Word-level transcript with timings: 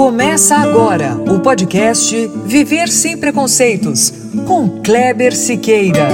Começa 0.00 0.56
agora 0.56 1.14
o 1.30 1.40
podcast 1.40 2.26
Viver 2.46 2.88
Sem 2.88 3.20
Preconceitos, 3.20 4.10
com 4.48 4.80
Kleber 4.82 5.36
Siqueira. 5.36 6.08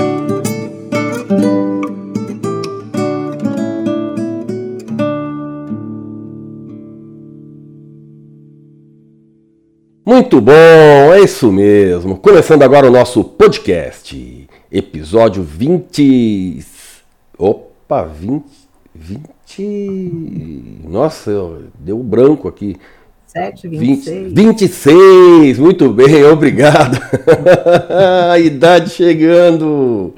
Muito 10.05 10.41
bom, 10.41 10.53
é 10.53 11.21
isso 11.21 11.53
mesmo. 11.53 12.17
Começando 12.17 12.65
agora 12.65 12.89
o 12.89 12.91
nosso 12.91 13.23
podcast, 13.23 14.49
episódio 14.69 15.45
20. 15.45 16.59
Opa, 17.39 18.03
20. 18.03 18.67
20. 18.97 20.81
Nossa, 20.89 21.31
deu 21.79 21.99
branco 21.99 22.49
aqui. 22.49 22.77
27, 23.37 23.69
26. 23.69 24.33
20, 24.33 24.35
26, 24.35 25.59
muito 25.59 25.91
bem, 25.91 26.25
obrigado. 26.25 26.99
A 28.31 28.39
idade 28.39 28.91
chegando. 28.91 30.15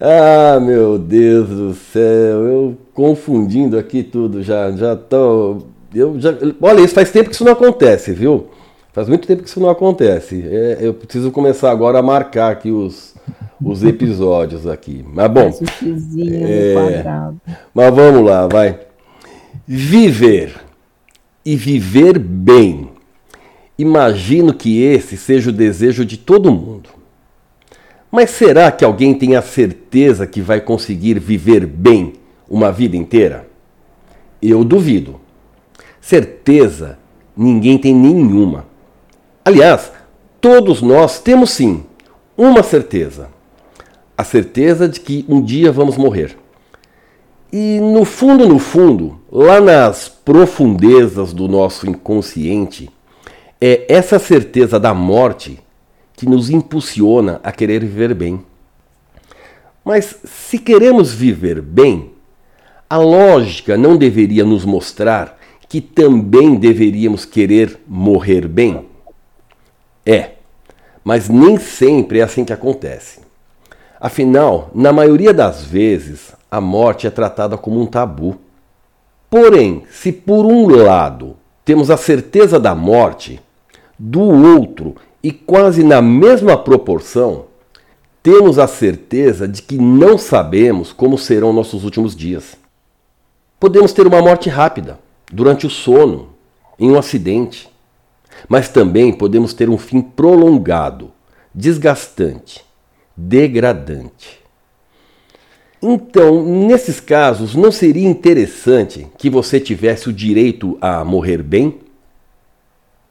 Ah, 0.00 0.60
meu 0.60 0.98
Deus 0.98 1.48
do 1.48 1.74
céu, 1.74 2.02
eu 2.02 2.76
confundindo 2.94 3.76
aqui 3.78 4.02
tudo 4.02 4.42
já, 4.42 4.70
já 4.72 4.96
tô. 4.96 5.62
Eu 5.94 6.18
já, 6.18 6.34
olha, 6.60 6.80
isso 6.80 6.94
faz 6.94 7.10
tempo 7.10 7.28
que 7.28 7.34
isso 7.34 7.44
não 7.44 7.52
acontece, 7.52 8.12
viu? 8.12 8.46
Faz 8.92 9.08
muito 9.08 9.26
tempo 9.26 9.42
que 9.42 9.48
isso 9.48 9.60
não 9.60 9.70
acontece. 9.70 10.44
É, 10.46 10.78
eu 10.80 10.94
preciso 10.94 11.30
começar 11.30 11.70
agora 11.70 11.98
a 11.98 12.02
marcar 12.02 12.52
aqui 12.52 12.70
os, 12.70 13.14
os 13.62 13.82
episódios 13.84 14.66
aqui. 14.66 15.04
Mas 15.12 15.30
bom. 15.30 15.50
É, 16.30 16.74
mas 17.74 17.94
vamos 17.94 18.24
lá, 18.24 18.46
vai. 18.46 18.78
Viver 19.66 20.52
e 21.44 21.56
viver 21.56 22.18
bem. 22.18 22.90
Imagino 23.78 24.52
que 24.54 24.82
esse 24.82 25.16
seja 25.16 25.50
o 25.50 25.52
desejo 25.52 26.04
de 26.04 26.16
todo 26.16 26.52
mundo. 26.52 26.90
Mas 28.10 28.30
será 28.30 28.70
que 28.70 28.84
alguém 28.84 29.14
tem 29.14 29.36
a 29.36 29.42
certeza 29.42 30.26
que 30.26 30.40
vai 30.40 30.60
conseguir 30.60 31.18
viver 31.18 31.66
bem 31.66 32.12
uma 32.48 32.70
vida 32.70 32.96
inteira? 32.96 33.48
Eu 34.40 34.62
duvido. 34.62 35.18
Certeza 36.00 36.98
ninguém 37.36 37.78
tem 37.78 37.94
nenhuma. 37.94 38.66
Aliás, 39.44 39.90
todos 40.40 40.82
nós 40.82 41.20
temos 41.20 41.50
sim 41.50 41.84
uma 42.36 42.62
certeza: 42.62 43.28
a 44.16 44.22
certeza 44.22 44.88
de 44.88 45.00
que 45.00 45.24
um 45.28 45.42
dia 45.42 45.72
vamos 45.72 45.96
morrer. 45.96 46.36
E 47.52 47.78
no 47.80 48.06
fundo, 48.06 48.48
no 48.48 48.58
fundo, 48.58 49.20
lá 49.30 49.60
nas 49.60 50.08
profundezas 50.08 51.34
do 51.34 51.46
nosso 51.46 51.86
inconsciente, 51.86 52.88
é 53.60 53.84
essa 53.92 54.18
certeza 54.18 54.80
da 54.80 54.94
morte 54.94 55.60
que 56.16 56.24
nos 56.24 56.48
impulsiona 56.48 57.40
a 57.44 57.52
querer 57.52 57.80
viver 57.80 58.14
bem. 58.14 58.42
Mas 59.84 60.16
se 60.24 60.58
queremos 60.58 61.12
viver 61.12 61.60
bem, 61.60 62.12
a 62.88 62.96
lógica 62.96 63.76
não 63.76 63.98
deveria 63.98 64.44
nos 64.44 64.64
mostrar 64.64 65.38
que 65.68 65.80
também 65.80 66.54
deveríamos 66.54 67.26
querer 67.26 67.80
morrer 67.86 68.48
bem? 68.48 68.86
É, 70.06 70.32
mas 71.04 71.28
nem 71.28 71.58
sempre 71.58 72.20
é 72.20 72.22
assim 72.22 72.44
que 72.44 72.52
acontece. 72.52 73.20
Afinal, 74.00 74.70
na 74.74 74.92
maioria 74.92 75.34
das 75.34 75.64
vezes, 75.64 76.32
a 76.52 76.60
morte 76.60 77.06
é 77.06 77.10
tratada 77.10 77.56
como 77.56 77.80
um 77.80 77.86
tabu. 77.86 78.36
Porém, 79.30 79.84
se 79.90 80.12
por 80.12 80.44
um 80.44 80.66
lado 80.66 81.34
temos 81.64 81.90
a 81.90 81.96
certeza 81.96 82.60
da 82.60 82.74
morte, 82.74 83.40
do 83.98 84.20
outro, 84.20 84.96
e 85.22 85.32
quase 85.32 85.82
na 85.82 86.02
mesma 86.02 86.58
proporção, 86.58 87.46
temos 88.22 88.58
a 88.58 88.66
certeza 88.66 89.48
de 89.48 89.62
que 89.62 89.78
não 89.78 90.18
sabemos 90.18 90.92
como 90.92 91.16
serão 91.16 91.54
nossos 91.54 91.84
últimos 91.84 92.14
dias. 92.14 92.54
Podemos 93.58 93.94
ter 93.94 94.06
uma 94.06 94.20
morte 94.20 94.50
rápida, 94.50 94.98
durante 95.32 95.66
o 95.66 95.70
sono, 95.70 96.34
em 96.78 96.90
um 96.90 96.98
acidente, 96.98 97.66
mas 98.46 98.68
também 98.68 99.10
podemos 99.10 99.54
ter 99.54 99.70
um 99.70 99.78
fim 99.78 100.02
prolongado, 100.02 101.12
desgastante, 101.54 102.62
degradante. 103.16 104.41
Então, 105.82 106.44
nesses 106.44 107.00
casos, 107.00 107.56
não 107.56 107.72
seria 107.72 108.08
interessante 108.08 109.08
que 109.18 109.28
você 109.28 109.58
tivesse 109.58 110.08
o 110.08 110.12
direito 110.12 110.78
a 110.80 111.04
morrer 111.04 111.42
bem? 111.42 111.80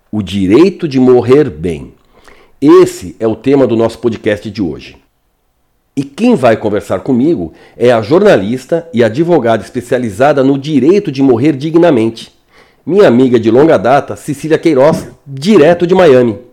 O 0.10 0.22
direito 0.22 0.88
de 0.88 0.98
morrer 0.98 1.50
bem. 1.50 1.94
Esse 2.62 3.14
é 3.20 3.28
o 3.28 3.36
tema 3.36 3.68
do 3.68 3.76
nosso 3.76 4.00
podcast 4.00 4.50
de 4.50 4.62
hoje. 4.62 4.96
E 5.98 6.04
quem 6.04 6.34
vai 6.36 6.56
conversar 6.56 7.02
comigo 7.02 7.52
é 7.76 7.92
a 7.92 8.02
jornalista 8.02 8.88
e 8.94 9.04
advogada 9.04 9.62
especializada 9.62 10.42
no 10.42 10.58
direito 10.58 11.12
de 11.12 11.22
morrer 11.22 11.58
dignamente, 11.58 12.32
minha 12.86 13.06
amiga 13.06 13.38
de 13.38 13.52
longa 13.52 13.78
data, 13.78 14.16
Cecília 14.16 14.58
Queiroz, 14.58 15.10
direto 15.28 15.86
de 15.86 15.94
Miami. 15.94 16.51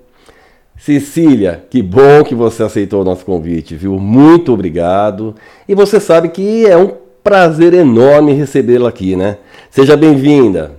Cecília, 0.78 1.65
que 1.69 1.83
bom 1.83 2.22
que 2.25 2.34
você 2.34 2.62
aceitou 2.62 3.03
o 3.03 3.05
nosso 3.05 3.25
convite, 3.25 3.75
viu? 3.75 3.99
Muito 3.99 4.53
obrigado. 4.53 5.34
E 5.69 5.75
você 5.75 5.99
sabe 5.99 6.28
que 6.28 6.65
é 6.66 6.77
um 6.77 6.97
prazer 7.22 7.75
enorme 7.75 8.33
recebê-la 8.33 8.89
aqui, 8.89 9.16
né? 9.16 9.39
Seja 9.71 9.97
bem-vinda. 9.97 10.77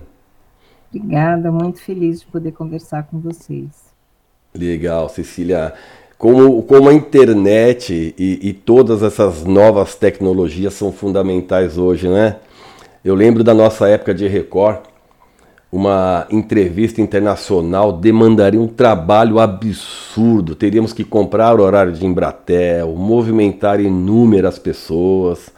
Obrigada, 0.92 1.52
muito 1.52 1.80
feliz 1.80 2.20
de 2.20 2.26
poder 2.26 2.50
conversar 2.52 3.04
com 3.04 3.20
vocês. 3.20 3.68
Legal, 4.54 5.08
Cecília. 5.08 5.74
Como, 6.18 6.62
como 6.64 6.88
a 6.88 6.94
internet 6.94 8.14
e, 8.18 8.48
e 8.48 8.52
todas 8.52 9.02
essas 9.02 9.44
novas 9.44 9.94
tecnologias 9.94 10.74
são 10.74 10.90
fundamentais 10.90 11.78
hoje, 11.78 12.08
né? 12.08 12.36
Eu 13.04 13.14
lembro 13.14 13.44
da 13.44 13.54
nossa 13.54 13.88
época 13.88 14.12
de 14.12 14.26
Record, 14.26 14.80
uma 15.72 16.26
entrevista 16.30 17.00
internacional 17.00 17.92
demandaria 17.92 18.60
um 18.60 18.66
trabalho 18.66 19.38
absurdo. 19.38 20.54
Teríamos 20.54 20.92
que 20.92 21.04
comprar 21.04 21.58
o 21.60 21.62
horário 21.62 21.92
de 21.92 22.04
Embratel, 22.04 22.88
movimentar 22.96 23.80
inúmeras 23.80 24.58
pessoas. 24.58 25.50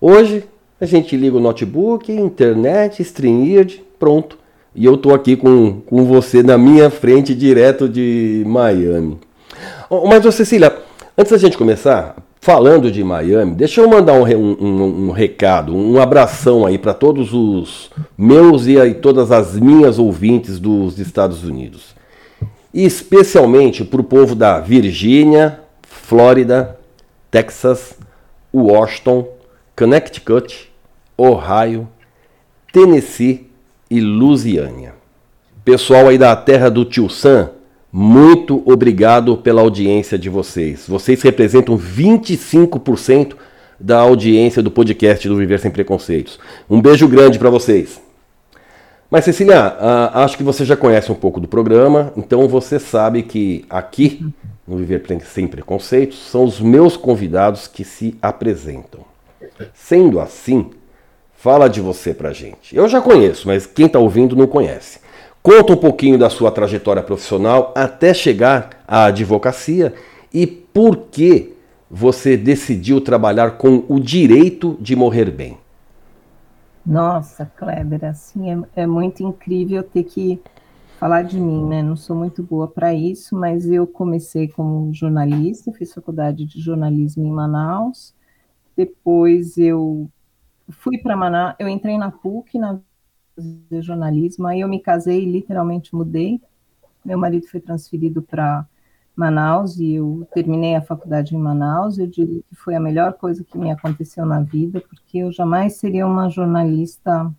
Hoje 0.00 0.44
a 0.80 0.86
gente 0.86 1.16
liga 1.16 1.36
o 1.36 1.40
notebook, 1.40 2.12
internet, 2.12 3.02
StreamYard, 3.02 3.82
pronto. 3.98 4.38
E 4.74 4.84
eu 4.84 4.94
estou 4.94 5.12
aqui 5.12 5.36
com, 5.36 5.80
com 5.80 6.04
você 6.04 6.42
na 6.42 6.56
minha 6.56 6.88
frente, 6.88 7.34
direto 7.34 7.88
de 7.88 8.44
Miami. 8.46 9.18
Mas, 10.08 10.34
Cecília, 10.34 10.74
antes 11.18 11.32
da 11.32 11.38
gente 11.38 11.58
começar, 11.58 12.16
Falando 12.44 12.90
de 12.90 13.04
Miami, 13.04 13.54
deixa 13.54 13.80
eu 13.80 13.88
mandar 13.88 14.14
um, 14.14 14.26
um, 14.26 14.82
um 14.82 15.10
recado, 15.12 15.76
um 15.76 16.00
abração 16.00 16.66
aí 16.66 16.76
para 16.76 16.92
todos 16.92 17.32
os 17.32 17.88
meus 18.18 18.66
e 18.66 18.80
aí 18.80 18.94
todas 18.94 19.30
as 19.30 19.54
minhas 19.54 19.96
ouvintes 19.96 20.58
dos 20.58 20.98
Estados 20.98 21.44
Unidos. 21.44 21.94
E 22.74 22.84
especialmente 22.84 23.84
para 23.84 24.00
o 24.00 24.04
povo 24.04 24.34
da 24.34 24.58
Virgínia, 24.58 25.60
Flórida, 25.86 26.76
Texas, 27.30 27.96
Washington, 28.52 29.28
Connecticut, 29.76 30.68
Ohio, 31.16 31.86
Tennessee 32.72 33.48
e 33.88 34.00
Louisiana. 34.00 34.94
Pessoal 35.64 36.08
aí 36.08 36.18
da 36.18 36.34
terra 36.34 36.68
do 36.68 36.84
Tio 36.84 37.08
Sam, 37.08 37.50
muito 37.92 38.62
obrigado 38.64 39.36
pela 39.36 39.60
audiência 39.60 40.18
de 40.18 40.30
vocês. 40.30 40.86
Vocês 40.88 41.20
representam 41.20 41.76
25% 41.76 43.34
da 43.78 43.98
audiência 43.98 44.62
do 44.62 44.70
podcast 44.70 45.28
do 45.28 45.36
Viver 45.36 45.60
Sem 45.60 45.70
Preconceitos. 45.70 46.38
Um 46.70 46.80
beijo 46.80 47.06
grande 47.06 47.38
para 47.38 47.50
vocês. 47.50 48.00
Mas 49.10 49.26
Cecília, 49.26 49.76
uh, 49.76 50.18
acho 50.20 50.38
que 50.38 50.42
você 50.42 50.64
já 50.64 50.74
conhece 50.74 51.12
um 51.12 51.14
pouco 51.14 51.38
do 51.38 51.46
programa, 51.46 52.14
então 52.16 52.48
você 52.48 52.78
sabe 52.78 53.22
que 53.24 53.66
aqui 53.68 54.26
no 54.66 54.78
Viver 54.78 55.04
Sem 55.26 55.46
Preconceitos 55.46 56.30
são 56.30 56.44
os 56.44 56.58
meus 56.60 56.96
convidados 56.96 57.68
que 57.68 57.84
se 57.84 58.16
apresentam. 58.22 59.00
Sendo 59.74 60.18
assim, 60.18 60.70
fala 61.36 61.68
de 61.68 61.82
você 61.82 62.14
pra 62.14 62.32
gente. 62.32 62.74
Eu 62.74 62.88
já 62.88 63.02
conheço, 63.02 63.46
mas 63.48 63.66
quem 63.66 63.84
está 63.84 63.98
ouvindo 63.98 64.34
não 64.34 64.46
conhece. 64.46 65.01
Conta 65.42 65.72
um 65.72 65.76
pouquinho 65.76 66.16
da 66.16 66.30
sua 66.30 66.52
trajetória 66.52 67.02
profissional 67.02 67.72
até 67.74 68.14
chegar 68.14 68.70
à 68.86 69.06
advocacia 69.06 69.92
e 70.32 70.46
por 70.46 70.96
que 71.10 71.52
você 71.90 72.36
decidiu 72.36 73.00
trabalhar 73.00 73.58
com 73.58 73.84
o 73.88 73.98
direito 73.98 74.78
de 74.80 74.94
morrer 74.94 75.30
bem. 75.30 75.58
Nossa, 76.86 77.44
Kleber, 77.56 78.04
assim 78.04 78.50
é, 78.50 78.82
é 78.82 78.86
muito 78.86 79.22
incrível 79.22 79.82
ter 79.82 80.04
que 80.04 80.40
falar 80.98 81.22
de 81.22 81.40
mim, 81.40 81.66
né? 81.66 81.82
Não 81.82 81.96
sou 81.96 82.14
muito 82.14 82.42
boa 82.42 82.68
para 82.68 82.94
isso, 82.94 83.36
mas 83.36 83.68
eu 83.68 83.86
comecei 83.86 84.46
como 84.46 84.94
jornalista, 84.94 85.72
fiz 85.72 85.92
faculdade 85.92 86.46
de 86.46 86.60
jornalismo 86.60 87.26
em 87.26 87.30
Manaus. 87.30 88.14
Depois 88.76 89.58
eu 89.58 90.08
fui 90.70 90.98
para 90.98 91.16
Manaus, 91.16 91.56
eu 91.58 91.68
entrei 91.68 91.98
na 91.98 92.12
PUC, 92.12 92.58
na 92.58 92.80
fazer 93.34 93.82
jornalismo. 93.82 94.46
Aí 94.46 94.60
eu 94.60 94.68
me 94.68 94.80
casei 94.80 95.24
literalmente 95.24 95.94
mudei. 95.94 96.40
Meu 97.04 97.18
marido 97.18 97.46
foi 97.46 97.60
transferido 97.60 98.22
para 98.22 98.66
Manaus 99.14 99.78
e 99.78 99.94
eu 99.94 100.26
terminei 100.32 100.74
a 100.74 100.82
faculdade 100.82 101.34
em 101.34 101.38
Manaus. 101.38 101.98
Eu 101.98 102.06
digo 102.06 102.42
que 102.48 102.54
foi 102.54 102.74
a 102.74 102.80
melhor 102.80 103.14
coisa 103.14 103.44
que 103.44 103.58
me 103.58 103.70
aconteceu 103.70 104.24
na 104.24 104.40
vida, 104.40 104.80
porque 104.80 105.18
eu 105.18 105.32
jamais 105.32 105.74
seria 105.74 106.06
uma 106.06 106.28
jornalista 106.28 107.30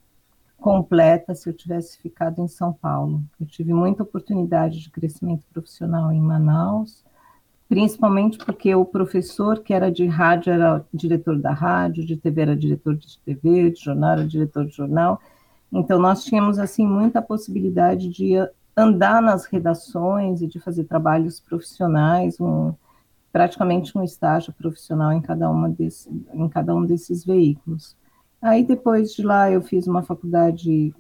completa 0.64 1.36
se 1.36 1.50
eu 1.50 1.54
tivesse 1.54 1.98
ficado 1.98 2.42
em 2.42 2.48
São 2.48 2.72
Paulo. 2.72 3.22
Eu 3.40 3.46
tive 3.46 3.74
muita 3.74 4.04
oportunidade 4.04 4.80
de 4.80 4.90
crescimento 4.90 5.44
profissional 5.52 6.12
em 6.12 6.22
Manaus, 6.22 7.04
principalmente 7.68 8.38
porque 8.38 8.74
o 8.74 8.86
professor 8.86 9.60
que 9.60 9.74
era 9.74 9.92
de 9.92 10.06
rádio 10.06 10.54
era 10.54 10.86
diretor 10.94 11.38
da 11.38 11.52
rádio, 11.52 12.06
de 12.06 12.16
TV 12.16 12.42
era 12.42 12.56
diretor 12.56 12.96
de 12.96 13.20
TV, 13.20 13.72
de 13.72 13.82
jornal 13.82 14.12
era 14.12 14.28
diretor 14.28 14.66
de 14.66 14.76
jornal. 14.76 15.20
Então 15.74 16.00
nós 16.00 16.24
tínhamos 16.24 16.60
assim 16.60 16.86
muita 16.86 17.22
possibilidade 17.22 18.08
de 18.08 18.36
andar 18.78 19.22
nas 19.22 19.46
redações 19.46 20.42
e 20.42 20.48
de 20.48 20.60
fazer 20.60 20.84
trabalhos 20.84 21.40
profissionais, 21.40 22.40
um, 22.40 22.74
praticamente 23.32 23.98
um 23.98 24.04
estágio 24.04 24.54
profissional 24.54 25.12
em 25.12 25.22
cada, 25.22 25.50
uma 25.50 25.68
desse, 25.68 26.10
em 26.32 26.48
cada 26.48 26.76
um 26.76 26.86
desses 26.86 27.26
veículos. 27.26 27.96
Aí 28.40 28.64
depois 28.64 29.14
de 29.14 29.24
lá 29.24 29.50
eu 29.50 29.62
fiz 29.62 29.88
uma 29.88 30.04
faculdade, 30.04 30.94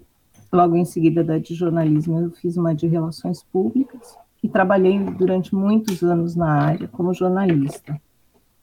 logo 0.51 0.75
em 0.75 0.85
seguida 0.85 1.23
da 1.23 1.37
de 1.37 1.53
jornalismo, 1.53 2.19
eu 2.19 2.31
fiz 2.31 2.57
uma 2.57 2.73
de 2.73 2.87
relações 2.87 3.43
públicas 3.43 4.17
e 4.41 4.49
trabalhei 4.49 4.99
durante 4.99 5.53
muitos 5.53 6.01
anos 6.03 6.35
na 6.35 6.51
área 6.51 6.87
como 6.87 7.13
jornalista. 7.13 7.99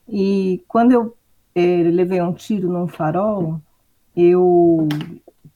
E 0.08 0.62
quando 0.66 0.92
eu 0.92 1.16
eh, 1.54 1.82
levei 1.84 2.20
um 2.20 2.32
tiro 2.32 2.68
num 2.68 2.88
farol, 2.88 3.60
eu 4.16 4.88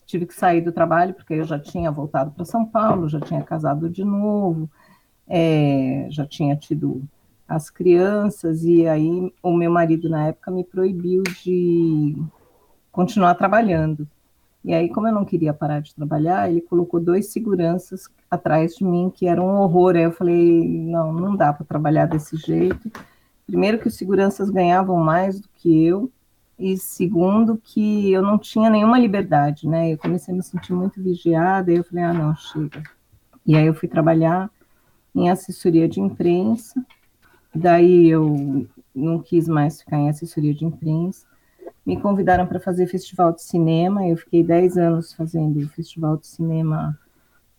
tive 0.07 0.27
que 0.27 0.35
sair 0.35 0.61
do 0.61 0.73
trabalho 0.73 1.15
porque 1.15 1.35
eu 1.35 1.45
já 1.45 1.59
tinha 1.59 1.91
voltado 1.91 2.31
para 2.31 2.45
São 2.45 2.65
Paulo, 2.65 3.09
já 3.09 3.21
tinha 3.21 3.43
casado 3.43 3.89
de 3.89 4.05
novo, 4.05 4.71
é, 5.29 6.07
já 6.11 6.27
tinha 6.27 6.57
tido 6.57 7.03
as 7.47 7.71
crianças 7.71 8.65
e 8.65 8.87
aí 8.87 9.33
o 9.43 9.53
meu 9.53 9.71
marido 9.71 10.09
na 10.09 10.29
época 10.29 10.51
me 10.51 10.65
proibiu 10.65 11.23
de 11.23 12.17
continuar 12.91 13.35
trabalhando. 13.35 14.09
E 14.65 14.73
aí, 14.73 14.89
como 14.89 15.07
eu 15.07 15.13
não 15.13 15.27
queria 15.27 15.53
parar 15.53 15.81
de 15.81 15.95
trabalhar, 15.95 16.49
ele 16.51 16.63
colocou 16.63 16.99
dois 16.99 17.27
seguranças 17.27 18.09
atrás 18.31 18.75
de 18.75 18.85
mim, 18.85 19.13
que 19.15 19.27
era 19.27 19.43
um 19.43 19.61
horror. 19.61 19.95
Aí 19.95 20.05
eu 20.05 20.13
falei: 20.13 20.67
não, 20.67 21.13
não 21.13 21.37
dá 21.37 21.53
para 21.53 21.67
trabalhar 21.67 22.07
desse 22.07 22.37
jeito. 22.39 22.91
Primeiro, 23.47 23.79
que 23.79 23.89
os 23.89 23.95
seguranças 23.97 24.49
ganhavam 24.49 24.97
mais 24.97 25.39
do 25.39 25.49
que 25.55 25.85
eu, 25.85 26.11
e 26.59 26.77
segundo 26.79 27.57
que 27.57 28.13
eu 28.13 28.23
não 28.23 28.39
tinha 28.39 28.71
nenhuma 28.71 28.99
liberdade, 28.99 29.69
né? 29.69 29.93
Eu 29.93 29.99
comecei 29.99 30.33
a 30.33 30.37
me 30.37 30.43
sentir 30.43 30.73
muito 30.73 31.03
vigiada, 31.03 31.73
e 31.73 31.77
eu 31.77 31.85
falei, 31.85 32.05
ah, 32.05 32.13
não, 32.13 32.35
chega. 32.37 32.83
E 33.47 33.57
aí 33.57 33.67
eu 33.67 33.75
fui 33.75 33.89
trabalhar 33.89 34.51
em 35.15 35.31
assessoria 35.31 35.89
de 35.89 36.01
imprensa, 36.01 36.85
daí 37.55 38.09
eu 38.09 38.67
não 38.95 39.21
quis 39.21 39.49
mais 39.49 39.81
ficar 39.81 39.99
em 39.99 40.09
assessoria 40.09 40.55
de 40.55 40.65
imprensa, 40.65 41.27
me 41.85 42.01
convidaram 42.01 42.47
para 42.47 42.59
fazer 42.59 42.87
festival 42.87 43.33
de 43.33 43.43
cinema, 43.43 44.07
eu 44.07 44.17
fiquei 44.17 44.43
10 44.43 44.79
anos 44.79 45.13
fazendo 45.13 45.69
festival 45.69 46.17
de 46.17 46.27
cinema 46.27 46.99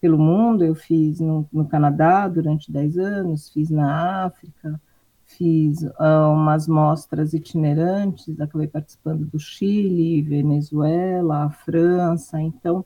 pelo 0.01 0.18
mundo, 0.18 0.63
eu 0.63 0.75
fiz 0.75 1.19
no, 1.19 1.47
no 1.51 1.68
Canadá 1.68 2.27
durante 2.27 2.71
10 2.71 2.97
anos, 2.97 3.50
fiz 3.50 3.69
na 3.69 4.25
África, 4.25 4.80
fiz 5.25 5.81
uh, 5.81 6.31
umas 6.31 6.68
mostras 6.68 7.33
itinerantes, 7.33 8.39
acabei 8.39 8.68
participando 8.68 9.25
do 9.25 9.39
Chile, 9.39 10.22
Venezuela, 10.22 11.50
França, 11.50 12.39
então 12.39 12.86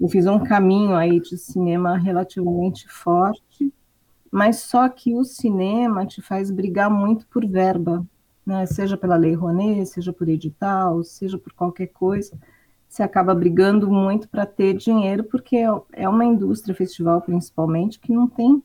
eu 0.00 0.08
fiz 0.08 0.26
um 0.26 0.38
caminho 0.38 0.94
aí 0.94 1.20
de 1.20 1.36
cinema 1.36 1.96
relativamente 1.96 2.88
forte, 2.88 3.72
mas 4.30 4.60
só 4.60 4.88
que 4.88 5.14
o 5.14 5.24
cinema 5.24 6.06
te 6.06 6.22
faz 6.22 6.50
brigar 6.50 6.90
muito 6.90 7.26
por 7.26 7.46
verba, 7.46 8.06
né? 8.46 8.64
seja 8.66 8.96
pela 8.96 9.16
Lei 9.16 9.34
Rouanet, 9.34 9.86
seja 9.86 10.12
por 10.12 10.28
edital, 10.28 11.02
seja 11.04 11.36
por 11.36 11.52
qualquer 11.52 11.88
coisa, 11.88 12.38
você 12.88 13.02
acaba 13.02 13.34
brigando 13.34 13.90
muito 13.90 14.28
para 14.28 14.46
ter 14.46 14.74
dinheiro, 14.74 15.24
porque 15.24 15.56
é, 15.56 15.68
é 15.92 16.08
uma 16.08 16.24
indústria, 16.24 16.74
festival 16.74 17.20
principalmente, 17.20 17.98
que 17.98 18.12
não 18.12 18.28
tem 18.28 18.62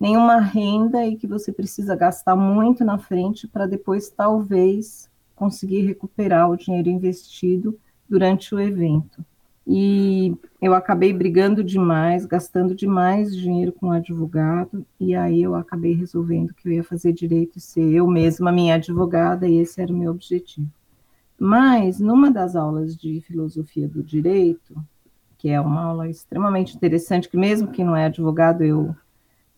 nenhuma 0.00 0.40
renda 0.40 1.06
e 1.06 1.14
que 1.14 1.26
você 1.26 1.52
precisa 1.52 1.94
gastar 1.94 2.34
muito 2.34 2.82
na 2.82 2.98
frente 2.98 3.46
para 3.46 3.66
depois 3.66 4.08
talvez 4.08 5.10
conseguir 5.36 5.82
recuperar 5.82 6.50
o 6.50 6.56
dinheiro 6.56 6.88
investido 6.88 7.78
durante 8.08 8.54
o 8.54 8.60
evento. 8.60 9.24
E 9.66 10.34
eu 10.60 10.74
acabei 10.74 11.12
brigando 11.12 11.62
demais, 11.62 12.24
gastando 12.24 12.74
demais 12.74 13.36
dinheiro 13.36 13.72
com 13.72 13.92
advogado, 13.92 14.84
e 14.98 15.14
aí 15.14 15.42
eu 15.42 15.54
acabei 15.54 15.94
resolvendo 15.94 16.54
que 16.54 16.68
eu 16.68 16.72
ia 16.72 16.82
fazer 16.82 17.12
direito 17.12 17.58
e 17.58 17.60
ser 17.60 17.92
eu 17.92 18.06
mesma 18.06 18.50
minha 18.50 18.74
advogada, 18.74 19.46
e 19.46 19.58
esse 19.58 19.80
era 19.80 19.92
o 19.92 19.96
meu 19.96 20.10
objetivo. 20.10 20.68
Mas, 21.38 22.00
numa 22.00 22.30
das 22.30 22.56
aulas 22.56 22.96
de 22.96 23.20
filosofia 23.20 23.86
do 23.86 24.02
direito, 24.02 24.74
que 25.38 25.48
é 25.48 25.60
uma 25.60 25.84
aula 25.84 26.08
extremamente 26.08 26.74
interessante, 26.74 27.28
que 27.28 27.36
mesmo 27.36 27.68
que 27.68 27.84
não 27.84 27.94
é 27.94 28.06
advogado, 28.06 28.62
eu 28.62 28.94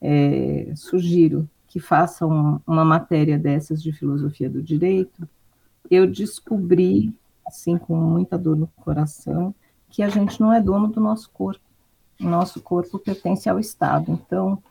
é, 0.02 0.72
sugiro 0.74 1.48
que 1.68 1.78
façam 1.80 2.60
uma 2.66 2.84
matéria 2.84 3.38
dessas 3.38 3.82
de 3.82 3.92
filosofia 3.92 4.50
do 4.50 4.60
direito, 4.60 5.26
eu 5.90 6.06
descobri, 6.06 7.14
assim, 7.46 7.78
com 7.78 7.96
muita 7.96 8.36
dor 8.36 8.56
no 8.56 8.66
coração, 8.76 9.54
que 9.88 10.02
a 10.02 10.08
gente 10.08 10.40
não 10.40 10.52
é 10.52 10.60
dono 10.60 10.88
do 10.88 11.00
nosso 11.00 11.30
corpo. 11.30 11.64
O 12.20 12.24
nosso 12.24 12.60
corpo 12.60 12.98
pertence 12.98 13.48
ao 13.48 13.58
Estado. 13.58 14.12
Então, 14.12 14.62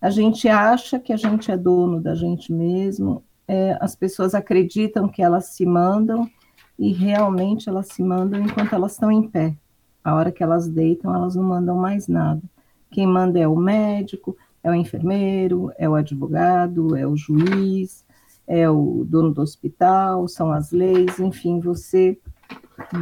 a 0.00 0.10
gente 0.10 0.48
acha 0.48 0.98
que 1.00 1.12
a 1.12 1.16
gente 1.16 1.50
é 1.50 1.56
dono 1.56 2.00
da 2.00 2.14
gente 2.14 2.52
mesmo, 2.52 3.22
é, 3.48 3.76
as 3.80 3.94
pessoas 3.94 4.34
acreditam 4.34 5.08
que 5.08 5.22
elas 5.22 5.46
se 5.46 5.66
mandam 5.66 6.30
e 6.78 6.92
realmente 6.92 7.68
elas 7.68 7.88
se 7.88 8.02
mandam 8.02 8.40
enquanto 8.40 8.74
elas 8.74 8.92
estão 8.92 9.10
em 9.10 9.26
pé. 9.28 9.54
A 10.02 10.14
hora 10.14 10.32
que 10.32 10.42
elas 10.42 10.68
deitam, 10.68 11.14
elas 11.14 11.34
não 11.34 11.42
mandam 11.42 11.76
mais 11.76 12.08
nada. 12.08 12.42
Quem 12.90 13.06
manda 13.06 13.38
é 13.38 13.48
o 13.48 13.56
médico, 13.56 14.36
é 14.64 14.70
o 14.70 14.74
enfermeiro, 14.74 15.70
é 15.76 15.86
o 15.86 15.94
advogado, 15.94 16.96
é 16.96 17.06
o 17.06 17.14
juiz, 17.14 18.04
é 18.46 18.68
o 18.68 19.04
dono 19.06 19.30
do 19.30 19.42
hospital, 19.42 20.26
são 20.26 20.50
as 20.50 20.72
leis, 20.72 21.20
enfim, 21.20 21.60
você 21.60 22.18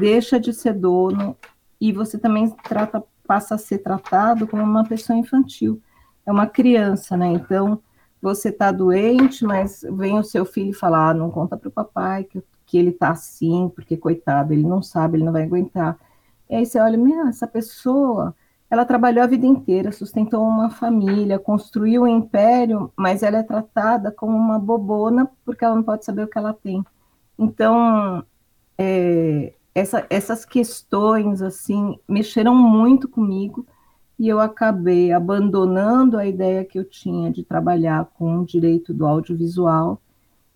deixa 0.00 0.40
de 0.40 0.52
ser 0.52 0.74
dono 0.74 1.36
e 1.80 1.92
você 1.92 2.18
também 2.18 2.50
trata, 2.64 3.02
passa 3.24 3.54
a 3.54 3.58
ser 3.58 3.78
tratado 3.78 4.46
como 4.46 4.62
uma 4.62 4.84
pessoa 4.84 5.16
infantil. 5.16 5.80
É 6.26 6.32
uma 6.32 6.48
criança, 6.48 7.16
né? 7.16 7.32
Então, 7.32 7.80
você 8.20 8.48
está 8.48 8.72
doente, 8.72 9.44
mas 9.44 9.84
vem 9.92 10.18
o 10.18 10.24
seu 10.24 10.44
filho 10.44 10.72
falar, 10.72 11.10
ah, 11.10 11.14
não 11.14 11.30
conta 11.30 11.56
para 11.56 11.68
o 11.68 11.72
papai 11.72 12.24
que, 12.24 12.42
que 12.66 12.76
ele 12.76 12.90
está 12.90 13.10
assim, 13.10 13.70
porque 13.74 13.96
coitado, 13.96 14.52
ele 14.52 14.62
não 14.64 14.82
sabe, 14.82 15.16
ele 15.16 15.24
não 15.24 15.32
vai 15.32 15.44
aguentar. 15.44 15.96
E 16.50 16.56
aí 16.56 16.66
você 16.66 16.78
olha, 16.78 16.98
essa 17.28 17.46
pessoa 17.46 18.34
ela 18.72 18.86
trabalhou 18.86 19.22
a 19.22 19.26
vida 19.26 19.44
inteira, 19.44 19.92
sustentou 19.92 20.42
uma 20.42 20.70
família, 20.70 21.38
construiu 21.38 22.04
um 22.04 22.08
império, 22.08 22.90
mas 22.96 23.22
ela 23.22 23.36
é 23.36 23.42
tratada 23.42 24.10
como 24.10 24.34
uma 24.34 24.58
bobona 24.58 25.30
porque 25.44 25.62
ela 25.62 25.74
não 25.74 25.82
pode 25.82 26.06
saber 26.06 26.22
o 26.24 26.26
que 26.26 26.38
ela 26.38 26.54
tem. 26.54 26.82
Então, 27.38 28.24
é, 28.78 29.52
essa, 29.74 30.06
essas 30.08 30.46
questões 30.46 31.42
assim 31.42 31.98
mexeram 32.08 32.54
muito 32.54 33.10
comigo 33.10 33.66
e 34.18 34.26
eu 34.26 34.40
acabei 34.40 35.12
abandonando 35.12 36.16
a 36.16 36.26
ideia 36.26 36.64
que 36.64 36.78
eu 36.78 36.84
tinha 36.88 37.30
de 37.30 37.44
trabalhar 37.44 38.06
com 38.14 38.38
o 38.38 38.46
direito 38.46 38.94
do 38.94 39.06
audiovisual 39.06 40.00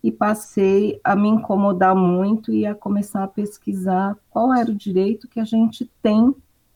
e 0.03 0.11
passei 0.11 0.99
a 1.03 1.15
me 1.15 1.29
incomodar 1.29 1.95
muito 1.95 2.51
e 2.51 2.65
a 2.65 2.73
começar 2.73 3.23
a 3.23 3.27
pesquisar 3.27 4.17
qual 4.27 4.51
era 4.51 4.71
o 4.71 4.75
direito 4.75 5.27
que 5.27 5.39
a 5.39 5.45
gente 5.45 5.85
tem 6.01 6.33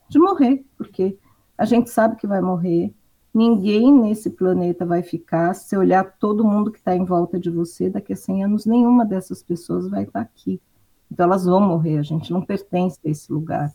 de 0.08 0.20
morrer, 0.20 0.64
porque 0.78 1.18
a 1.62 1.66
gente 1.66 1.92
sabe 1.92 2.16
que 2.16 2.26
vai 2.26 2.42
morrer. 2.42 2.92
Ninguém 3.32 3.94
nesse 3.94 4.32
planeta 4.32 4.84
vai 4.84 5.04
ficar. 5.04 5.54
Se 5.54 5.78
olhar 5.78 6.04
todo 6.18 6.44
mundo 6.44 6.72
que 6.72 6.80
está 6.80 6.96
em 6.96 7.06
volta 7.06 7.40
de 7.40 7.52
você, 7.52 7.88
daqui 7.88 8.14
a 8.14 8.16
100 8.16 8.46
anos, 8.46 8.66
nenhuma 8.66 9.06
dessas 9.06 9.44
pessoas 9.44 9.88
vai 9.88 10.02
estar 10.02 10.22
tá 10.22 10.22
aqui. 10.22 10.60
Então, 11.12 11.28
elas 11.28 11.46
vão 11.46 11.62
morrer. 11.62 12.00
A 12.00 12.02
gente 12.02 12.34
não 12.34 12.42
pertence 12.42 12.98
a 13.06 13.10
esse 13.10 13.32
lugar. 13.32 13.72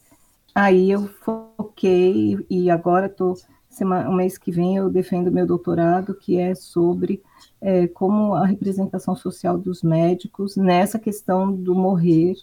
Aí 0.53 0.91
eu 0.91 1.07
foquei 1.07 2.45
e 2.51 2.69
agora 2.69 3.07
estou. 3.07 3.35
O 3.81 4.13
mês 4.13 4.37
que 4.37 4.51
vem 4.51 4.79
eu 4.79 4.91
defendo 4.91 5.31
meu 5.31 5.47
doutorado, 5.47 6.13
que 6.13 6.41
é 6.41 6.57
sobre 6.57 7.23
é, 7.61 7.87
como 7.87 8.35
a 8.35 8.47
representação 8.47 9.15
social 9.15 9.57
dos 9.57 9.85
médicos 9.85 10.57
nessa 10.57 10.99
questão 10.99 11.53
do 11.53 11.73
morrer, 11.73 12.35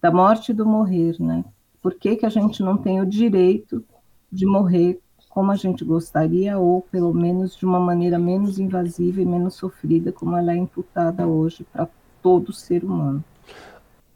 da 0.00 0.10
morte 0.10 0.52
e 0.52 0.54
do 0.54 0.64
morrer, 0.64 1.16
né? 1.20 1.44
Por 1.82 1.96
que, 1.96 2.16
que 2.16 2.24
a 2.24 2.30
gente 2.30 2.62
não 2.62 2.78
tem 2.78 2.98
o 2.98 3.06
direito 3.06 3.84
de 4.30 4.46
morrer 4.46 5.00
como 5.28 5.52
a 5.52 5.56
gente 5.56 5.84
gostaria, 5.84 6.58
ou 6.58 6.80
pelo 6.80 7.12
menos 7.12 7.56
de 7.56 7.66
uma 7.66 7.78
maneira 7.78 8.18
menos 8.18 8.58
invasiva 8.58 9.20
e 9.20 9.26
menos 9.26 9.54
sofrida, 9.54 10.10
como 10.10 10.34
ela 10.34 10.52
é 10.52 10.56
imputada 10.56 11.26
hoje 11.26 11.66
para 11.70 11.86
todo 12.22 12.54
ser 12.54 12.82
humano. 12.82 13.22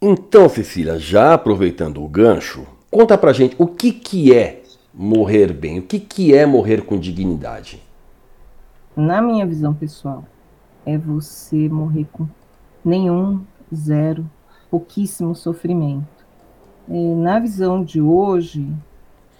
Então, 0.01 0.49
Cecília, 0.49 0.97
já 0.97 1.35
aproveitando 1.35 2.03
o 2.03 2.07
gancho, 2.07 2.65
conta 2.89 3.15
pra 3.19 3.33
gente 3.33 3.55
o 3.59 3.67
que, 3.67 3.91
que 3.91 4.33
é 4.33 4.63
morrer 4.91 5.53
bem? 5.53 5.77
O 5.77 5.83
que, 5.83 5.99
que 5.99 6.33
é 6.33 6.43
morrer 6.43 6.81
com 6.81 6.97
dignidade? 6.97 7.79
Na 8.95 9.21
minha 9.21 9.45
visão 9.45 9.75
pessoal, 9.75 10.25
é 10.85 10.97
você 10.97 11.69
morrer 11.69 12.07
com 12.11 12.27
nenhum, 12.83 13.41
zero, 13.73 14.27
pouquíssimo 14.71 15.35
sofrimento. 15.35 16.25
É, 16.89 17.15
na 17.15 17.39
visão 17.39 17.83
de 17.83 18.01
hoje, 18.01 18.67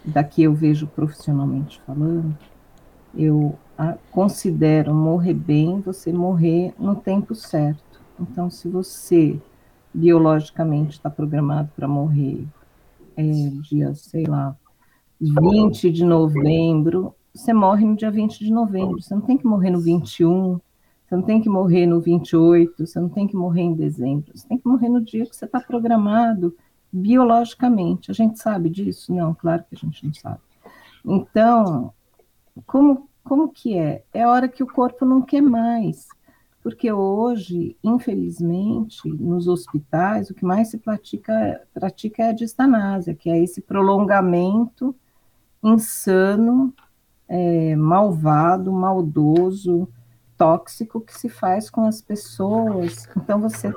daqui 0.04 0.44
eu 0.44 0.54
vejo 0.54 0.88
profissionalmente 0.88 1.82
falando, 1.86 2.38
eu 3.16 3.58
considero 4.12 4.94
morrer 4.94 5.34
bem 5.34 5.82
você 5.82 6.14
morrer 6.14 6.74
no 6.78 6.96
tempo 6.96 7.34
certo. 7.34 8.02
Então, 8.20 8.50
se 8.50 8.68
você 8.70 9.40
biologicamente 9.94 10.92
está 10.92 11.10
programado 11.10 11.70
para 11.76 11.88
morrer 11.88 12.46
é, 13.18 13.24
dia, 13.62 13.94
sei 13.94 14.26
lá, 14.26 14.56
20 15.20 15.92
de 15.92 16.06
novembro, 16.06 17.14
você 17.34 17.54
morre 17.54 17.86
no 17.86 17.96
dia 17.96 18.12
20 18.12 18.40
de 18.40 18.52
novembro. 18.52 19.02
Você 19.02 19.14
não 19.14 19.22
tem 19.22 19.38
que 19.38 19.46
morrer 19.46 19.72
no 19.72 19.80
21, 19.80 20.60
você 21.06 21.16
não 21.16 21.24
tem 21.24 21.42
que 21.42 21.50
morrer 21.50 21.86
no 21.86 22.00
28, 22.00 22.86
você 22.86 23.00
não 23.00 23.10
tem 23.10 23.28
que 23.28 23.36
morrer 23.36 23.62
em 23.62 23.74
dezembro. 23.74 24.32
Você 24.34 24.48
tem 24.48 24.58
que 24.58 24.68
morrer 24.68 24.90
no 24.90 25.02
dia 25.02 25.26
que 25.26 25.36
você 25.36 25.46
está 25.46 25.60
programado 25.60 26.56
biologicamente. 26.92 28.12
A 28.12 28.14
gente 28.14 28.40
sabe 28.40 28.70
disso? 28.70 29.14
Não, 29.14 29.34
claro 29.34 29.64
que 29.70 29.76
a 29.76 29.78
gente 29.78 30.06
não 30.06 30.14
sabe. 30.14 30.40
Então, 31.06 31.94
como, 32.66 33.10
como 33.24 33.50
que 33.50 33.78
é? 33.78 34.04
É 34.14 34.28
hora 34.28 34.48
que 34.48 34.64
o 34.64 34.68
corpo 34.68 35.06
não 35.06 35.22
quer 35.22 35.42
mais. 35.42 36.08
Porque 36.64 36.92
hoje, 36.92 37.76
infelizmente, 37.84 39.10
nos 39.10 39.48
hospitais, 39.48 40.30
o 40.30 40.34
que 40.36 40.46
mais 40.46 40.70
se 40.70 40.78
pratica, 40.78 41.62
pratica 41.74 42.24
é 42.24 42.30
a 42.30 42.34
distanásia, 42.34 43.16
que 43.16 43.30
é 43.32 43.44
esse 43.44 43.62
prolongamento 43.62 44.96
insano, 45.64 46.74
é, 47.28 47.76
malvado, 47.76 48.72
maldoso, 48.72 49.88
tóxico 50.38 51.02
que 51.02 51.18
se 51.18 51.30
faz 51.30 51.70
com 51.70 51.84
as 51.84 52.02
pessoas. 52.02 53.08
Então, 53.16 53.40
você 53.40 53.74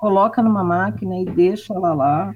coloca 0.00 0.42
numa 0.42 0.64
máquina 0.64 1.18
e 1.18 1.26
deixa 1.26 1.74
ela 1.74 1.92
lá 1.92 2.34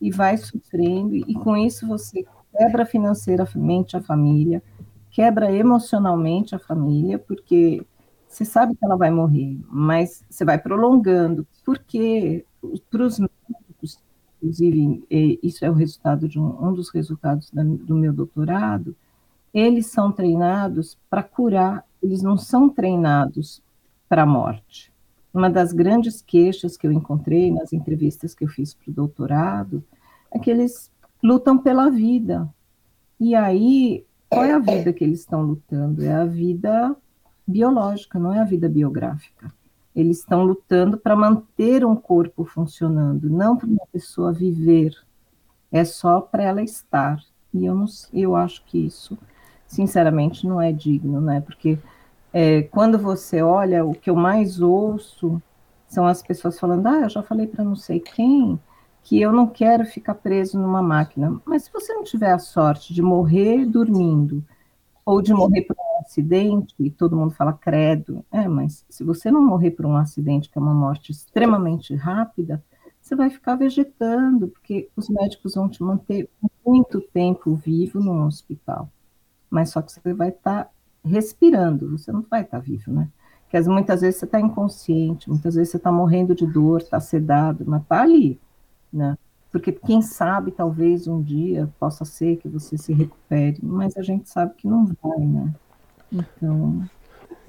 e 0.00 0.12
vai 0.12 0.36
sofrendo, 0.36 1.16
e 1.16 1.34
com 1.34 1.56
isso 1.56 1.84
você 1.84 2.24
quebra 2.56 2.86
financeiramente 2.86 3.96
a 3.96 4.00
família, 4.00 4.62
quebra 5.10 5.52
emocionalmente 5.52 6.54
a 6.54 6.58
família, 6.60 7.18
porque 7.18 7.84
você 8.28 8.44
sabe 8.44 8.76
que 8.76 8.84
ela 8.84 8.96
vai 8.96 9.10
morrer, 9.10 9.58
mas 9.68 10.24
você 10.30 10.44
vai 10.44 10.56
prolongando, 10.56 11.44
porque 11.66 12.46
para 12.88 13.02
os 13.02 13.18
médicos, 13.18 13.98
inclusive, 14.40 15.04
isso 15.42 15.64
é 15.64 15.70
o 15.70 15.74
resultado 15.74 16.28
de 16.28 16.38
um, 16.38 16.68
um 16.68 16.72
dos 16.72 16.90
resultados 16.90 17.50
da, 17.50 17.64
do 17.64 17.96
meu 17.96 18.12
doutorado, 18.12 18.94
eles 19.52 19.86
são 19.86 20.12
treinados 20.12 20.96
para 21.10 21.24
curar, 21.24 21.84
eles 22.00 22.22
não 22.22 22.38
são 22.38 22.68
treinados 22.68 23.60
para 24.08 24.22
a 24.22 24.26
morte. 24.26 24.89
Uma 25.32 25.48
das 25.48 25.72
grandes 25.72 26.20
queixas 26.20 26.76
que 26.76 26.86
eu 26.86 26.92
encontrei 26.92 27.52
nas 27.52 27.72
entrevistas 27.72 28.34
que 28.34 28.44
eu 28.44 28.48
fiz 28.48 28.74
para 28.74 28.90
o 28.90 28.94
doutorado 28.94 29.82
é 30.30 30.38
que 30.38 30.50
eles 30.50 30.90
lutam 31.22 31.56
pela 31.58 31.88
vida. 31.90 32.48
E 33.18 33.34
aí, 33.34 34.04
qual 34.28 34.44
é 34.44 34.52
a 34.52 34.58
vida 34.58 34.92
que 34.92 35.04
eles 35.04 35.20
estão 35.20 35.42
lutando? 35.42 36.04
É 36.04 36.12
a 36.12 36.24
vida 36.24 36.96
biológica, 37.46 38.18
não 38.18 38.32
é 38.32 38.40
a 38.40 38.44
vida 38.44 38.68
biográfica. 38.68 39.52
Eles 39.94 40.18
estão 40.18 40.44
lutando 40.44 40.96
para 40.96 41.16
manter 41.16 41.84
um 41.84 41.96
corpo 41.96 42.44
funcionando, 42.44 43.28
não 43.28 43.56
para 43.56 43.66
uma 43.68 43.86
pessoa 43.92 44.32
viver. 44.32 44.94
É 45.70 45.84
só 45.84 46.20
para 46.20 46.44
ela 46.44 46.62
estar. 46.62 47.20
E 47.52 47.66
eu, 47.66 47.74
não, 47.74 47.86
eu 48.12 48.36
acho 48.36 48.64
que 48.64 48.78
isso, 48.78 49.18
sinceramente, 49.66 50.46
não 50.46 50.60
é 50.60 50.72
digno, 50.72 51.20
né? 51.20 51.40
Porque 51.40 51.78
é, 52.32 52.62
quando 52.62 52.98
você 52.98 53.42
olha, 53.42 53.84
o 53.84 53.94
que 53.94 54.10
eu 54.10 54.16
mais 54.16 54.60
ouço 54.60 55.42
são 55.88 56.06
as 56.06 56.22
pessoas 56.22 56.58
falando: 56.58 56.86
ah, 56.86 57.00
eu 57.02 57.08
já 57.08 57.22
falei 57.22 57.46
para 57.46 57.64
não 57.64 57.76
sei 57.76 58.00
quem 58.00 58.58
que 59.02 59.20
eu 59.20 59.32
não 59.32 59.46
quero 59.46 59.84
ficar 59.84 60.14
preso 60.14 60.58
numa 60.58 60.82
máquina. 60.82 61.40
Mas 61.44 61.64
se 61.64 61.72
você 61.72 61.92
não 61.92 62.04
tiver 62.04 62.32
a 62.32 62.38
sorte 62.38 62.94
de 62.94 63.02
morrer 63.02 63.64
dormindo 63.64 64.44
ou 65.04 65.22
de 65.22 65.32
morrer 65.32 65.62
por 65.62 65.76
um 65.76 66.00
acidente, 66.04 66.74
e 66.78 66.90
todo 66.90 67.16
mundo 67.16 67.34
fala 67.34 67.52
credo, 67.52 68.24
é, 68.30 68.46
mas 68.46 68.84
se 68.88 69.02
você 69.02 69.30
não 69.30 69.42
morrer 69.44 69.72
por 69.72 69.86
um 69.86 69.96
acidente, 69.96 70.48
que 70.48 70.58
é 70.58 70.60
uma 70.60 70.74
morte 70.74 71.10
extremamente 71.10 71.94
rápida, 71.94 72.62
você 73.00 73.16
vai 73.16 73.30
ficar 73.30 73.56
vegetando, 73.56 74.48
porque 74.48 74.88
os 74.94 75.08
médicos 75.08 75.54
vão 75.54 75.68
te 75.68 75.82
manter 75.82 76.28
muito 76.64 77.00
tempo 77.00 77.54
vivo 77.54 77.98
no 77.98 78.26
hospital. 78.26 78.88
Mas 79.48 79.70
só 79.70 79.82
que 79.82 79.90
você 79.90 80.14
vai 80.14 80.28
estar 80.28 80.64
tá 80.64 80.70
respirando, 81.04 81.90
você 81.90 82.12
não 82.12 82.24
vai 82.28 82.42
estar 82.42 82.58
tá 82.58 82.62
vivo, 82.62 82.92
né? 82.92 83.08
Porque 83.50 83.68
muitas 83.68 84.00
vezes 84.00 84.20
você 84.20 84.26
está 84.26 84.40
inconsciente, 84.40 85.28
muitas 85.28 85.54
vezes 85.56 85.70
você 85.70 85.76
está 85.76 85.90
morrendo 85.90 86.34
de 86.34 86.46
dor, 86.46 86.80
está 86.80 87.00
sedado, 87.00 87.64
mas 87.66 87.82
está 87.82 88.02
ali, 88.02 88.38
né? 88.92 89.16
Porque 89.50 89.72
quem 89.72 90.00
sabe, 90.00 90.52
talvez 90.52 91.08
um 91.08 91.20
dia 91.20 91.68
possa 91.78 92.04
ser 92.04 92.36
que 92.36 92.48
você 92.48 92.78
se 92.78 92.92
recupere, 92.92 93.58
mas 93.60 93.96
a 93.96 94.02
gente 94.02 94.28
sabe 94.28 94.54
que 94.56 94.68
não 94.68 94.86
vai, 95.02 95.18
né? 95.18 95.52
Então. 96.12 96.84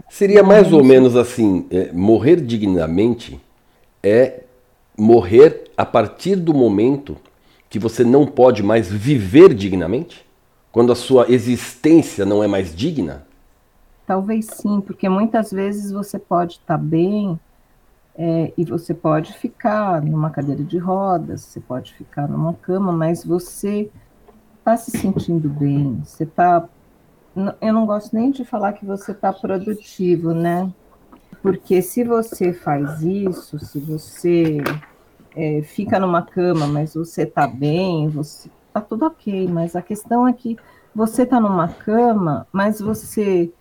Seria 0.09 0.41
mais 0.41 0.73
ou 0.73 0.83
menos 0.83 1.15
assim: 1.15 1.67
é, 1.69 1.91
morrer 1.91 2.41
dignamente 2.41 3.39
é 4.01 4.43
morrer 4.97 5.71
a 5.77 5.85
partir 5.85 6.35
do 6.35 6.53
momento 6.53 7.15
que 7.69 7.79
você 7.79 8.03
não 8.03 8.25
pode 8.25 8.63
mais 8.63 8.91
viver 8.91 9.53
dignamente? 9.53 10.25
Quando 10.71 10.91
a 10.91 10.95
sua 10.95 11.31
existência 11.31 12.25
não 12.25 12.43
é 12.43 12.47
mais 12.47 12.75
digna? 12.75 13.25
Talvez 14.05 14.47
sim, 14.47 14.81
porque 14.81 15.07
muitas 15.07 15.51
vezes 15.51 15.91
você 15.91 16.19
pode 16.19 16.53
estar 16.53 16.77
bem 16.77 17.39
é, 18.15 18.53
e 18.57 18.65
você 18.65 18.93
pode 18.93 19.33
ficar 19.33 20.01
numa 20.01 20.29
cadeira 20.29 20.63
de 20.63 20.77
rodas, 20.77 21.41
você 21.41 21.59
pode 21.59 21.93
ficar 21.93 22.27
numa 22.27 22.53
cama, 22.53 22.91
mas 22.91 23.23
você 23.23 23.89
está 24.59 24.75
se 24.77 24.91
sentindo 24.91 25.49
bem, 25.49 26.01
você 26.03 26.23
está. 26.23 26.67
Eu 27.61 27.73
não 27.73 27.85
gosto 27.85 28.13
nem 28.13 28.29
de 28.29 28.43
falar 28.43 28.73
que 28.73 28.85
você 28.85 29.11
está 29.11 29.31
produtivo, 29.31 30.33
né? 30.33 30.71
Porque 31.41 31.81
se 31.81 32.03
você 32.03 32.51
faz 32.51 33.01
isso, 33.01 33.57
se 33.57 33.79
você 33.79 34.57
é, 35.35 35.61
fica 35.61 35.99
numa 35.99 36.21
cama, 36.21 36.67
mas 36.67 36.93
você 36.93 37.23
está 37.23 37.47
bem, 37.47 38.09
você 38.09 38.49
está 38.67 38.81
tudo 38.81 39.05
ok. 39.05 39.47
Mas 39.47 39.75
a 39.75 39.81
questão 39.81 40.27
é 40.27 40.33
que 40.33 40.57
você 40.93 41.23
está 41.23 41.39
numa 41.39 41.69
cama, 41.69 42.45
mas 42.51 42.79
você 42.79 43.51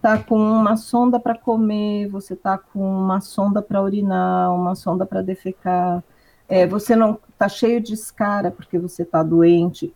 tá 0.00 0.18
com 0.18 0.38
uma 0.38 0.76
sonda 0.76 1.18
para 1.18 1.36
comer, 1.36 2.08
você 2.08 2.36
tá 2.36 2.56
com 2.56 2.80
uma 2.80 3.20
sonda 3.20 3.60
para 3.60 3.82
urinar, 3.82 4.54
uma 4.54 4.74
sonda 4.74 5.04
para 5.04 5.22
defecar, 5.22 6.02
é, 6.48 6.66
você 6.66 6.96
não 6.96 7.18
tá 7.36 7.48
cheio 7.48 7.80
de 7.80 7.94
escara 7.94 8.50
porque 8.50 8.78
você 8.78 9.04
tá 9.04 9.22
doente, 9.22 9.92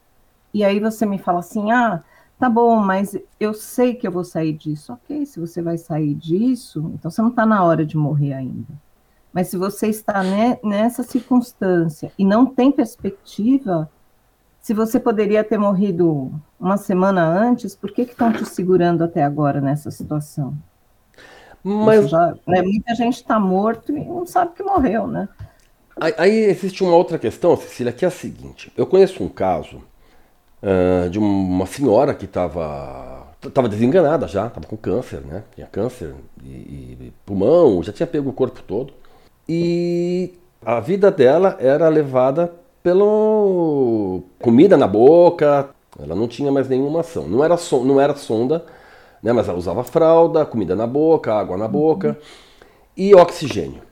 e 0.53 0.65
aí 0.65 0.81
você 0.81 1.07
me 1.07 1.19
fala 1.19 1.39
assim, 1.39 1.71
ah, 1.73 2.03
tá 2.39 2.49
bom, 2.49 2.77
mas 2.77 3.17
eu 3.39 3.55
sei 3.55 3.95
que 3.95 4.07
eu 4.07 4.13
vou 4.13 4.25
sair 4.25 4.53
disso. 4.53 4.93
Ok, 4.93 5.25
se 5.25 5.41
você 5.41 5.63
vai 5.63 5.79
sair 5.79 6.15
disso, 6.15 6.91
então 6.95 7.11
você 7.11 7.23
não 7.23 7.31
está 7.31 7.47
na 7.47 7.65
hora 7.65 7.87
de 7.87 7.97
morrer 7.97 8.35
ainda. 8.35 8.75
Mas 9.33 9.49
se 9.49 9.57
você 9.57 9.87
está 9.87 10.23
ne 10.23 10.59
nessa 10.63 11.03
circunstância 11.03 12.13
e 12.19 12.25
não 12.25 12.45
tem 12.45 12.71
perspectiva, 12.71 13.91
se 14.63 14.73
você 14.73 15.01
poderia 15.01 15.43
ter 15.43 15.59
morrido 15.59 16.33
uma 16.59 16.77
semana 16.77 17.27
antes, 17.27 17.75
por 17.75 17.91
que 17.91 18.03
estão 18.03 18.33
te 18.33 18.47
segurando 18.47 19.03
até 19.03 19.25
agora 19.25 19.61
nessa 19.61 19.91
situação? 19.91 20.57
Mas 21.65 22.09
já, 22.09 22.35
né, 22.47 22.63
muita 22.63 22.95
gente 22.95 23.17
está 23.17 23.41
morto 23.41 23.91
e 23.91 24.05
não 24.05 24.25
sabe 24.25 24.53
que 24.55 24.63
morreu, 24.63 25.09
né? 25.09 25.29
Aí 26.17 26.45
existe 26.45 26.83
uma 26.83 26.95
outra 26.95 27.19
questão, 27.19 27.57
Cecília, 27.57 27.93
que 27.93 28.05
é 28.05 28.09
a 28.09 28.11
seguinte: 28.11 28.73
eu 28.77 28.87
conheço 28.87 29.23
um 29.23 29.29
caso 29.29 29.83
uh, 30.63 31.11
de 31.11 31.19
uma 31.19 31.67
senhora 31.67 32.15
que 32.15 32.25
estava 32.25 33.27
estava 33.45 33.69
desenganada 33.69 34.29
já, 34.29 34.47
estava 34.47 34.67
com 34.67 34.77
câncer, 34.77 35.21
né? 35.23 35.43
Tinha 35.55 35.67
câncer 35.67 36.15
e, 36.43 36.49
e, 36.49 37.13
pulmão, 37.27 37.83
já 37.83 37.93
tinha 37.93 38.07
pego 38.07 38.31
o 38.31 38.33
corpo 38.33 38.63
todo. 38.63 38.95
E 39.49 40.35
a 40.65 40.79
vida 40.79 41.11
dela 41.11 41.57
era 41.61 41.89
levada 41.89 42.62
pelo 42.83 44.23
comida 44.41 44.77
na 44.77 44.87
boca, 44.87 45.71
ela 46.01 46.15
não 46.15 46.27
tinha 46.27 46.51
mais 46.51 46.69
nenhuma 46.69 47.01
ação. 47.01 47.29
Não 47.29 47.45
era, 47.45 47.57
so, 47.57 47.85
não 47.85 48.01
era 48.01 48.15
sonda, 48.17 48.65
né, 49.23 49.33
mas 49.33 49.49
ela 49.49 49.59
usava 49.59 49.85
fralda, 49.85 50.45
comida 50.45 50.75
na 50.75 50.87
boca, 50.87 51.35
água 51.35 51.57
na 51.57 51.69
boca 51.69 52.09
uhum. 52.09 52.15
e 52.97 53.15
oxigênio. 53.15 53.83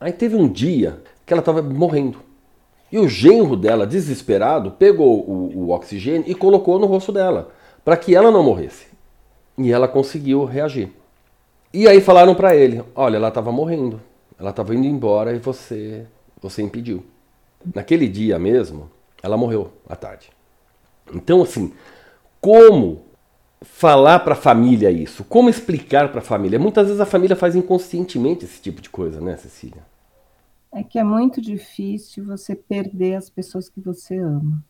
Aí 0.00 0.12
teve 0.12 0.36
um 0.36 0.48
dia 0.48 1.02
que 1.26 1.32
ela 1.32 1.40
estava 1.40 1.60
morrendo. 1.60 2.18
E 2.90 2.98
o 2.98 3.08
genro 3.08 3.56
dela, 3.56 3.86
desesperado, 3.86 4.70
pegou 4.70 5.20
o, 5.28 5.52
o 5.54 5.70
oxigênio 5.70 6.24
e 6.26 6.34
colocou 6.34 6.78
no 6.78 6.86
rosto 6.86 7.12
dela, 7.12 7.50
para 7.84 7.96
que 7.96 8.14
ela 8.14 8.30
não 8.30 8.42
morresse. 8.42 8.86
E 9.58 9.72
ela 9.72 9.88
conseguiu 9.88 10.44
reagir. 10.44 10.90
E 11.74 11.86
aí 11.86 12.00
falaram 12.00 12.34
para 12.34 12.56
ele: 12.56 12.82
olha, 12.94 13.16
ela 13.16 13.28
estava 13.28 13.52
morrendo, 13.52 14.00
ela 14.38 14.50
estava 14.50 14.74
indo 14.74 14.86
embora 14.86 15.34
e 15.34 15.38
você, 15.38 16.06
você 16.40 16.62
impediu. 16.62 17.04
Naquele 17.74 18.08
dia 18.08 18.38
mesmo, 18.38 18.90
ela 19.22 19.36
morreu 19.36 19.72
à 19.88 19.96
tarde. 19.96 20.30
Então, 21.12 21.42
assim, 21.42 21.72
como 22.40 23.02
falar 23.62 24.20
para 24.20 24.34
a 24.34 24.36
família 24.36 24.90
isso? 24.90 25.24
Como 25.24 25.48
explicar 25.48 26.10
para 26.10 26.20
a 26.20 26.24
família? 26.24 26.58
Muitas 26.58 26.86
vezes 26.86 27.00
a 27.00 27.06
família 27.06 27.36
faz 27.36 27.56
inconscientemente 27.56 28.44
esse 28.44 28.60
tipo 28.60 28.80
de 28.80 28.90
coisa, 28.90 29.20
né, 29.20 29.36
Cecília? 29.36 29.82
É 30.70 30.82
que 30.82 30.98
é 30.98 31.04
muito 31.04 31.40
difícil 31.40 32.24
você 32.24 32.54
perder 32.54 33.14
as 33.14 33.30
pessoas 33.30 33.68
que 33.68 33.80
você 33.80 34.18
ama. 34.18 34.62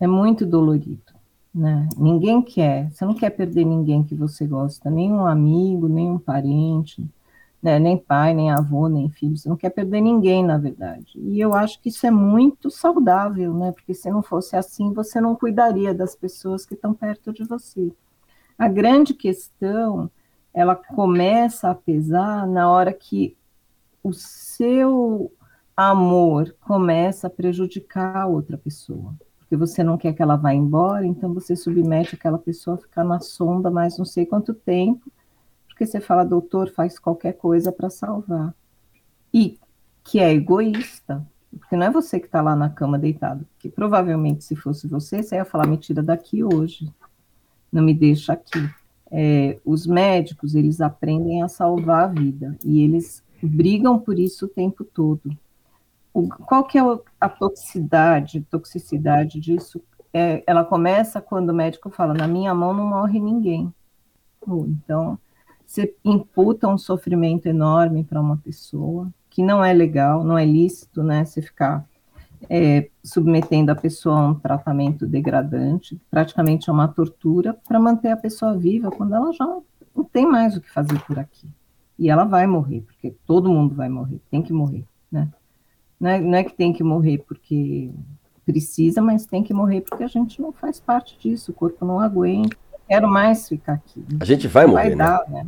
É 0.00 0.06
muito 0.06 0.46
dolorido, 0.46 1.12
né? 1.52 1.88
Ninguém 1.96 2.40
quer. 2.40 2.90
Você 2.90 3.04
não 3.04 3.14
quer 3.14 3.30
perder 3.30 3.64
ninguém 3.64 4.04
que 4.04 4.14
você 4.14 4.46
gosta, 4.46 4.88
nem 4.88 5.12
um 5.12 5.26
amigo, 5.26 5.88
nem 5.88 6.08
um 6.08 6.18
parente, 6.18 7.04
né? 7.62 7.78
nem 7.78 7.96
pai, 7.96 8.34
nem 8.34 8.50
avô, 8.50 8.88
nem 8.88 9.08
filho. 9.10 9.36
Você 9.36 9.48
não 9.48 9.56
quer 9.56 9.70
perder 9.70 10.00
ninguém, 10.00 10.44
na 10.44 10.58
verdade. 10.58 11.12
E 11.16 11.40
eu 11.40 11.54
acho 11.54 11.80
que 11.80 11.88
isso 11.88 12.06
é 12.06 12.10
muito 12.10 12.70
saudável, 12.70 13.52
né? 13.54 13.72
Porque 13.72 13.94
se 13.94 14.10
não 14.10 14.22
fosse 14.22 14.56
assim, 14.56 14.92
você 14.92 15.20
não 15.20 15.34
cuidaria 15.34 15.92
das 15.92 16.14
pessoas 16.14 16.64
que 16.64 16.74
estão 16.74 16.94
perto 16.94 17.32
de 17.32 17.44
você. 17.44 17.92
A 18.56 18.68
grande 18.68 19.14
questão, 19.14 20.10
ela 20.52 20.74
começa 20.74 21.70
a 21.70 21.74
pesar 21.74 22.46
na 22.46 22.70
hora 22.70 22.92
que 22.92 23.36
o 24.02 24.12
seu 24.12 25.32
amor 25.76 26.56
começa 26.60 27.28
a 27.28 27.30
prejudicar 27.30 28.16
a 28.16 28.26
outra 28.26 28.58
pessoa. 28.58 29.14
Porque 29.38 29.56
você 29.56 29.82
não 29.82 29.96
quer 29.96 30.12
que 30.12 30.20
ela 30.20 30.36
vá 30.36 30.52
embora, 30.52 31.06
então 31.06 31.32
você 31.32 31.54
submete 31.54 32.14
aquela 32.14 32.38
pessoa 32.38 32.74
a 32.74 32.78
ficar 32.78 33.04
na 33.04 33.20
sonda 33.20 33.70
mais 33.70 33.96
não 33.96 34.04
sei 34.04 34.26
quanto 34.26 34.52
tempo, 34.52 35.10
porque 35.78 35.86
você 35.86 36.00
fala, 36.00 36.24
doutor, 36.24 36.72
faz 36.72 36.98
qualquer 36.98 37.34
coisa 37.34 37.70
para 37.70 37.88
salvar. 37.88 38.52
E 39.32 39.56
que 40.02 40.18
é 40.18 40.32
egoísta, 40.32 41.24
porque 41.56 41.76
não 41.76 41.86
é 41.86 41.90
você 41.90 42.18
que 42.18 42.26
está 42.26 42.42
lá 42.42 42.56
na 42.56 42.68
cama 42.68 42.98
deitado, 42.98 43.46
porque 43.52 43.68
provavelmente 43.68 44.42
se 44.42 44.56
fosse 44.56 44.88
você, 44.88 45.22
você 45.22 45.36
ia 45.36 45.44
falar, 45.44 45.68
me 45.68 45.76
tira 45.76 46.02
daqui 46.02 46.42
hoje, 46.42 46.92
não 47.70 47.80
me 47.80 47.94
deixa 47.94 48.32
aqui. 48.32 48.58
É, 49.08 49.60
os 49.64 49.86
médicos, 49.86 50.56
eles 50.56 50.80
aprendem 50.80 51.44
a 51.44 51.48
salvar 51.48 52.06
a 52.06 52.08
vida, 52.08 52.58
e 52.64 52.82
eles 52.82 53.22
brigam 53.40 54.00
por 54.00 54.18
isso 54.18 54.46
o 54.46 54.48
tempo 54.48 54.82
todo. 54.82 55.30
O, 56.12 56.26
qual 56.28 56.64
que 56.64 56.76
é 56.76 56.82
a 57.20 57.28
toxicidade, 57.28 58.44
toxicidade 58.50 59.38
disso? 59.38 59.80
É, 60.12 60.42
ela 60.44 60.64
começa 60.64 61.20
quando 61.20 61.50
o 61.50 61.54
médico 61.54 61.88
fala, 61.88 62.14
na 62.14 62.26
minha 62.26 62.52
mão 62.52 62.74
não 62.74 62.84
morre 62.84 63.20
ninguém. 63.20 63.72
Então, 64.44 65.16
você 65.68 65.94
imputa 66.02 66.66
um 66.66 66.78
sofrimento 66.78 67.46
enorme 67.46 68.02
para 68.02 68.18
uma 68.18 68.38
pessoa, 68.38 69.12
que 69.28 69.42
não 69.42 69.62
é 69.62 69.72
legal, 69.74 70.24
não 70.24 70.38
é 70.38 70.44
lícito, 70.44 71.02
né, 71.02 71.26
você 71.26 71.42
ficar 71.42 71.86
é, 72.48 72.88
submetendo 73.04 73.70
a 73.70 73.76
pessoa 73.76 74.18
a 74.18 74.26
um 74.28 74.34
tratamento 74.34 75.06
degradante, 75.06 76.00
praticamente 76.10 76.70
a 76.70 76.72
uma 76.72 76.88
tortura, 76.88 77.54
para 77.68 77.78
manter 77.78 78.08
a 78.08 78.16
pessoa 78.16 78.56
viva 78.56 78.90
quando 78.90 79.14
ela 79.14 79.30
já 79.32 79.44
não 79.44 80.04
tem 80.04 80.26
mais 80.26 80.56
o 80.56 80.60
que 80.60 80.70
fazer 80.70 80.98
por 81.00 81.18
aqui 81.18 81.46
e 81.98 82.08
ela 82.08 82.24
vai 82.24 82.46
morrer, 82.46 82.82
porque 82.82 83.14
todo 83.26 83.50
mundo 83.50 83.74
vai 83.74 83.90
morrer, 83.90 84.20
tem 84.30 84.40
que 84.40 84.52
morrer, 84.52 84.84
né? 85.12 85.28
Não 86.00 86.10
é, 86.10 86.20
não 86.20 86.38
é 86.38 86.44
que 86.44 86.54
tem 86.54 86.72
que 86.72 86.82
morrer 86.82 87.18
porque 87.26 87.90
precisa, 88.46 89.02
mas 89.02 89.26
tem 89.26 89.42
que 89.42 89.52
morrer 89.52 89.82
porque 89.82 90.04
a 90.04 90.08
gente 90.08 90.40
não 90.40 90.52
faz 90.52 90.80
parte 90.80 91.18
disso, 91.18 91.50
o 91.50 91.54
corpo 91.54 91.84
não 91.84 92.00
aguenta. 92.00 92.56
Quero 92.86 93.06
mais 93.06 93.46
ficar 93.46 93.74
aqui. 93.74 94.02
A 94.18 94.24
gente 94.24 94.48
vai 94.48 94.64
morrer, 94.64 94.80
vai 94.82 94.90
né? 94.90 94.96
dar, 94.96 95.28
né? 95.28 95.46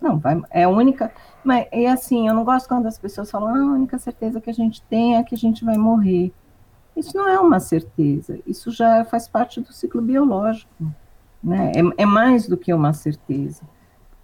Não, 0.00 0.18
vai, 0.18 0.40
é 0.50 0.64
a 0.64 0.68
única. 0.68 1.12
Mas 1.44 1.66
é 1.70 1.88
assim, 1.88 2.28
eu 2.28 2.34
não 2.34 2.44
gosto 2.44 2.68
quando 2.68 2.86
as 2.86 2.98
pessoas 2.98 3.30
falam, 3.30 3.54
ah, 3.54 3.72
a 3.72 3.74
única 3.74 3.98
certeza 3.98 4.40
que 4.40 4.50
a 4.50 4.54
gente 4.54 4.82
tem 4.82 5.16
é 5.16 5.22
que 5.22 5.34
a 5.34 5.38
gente 5.38 5.64
vai 5.64 5.76
morrer. 5.76 6.32
Isso 6.96 7.16
não 7.16 7.28
é 7.28 7.38
uma 7.38 7.60
certeza, 7.60 8.38
isso 8.46 8.70
já 8.70 9.04
faz 9.04 9.28
parte 9.28 9.60
do 9.60 9.72
ciclo 9.72 10.02
biológico. 10.02 10.70
Né? 11.42 11.72
É, 11.74 12.02
é 12.02 12.06
mais 12.06 12.46
do 12.46 12.56
que 12.56 12.72
uma 12.72 12.92
certeza. 12.92 13.62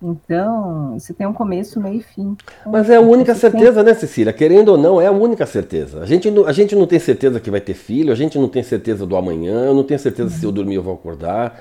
Então, 0.02 0.92
você 0.98 1.14
tem 1.14 1.26
um 1.26 1.32
começo, 1.32 1.80
meio 1.80 2.00
e 2.00 2.02
fim. 2.02 2.36
Mas 2.66 2.90
é 2.90 2.96
a 2.96 3.00
única 3.00 3.34
certeza, 3.34 3.82
tem... 3.82 3.84
né, 3.84 3.94
Cecília? 3.94 4.32
Querendo 4.32 4.68
ou 4.68 4.78
não, 4.78 5.00
é 5.00 5.06
a 5.06 5.12
única 5.12 5.46
certeza. 5.46 6.02
A 6.02 6.06
gente, 6.06 6.30
não, 6.30 6.46
a 6.46 6.52
gente 6.52 6.76
não 6.76 6.86
tem 6.86 6.98
certeza 6.98 7.40
que 7.40 7.50
vai 7.50 7.60
ter 7.60 7.72
filho, 7.72 8.12
a 8.12 8.14
gente 8.14 8.38
não 8.38 8.48
tem 8.48 8.62
certeza 8.62 9.06
do 9.06 9.16
amanhã, 9.16 9.64
eu 9.64 9.74
não 9.74 9.82
tenho 9.82 9.98
certeza 9.98 10.28
se 10.28 10.44
eu 10.44 10.52
dormir 10.52 10.74
eu 10.74 10.82
vou 10.82 10.94
acordar. 10.94 11.58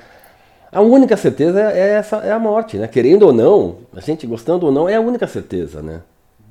A 0.75 0.81
única 0.81 1.15
certeza 1.15 1.71
é, 1.71 1.93
essa, 1.93 2.17
é 2.17 2.31
a 2.31 2.39
morte, 2.39 2.77
né? 2.77 2.87
Querendo 2.87 3.23
ou 3.23 3.33
não, 3.33 3.77
a 3.95 4.01
gente 4.01 4.27
gostando 4.27 4.65
ou 4.65 4.71
não, 4.71 4.89
é 4.89 4.95
a 4.95 5.01
única 5.01 5.25
certeza, 5.25 5.81
né? 5.81 6.01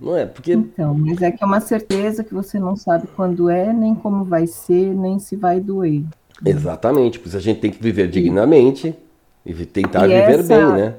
Não 0.00 0.16
é? 0.16 0.24
Porque... 0.24 0.54
Então, 0.54 0.94
mas 0.94 1.20
é 1.20 1.30
que 1.30 1.44
é 1.44 1.46
uma 1.46 1.60
certeza 1.60 2.24
que 2.24 2.32
você 2.32 2.58
não 2.58 2.74
sabe 2.74 3.06
quando 3.14 3.50
é, 3.50 3.72
nem 3.72 3.94
como 3.94 4.24
vai 4.24 4.46
ser, 4.46 4.94
nem 4.94 5.18
se 5.18 5.37
vai 5.37 5.60
doer. 5.60 6.02
Exatamente, 6.44 7.18
porque 7.18 7.37
a 7.37 7.40
gente 7.40 7.60
tem 7.60 7.70
que 7.70 7.82
viver 7.82 8.08
dignamente 8.08 8.96
e, 9.44 9.52
e 9.52 9.66
tentar 9.66 10.06
e 10.06 10.08
viver 10.08 10.40
essa... 10.40 10.56
bem, 10.56 10.72
né? 10.72 10.94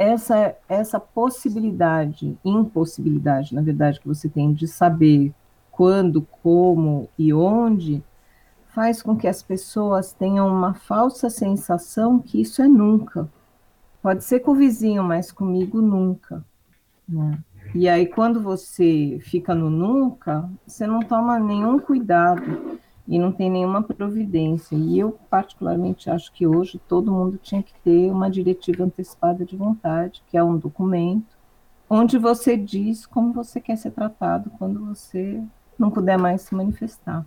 essa, 0.00 0.56
essa 0.66 0.98
possibilidade, 0.98 2.34
impossibilidade, 2.42 3.54
na 3.54 3.60
verdade, 3.60 4.00
que 4.00 4.08
você 4.08 4.30
tem 4.30 4.50
de 4.50 4.66
saber 4.66 5.30
quando, 5.70 6.26
como 6.42 7.06
e 7.18 7.34
onde, 7.34 8.02
faz 8.74 9.02
com 9.02 9.16
que 9.16 9.26
as 9.26 9.42
pessoas 9.42 10.12
tenham 10.12 10.48
uma 10.48 10.74
falsa 10.74 11.28
sensação 11.28 12.18
que 12.18 12.40
isso 12.40 12.62
é 12.62 12.68
nunca. 12.68 13.28
Pode 14.02 14.24
ser 14.24 14.40
com 14.40 14.52
o 14.52 14.54
vizinho, 14.56 15.02
mas 15.02 15.30
comigo 15.30 15.80
nunca. 15.80 16.44
Né? 17.08 17.38
E 17.74 17.88
aí, 17.88 18.06
quando 18.06 18.40
você 18.40 19.18
fica 19.22 19.54
no 19.54 19.68
nunca, 19.68 20.48
você 20.66 20.86
não 20.86 21.00
toma 21.00 21.38
nenhum 21.38 21.78
cuidado 21.78 22.78
e 23.06 23.18
não 23.18 23.32
tem 23.32 23.50
nenhuma 23.50 23.82
providência. 23.82 24.74
E 24.76 24.98
eu, 24.98 25.18
particularmente, 25.28 26.08
acho 26.08 26.32
que 26.32 26.46
hoje 26.46 26.80
todo 26.88 27.12
mundo 27.12 27.38
tinha 27.38 27.62
que 27.62 27.74
ter 27.84 28.10
uma 28.10 28.30
diretiva 28.30 28.84
antecipada 28.84 29.44
de 29.44 29.56
vontade, 29.56 30.22
que 30.28 30.36
é 30.36 30.42
um 30.42 30.56
documento, 30.56 31.36
onde 31.88 32.16
você 32.18 32.56
diz 32.56 33.04
como 33.04 33.32
você 33.32 33.60
quer 33.60 33.76
ser 33.76 33.90
tratado 33.90 34.50
quando 34.58 34.86
você 34.86 35.42
não 35.78 35.90
puder 35.90 36.16
mais 36.16 36.42
se 36.42 36.54
manifestar. 36.54 37.26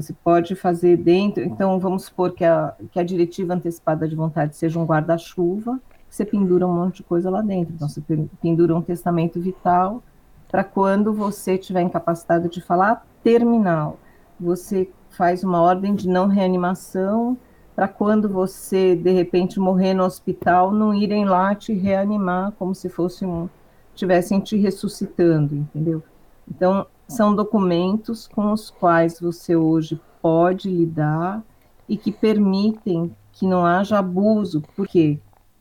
Você 0.00 0.12
pode 0.12 0.54
fazer 0.54 0.96
dentro, 0.96 1.42
então 1.42 1.80
vamos 1.80 2.04
supor 2.04 2.32
que 2.32 2.44
a, 2.44 2.72
que 2.92 3.00
a 3.00 3.02
diretiva 3.02 3.54
antecipada 3.54 4.06
de 4.06 4.14
vontade 4.14 4.56
seja 4.56 4.78
um 4.78 4.84
guarda-chuva, 4.84 5.80
você 6.08 6.24
pendura 6.24 6.66
um 6.66 6.72
monte 6.72 6.98
de 6.98 7.02
coisa 7.02 7.28
lá 7.28 7.42
dentro. 7.42 7.74
Então, 7.74 7.88
você 7.88 8.00
pendura 8.40 8.76
um 8.76 8.80
testamento 8.80 9.40
vital 9.40 10.02
para 10.48 10.62
quando 10.62 11.12
você 11.12 11.54
estiver 11.54 11.82
incapacitado 11.82 12.48
de 12.48 12.60
falar, 12.60 13.06
terminal. 13.22 13.98
Você 14.40 14.88
faz 15.10 15.42
uma 15.42 15.60
ordem 15.60 15.94
de 15.94 16.08
não 16.08 16.28
reanimação 16.28 17.36
para 17.74 17.88
quando 17.88 18.28
você 18.28 18.94
de 18.94 19.10
repente 19.10 19.58
morrer 19.58 19.94
no 19.94 20.04
hospital 20.04 20.72
não 20.72 20.94
irem 20.94 21.24
lá 21.24 21.54
te 21.54 21.72
reanimar 21.72 22.52
como 22.52 22.74
se 22.74 22.88
fosse 22.88 23.26
um 23.26 23.48
tivessem 23.94 24.38
te 24.40 24.56
ressuscitando, 24.56 25.56
entendeu? 25.56 26.02
Então 26.48 26.86
são 27.08 27.34
documentos 27.34 28.28
com 28.28 28.52
os 28.52 28.70
quais 28.70 29.18
você 29.18 29.56
hoje 29.56 30.00
pode 30.20 30.70
lidar 30.70 31.42
e 31.88 31.96
que 31.96 32.12
permitem 32.12 33.14
que 33.32 33.46
não 33.46 33.64
haja 33.64 33.98
abuso, 33.98 34.62
porque 34.76 35.18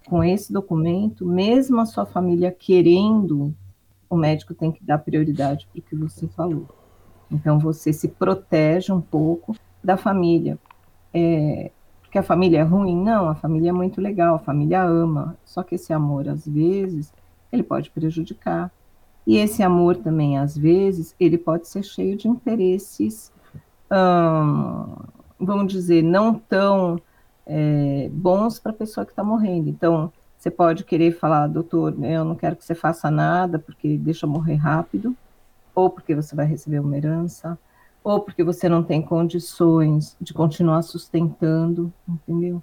com 0.07 0.23
esse 0.23 0.51
documento, 0.51 1.25
mesmo 1.25 1.79
a 1.79 1.85
sua 1.85 2.05
família 2.05 2.51
querendo, 2.51 3.53
o 4.09 4.15
médico 4.15 4.53
tem 4.53 4.71
que 4.71 4.83
dar 4.83 4.97
prioridade 4.99 5.67
para 5.71 5.79
o 5.79 5.81
que 5.81 5.95
você 5.95 6.27
falou. 6.27 6.67
Então 7.31 7.59
você 7.59 7.91
se 7.93 8.07
protege 8.07 8.91
um 8.91 9.01
pouco 9.01 9.55
da 9.83 9.97
família. 9.97 10.57
É, 11.13 11.71
porque 12.01 12.17
a 12.17 12.23
família 12.23 12.59
é 12.59 12.63
ruim? 12.63 12.95
Não, 12.95 13.29
a 13.29 13.35
família 13.35 13.69
é 13.69 13.73
muito 13.73 13.99
legal, 13.99 14.35
a 14.35 14.39
família 14.39 14.81
ama. 14.83 15.37
Só 15.43 15.61
que 15.61 15.75
esse 15.75 15.91
amor, 15.91 16.27
às 16.27 16.47
vezes, 16.47 17.13
ele 17.51 17.63
pode 17.63 17.89
prejudicar. 17.89 18.71
E 19.27 19.37
esse 19.37 19.61
amor 19.61 19.97
também, 19.97 20.37
às 20.39 20.57
vezes, 20.57 21.13
ele 21.19 21.37
pode 21.37 21.67
ser 21.67 21.83
cheio 21.83 22.15
de 22.15 22.29
interesses, 22.29 23.31
hum, 23.91 24.95
vamos 25.37 25.71
dizer, 25.71 26.01
não 26.01 26.33
tão 26.33 26.97
é, 27.45 28.09
bons 28.11 28.57
para 28.57 28.71
a 28.71 28.75
pessoa 28.75 29.05
que 29.05 29.11
está 29.11 29.25
morrendo. 29.25 29.69
Então, 29.69 30.11
você 30.37 30.49
pode 30.49 30.85
querer 30.85 31.11
falar, 31.11 31.47
doutor, 31.47 31.93
eu 32.03 32.23
não 32.23 32.35
quero 32.35 32.55
que 32.55 32.63
você 32.63 32.73
faça 32.73 33.11
nada, 33.11 33.59
porque 33.59 33.97
deixa 33.97 34.25
eu 34.25 34.29
morrer 34.29 34.55
rápido 34.55 35.15
ou 35.77 35.91
porque 35.91 36.15
você 36.15 36.35
vai 36.35 36.47
receber 36.47 36.79
uma 36.79 36.97
herança, 36.97 37.55
ou 38.03 38.19
porque 38.19 38.43
você 38.43 38.67
não 38.67 38.81
tem 38.81 38.99
condições 38.99 40.17
de 40.19 40.33
continuar 40.33 40.81
sustentando, 40.81 41.93
entendeu? 42.07 42.59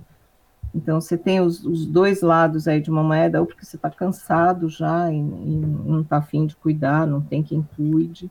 Então, 0.74 1.00
você 1.00 1.16
tem 1.16 1.40
os, 1.40 1.64
os 1.64 1.86
dois 1.86 2.20
lados 2.20 2.66
aí 2.66 2.80
de 2.80 2.90
uma 2.90 3.02
moeda, 3.02 3.40
ou 3.40 3.46
porque 3.46 3.64
você 3.64 3.76
está 3.76 3.88
cansado 3.88 4.68
já 4.68 5.12
e, 5.12 5.16
e 5.16 5.62
não 5.86 6.00
está 6.00 6.16
afim 6.16 6.46
de 6.46 6.56
cuidar, 6.56 7.06
não 7.06 7.20
tem 7.20 7.42
quem 7.42 7.66
cuide, 7.76 8.28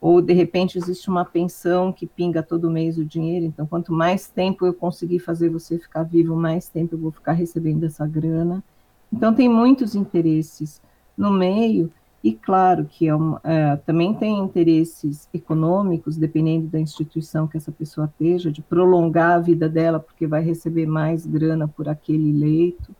ou 0.00 0.22
de 0.22 0.32
repente 0.32 0.78
existe 0.78 1.08
uma 1.10 1.24
pensão 1.24 1.92
que 1.92 2.06
pinga 2.06 2.42
todo 2.42 2.70
mês 2.70 2.96
o 2.98 3.04
dinheiro, 3.04 3.44
então 3.44 3.66
quanto 3.66 3.92
mais 3.92 4.26
tempo 4.26 4.66
eu 4.66 4.74
conseguir 4.74 5.20
fazer 5.20 5.48
você 5.50 5.78
ficar 5.78 6.02
vivo, 6.02 6.34
mais 6.34 6.66
tempo 6.68 6.94
eu 6.94 6.98
vou 6.98 7.12
ficar 7.12 7.32
recebendo 7.32 7.84
essa 7.84 8.06
grana. 8.06 8.64
Então, 9.12 9.34
tem 9.34 9.48
muitos 9.48 9.94
interesses 9.94 10.80
no 11.16 11.30
meio 11.30 11.92
E 12.22 12.32
claro 12.32 12.84
que 12.84 13.08
é 13.08 13.14
uma, 13.14 13.40
é, 13.42 13.76
também 13.76 14.14
tem 14.14 14.38
interesses 14.38 15.28
econômicos, 15.34 16.16
dependendo 16.16 16.68
da 16.68 16.78
instituição 16.78 17.48
que 17.48 17.56
essa 17.56 17.72
pessoa 17.72 18.06
esteja, 18.06 18.52
de 18.52 18.62
prolongar 18.62 19.32
a 19.32 19.40
vida 19.40 19.68
dela, 19.68 19.98
porque 19.98 20.26
vai 20.26 20.42
receber 20.42 20.86
mais 20.86 21.26
grana 21.26 21.66
por 21.66 21.88
aquele 21.88 22.32
leito. 22.32 22.94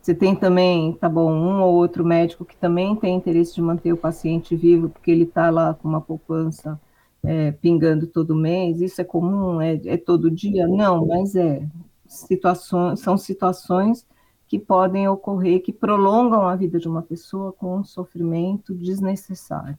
Você 0.00 0.14
tem 0.14 0.34
também, 0.34 0.94
tá 0.94 1.08
bom, 1.08 1.30
um 1.30 1.60
ou 1.62 1.74
outro 1.74 2.04
médico 2.04 2.44
que 2.44 2.56
também 2.56 2.96
tem 2.96 3.14
interesse 3.16 3.54
de 3.54 3.62
manter 3.62 3.92
o 3.92 3.98
paciente 3.98 4.56
vivo, 4.56 4.88
porque 4.88 5.10
ele 5.10 5.24
está 5.24 5.50
lá 5.50 5.74
com 5.74 5.86
uma 5.86 6.00
poupança 6.00 6.80
é, 7.22 7.52
pingando 7.52 8.06
todo 8.06 8.34
mês. 8.34 8.80
Isso 8.80 9.00
é 9.00 9.04
comum? 9.04 9.60
É, 9.60 9.80
é 9.84 9.96
todo 9.98 10.30
dia? 10.30 10.66
Não, 10.66 11.06
mas 11.06 11.34
é. 11.34 11.66
Situações, 12.06 13.00
são 13.00 13.16
situações 13.16 14.06
que 14.54 14.58
podem 14.60 15.08
ocorrer, 15.08 15.60
que 15.60 15.72
prolongam 15.72 16.42
a 16.42 16.54
vida 16.54 16.78
de 16.78 16.86
uma 16.86 17.02
pessoa 17.02 17.52
com 17.52 17.78
um 17.78 17.84
sofrimento 17.84 18.72
desnecessário. 18.72 19.76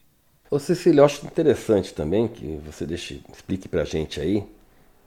Ô 0.51 0.59
Cecília, 0.59 0.99
eu 0.99 1.05
acho 1.05 1.25
interessante 1.25 1.93
também 1.93 2.27
que 2.27 2.59
você 2.65 2.85
deixe, 2.85 3.23
explique 3.31 3.69
para 3.69 3.83
a 3.83 3.85
gente 3.85 4.19
aí 4.19 4.45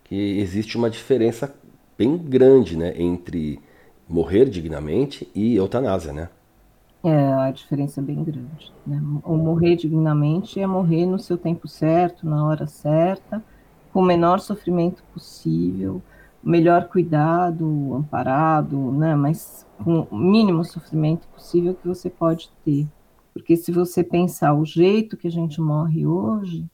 que 0.05 0.39
existe 0.41 0.79
uma 0.79 0.89
diferença 0.89 1.55
bem 1.99 2.17
grande 2.17 2.79
né, 2.79 2.95
entre 2.97 3.61
morrer 4.09 4.49
dignamente 4.49 5.31
e 5.35 5.57
eutanásia, 5.57 6.15
né? 6.15 6.31
É, 7.05 7.33
a 7.35 7.51
diferença 7.51 8.01
é 8.01 8.03
bem 8.03 8.25
grande. 8.25 8.73
Né? 8.87 9.03
O 9.23 9.37
morrer 9.37 9.77
dignamente 9.77 10.59
é 10.59 10.67
morrer 10.67 11.05
no 11.05 11.19
seu 11.19 11.37
tempo 11.37 11.69
certo, 11.69 12.27
na 12.27 12.47
hora 12.47 12.67
certa, 12.67 13.45
com 13.93 14.01
o 14.01 14.05
menor 14.05 14.41
sofrimento 14.41 15.03
possível, 15.13 16.01
melhor 16.49 16.89
cuidado, 16.89 17.95
amparado, 17.95 18.91
né? 18.93 19.15
Mas 19.15 19.67
com 19.85 20.01
o 20.11 20.17
mínimo 20.17 20.65
sofrimento 20.65 21.29
possível 21.29 21.75
que 21.75 21.87
você 21.87 22.09
pode 22.09 22.51
ter. 22.65 22.89
Porque 23.35 23.57
se 23.57 23.71
você 23.71 24.03
pensar 24.03 24.55
o 24.55 24.65
jeito 24.65 25.17
que 25.17 25.29
a 25.29 25.31
gente 25.31 25.61
morre 25.61 26.07
hoje, 26.07 26.67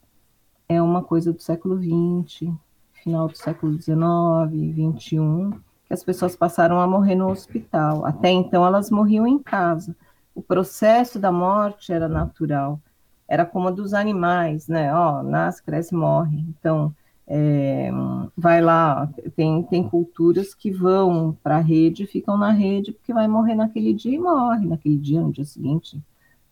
é 0.67 0.81
uma 0.81 1.03
coisa 1.03 1.33
do 1.33 1.41
século 1.41 1.77
XX, 1.77 2.51
final 2.93 3.27
do 3.27 3.37
século 3.37 3.73
XIX, 3.73 4.97
XXI, 4.97 5.59
que 5.85 5.93
as 5.93 6.03
pessoas 6.03 6.35
passaram 6.35 6.79
a 6.79 6.87
morrer 6.87 7.15
no 7.15 7.29
hospital. 7.29 8.05
Até 8.05 8.31
então 8.31 8.65
elas 8.65 8.89
morriam 8.89 9.27
em 9.27 9.37
casa. 9.37 9.95
O 10.33 10.41
processo 10.41 11.19
da 11.19 11.31
morte 11.31 11.91
era 11.91 12.07
natural, 12.07 12.79
era 13.27 13.45
como 13.45 13.67
a 13.67 13.71
dos 13.71 13.93
animais, 13.93 14.67
né? 14.67 14.93
Ó, 14.93 15.21
nasce, 15.21 15.61
cresce, 15.61 15.93
morre. 15.93 16.39
Então, 16.49 16.95
é, 17.27 17.89
vai 18.37 18.61
lá, 18.61 19.07
tem, 19.35 19.63
tem 19.63 19.87
culturas 19.87 20.53
que 20.53 20.71
vão 20.71 21.35
para 21.41 21.57
a 21.57 21.61
rede, 21.61 22.05
ficam 22.05 22.37
na 22.37 22.51
rede, 22.51 22.91
porque 22.91 23.13
vai 23.13 23.27
morrer 23.27 23.55
naquele 23.55 23.93
dia 23.93 24.13
e 24.13 24.19
morre 24.19 24.67
naquele 24.67 24.97
dia, 24.97 25.21
no 25.21 25.31
dia 25.31 25.45
seguinte, 25.45 26.01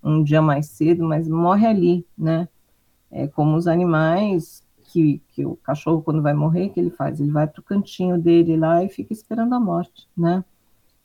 um 0.04 0.24
dia 0.24 0.42
mais 0.42 0.68
cedo, 0.68 1.04
mas 1.04 1.28
morre 1.28 1.68
ali, 1.68 2.06
né? 2.18 2.48
É 3.12 3.28
como 3.28 3.56
os 3.56 3.68
animais 3.68 4.64
que, 4.86 5.22
que 5.30 5.46
o 5.46 5.56
cachorro, 5.56 6.02
quando 6.02 6.22
vai 6.22 6.34
morrer, 6.34 6.70
que 6.70 6.80
ele 6.80 6.90
faz? 6.90 7.20
Ele 7.20 7.32
vai 7.32 7.48
para 7.48 7.60
o 7.62 7.64
cantinho 7.64 8.20
dele 8.20 8.58
lá 8.58 8.84
e 8.84 8.90
fica 8.90 9.14
esperando 9.14 9.54
a 9.54 9.60
morte, 9.60 10.08
né? 10.18 10.44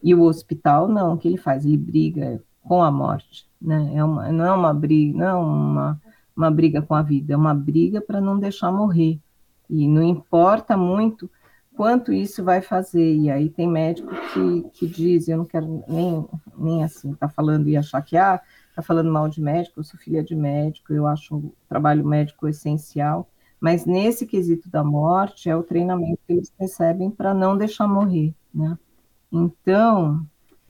E 0.02 0.14
o 0.14 0.22
hospital, 0.22 0.88
não, 0.88 1.14
o 1.14 1.18
que 1.18 1.28
ele 1.28 1.37
faz? 1.37 1.64
Ele 1.64 1.76
briga 1.76 2.42
com 2.62 2.83
a 2.83 2.90
morte, 2.90 3.46
né? 3.61 3.92
É 3.94 4.02
uma, 4.02 4.33
não 4.33 4.44
é 4.44 4.52
uma 4.52 4.74
briga, 4.74 5.18
não 5.18 5.26
é 5.26 5.35
uma, 5.35 6.02
uma 6.37 6.50
briga 6.50 6.83
com 6.83 6.94
a 6.94 7.02
vida, 7.02 7.35
é 7.35 7.37
uma 7.37 7.54
briga 7.54 8.00
para 8.00 8.20
não 8.20 8.38
deixar 8.38 8.72
morrer, 8.72 9.20
e 9.68 9.87
não 9.88 10.02
importa 10.02 10.76
muito 10.76 11.31
quanto 11.76 12.12
isso 12.12 12.42
vai 12.42 12.61
fazer. 12.61 13.14
E 13.14 13.31
aí 13.31 13.48
tem 13.48 13.68
médico 13.68 14.11
que, 14.33 14.62
que 14.70 14.87
diz, 14.87 15.28
eu 15.28 15.38
não 15.38 15.44
quero 15.44 15.85
nem, 15.87 16.26
nem 16.57 16.83
assim, 16.83 17.14
tá 17.14 17.28
falando 17.28 17.68
e 17.68 17.76
achar 17.76 18.02
que, 18.02 18.16
ah, 18.16 18.40
tá 18.74 18.83
falando 18.83 19.12
mal 19.12 19.28
de 19.28 19.40
médico, 19.40 19.78
eu 19.78 19.85
sou 19.85 19.98
filha 19.98 20.22
de 20.22 20.35
médico, 20.35 20.92
eu 20.92 21.07
acho 21.07 21.37
o 21.37 21.54
trabalho 21.68 22.04
médico 22.04 22.48
essencial, 22.48 23.28
mas 23.61 23.87
nesse 23.87 24.26
quesito 24.26 24.68
da 24.68 24.83
morte 24.83 25.48
é 25.48 25.57
o 25.57 25.62
treinamento 25.62 26.20
que 26.26 26.33
eles 26.33 26.52
recebem 26.59 27.11
para 27.11 27.33
não 27.35 27.57
deixar 27.57 27.87
morrer, 27.87 28.35
né? 28.52 28.76
Então, 29.31 30.26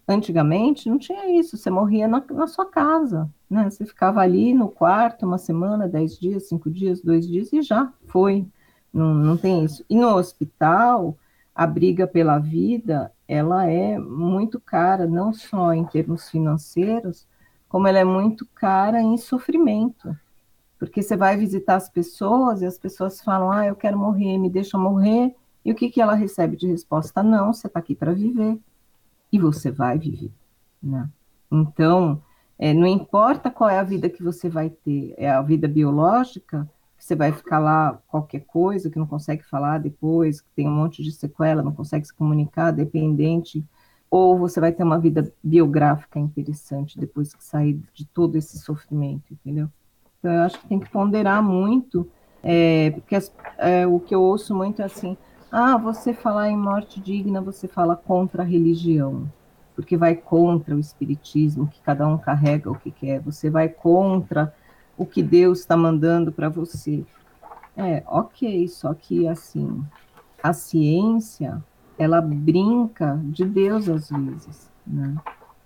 antigamente 0.06 0.88
não 0.88 0.98
tinha 0.98 1.38
isso, 1.38 1.56
você 1.56 1.70
morria 1.70 2.08
na, 2.08 2.24
na 2.30 2.46
sua 2.46 2.66
casa, 2.66 3.30
né? 3.48 3.70
Você 3.70 3.84
ficava 3.86 4.20
ali 4.20 4.52
no 4.54 4.68
quarto 4.68 5.26
uma 5.26 5.38
semana, 5.38 5.88
dez 5.88 6.18
dias, 6.18 6.48
cinco 6.48 6.70
dias, 6.70 7.02
dois 7.02 7.26
dias 7.26 7.52
e 7.52 7.62
já 7.62 7.92
foi. 8.06 8.46
Não, 8.92 9.14
não 9.14 9.36
tem 9.36 9.64
isso. 9.64 9.84
E 9.88 9.96
no 9.96 10.14
hospital, 10.14 11.16
a 11.54 11.66
briga 11.66 12.06
pela 12.06 12.38
vida, 12.38 13.12
ela 13.26 13.66
é 13.68 13.98
muito 13.98 14.60
cara, 14.60 15.06
não 15.06 15.32
só 15.32 15.72
em 15.72 15.84
termos 15.84 16.30
financeiros, 16.30 17.26
como 17.68 17.86
ela 17.86 17.98
é 17.98 18.04
muito 18.04 18.46
cara 18.54 19.00
em 19.02 19.16
sofrimento. 19.16 20.16
Porque 20.78 21.02
você 21.02 21.16
vai 21.16 21.36
visitar 21.36 21.74
as 21.76 21.88
pessoas 21.88 22.62
e 22.62 22.66
as 22.66 22.78
pessoas 22.78 23.20
falam, 23.20 23.50
ah, 23.50 23.66
eu 23.66 23.74
quero 23.74 23.98
morrer, 23.98 24.38
me 24.38 24.48
deixa 24.48 24.78
morrer. 24.78 25.34
E 25.64 25.72
o 25.72 25.74
que, 25.74 25.90
que 25.90 26.00
ela 26.00 26.14
recebe 26.14 26.56
de 26.56 26.66
resposta? 26.68 27.22
Não, 27.22 27.52
você 27.52 27.66
está 27.66 27.80
aqui 27.80 27.94
para 27.94 28.14
viver. 28.14 28.58
E 29.30 29.38
você 29.38 29.70
vai 29.70 29.98
viver. 29.98 30.32
Né? 30.82 31.08
Então, 31.50 32.22
é, 32.58 32.72
não 32.72 32.86
importa 32.86 33.50
qual 33.50 33.68
é 33.68 33.78
a 33.78 33.84
vida 33.84 34.08
que 34.08 34.22
você 34.22 34.48
vai 34.48 34.70
ter, 34.70 35.14
é 35.16 35.30
a 35.30 35.42
vida 35.42 35.68
biológica, 35.68 36.68
você 36.98 37.14
vai 37.14 37.32
ficar 37.32 37.58
lá 37.58 37.98
qualquer 38.08 38.40
coisa, 38.40 38.90
que 38.90 38.98
não 38.98 39.06
consegue 39.06 39.44
falar 39.44 39.78
depois, 39.78 40.40
que 40.40 40.50
tem 40.54 40.68
um 40.68 40.74
monte 40.74 41.02
de 41.02 41.12
sequela, 41.12 41.62
não 41.62 41.72
consegue 41.72 42.04
se 42.04 42.12
comunicar, 42.12 42.72
dependente, 42.72 43.64
ou 44.10 44.38
você 44.38 44.60
vai 44.60 44.72
ter 44.72 44.82
uma 44.82 44.98
vida 44.98 45.32
biográfica 45.42 46.18
interessante 46.18 46.98
depois 46.98 47.34
que 47.34 47.44
sair 47.44 47.80
de 47.94 48.06
todo 48.06 48.36
esse 48.36 48.58
sofrimento, 48.58 49.32
entendeu? 49.32 49.68
Então, 50.18 50.32
eu 50.32 50.42
acho 50.42 50.58
que 50.58 50.66
tem 50.66 50.80
que 50.80 50.90
ponderar 50.90 51.42
muito, 51.42 52.10
é, 52.42 52.90
porque 52.90 53.14
as, 53.14 53.32
é, 53.58 53.86
o 53.86 54.00
que 54.00 54.14
eu 54.14 54.22
ouço 54.22 54.54
muito 54.54 54.82
é 54.82 54.86
assim, 54.86 55.16
ah, 55.52 55.76
você 55.76 56.12
falar 56.12 56.50
em 56.50 56.56
morte 56.56 57.00
digna, 57.00 57.40
você 57.40 57.68
fala 57.68 57.94
contra 57.94 58.42
a 58.42 58.46
religião, 58.46 59.30
porque 59.76 59.96
vai 59.96 60.16
contra 60.16 60.74
o 60.74 60.80
espiritismo, 60.80 61.68
que 61.68 61.80
cada 61.80 62.06
um 62.06 62.18
carrega 62.18 62.70
o 62.70 62.78
que 62.78 62.90
quer, 62.90 63.20
você 63.20 63.48
vai 63.48 63.68
contra 63.68 64.52
o 64.98 65.06
que 65.06 65.22
Deus 65.22 65.60
está 65.60 65.76
mandando 65.76 66.32
para 66.32 66.48
você. 66.48 67.04
É, 67.76 68.02
ok, 68.06 68.66
só 68.66 68.92
que 68.92 69.28
assim, 69.28 69.82
a 70.42 70.52
ciência, 70.52 71.62
ela 71.96 72.20
brinca 72.20 73.18
de 73.24 73.44
Deus 73.44 73.88
às 73.88 74.10
vezes, 74.10 74.68
né? 74.84 75.16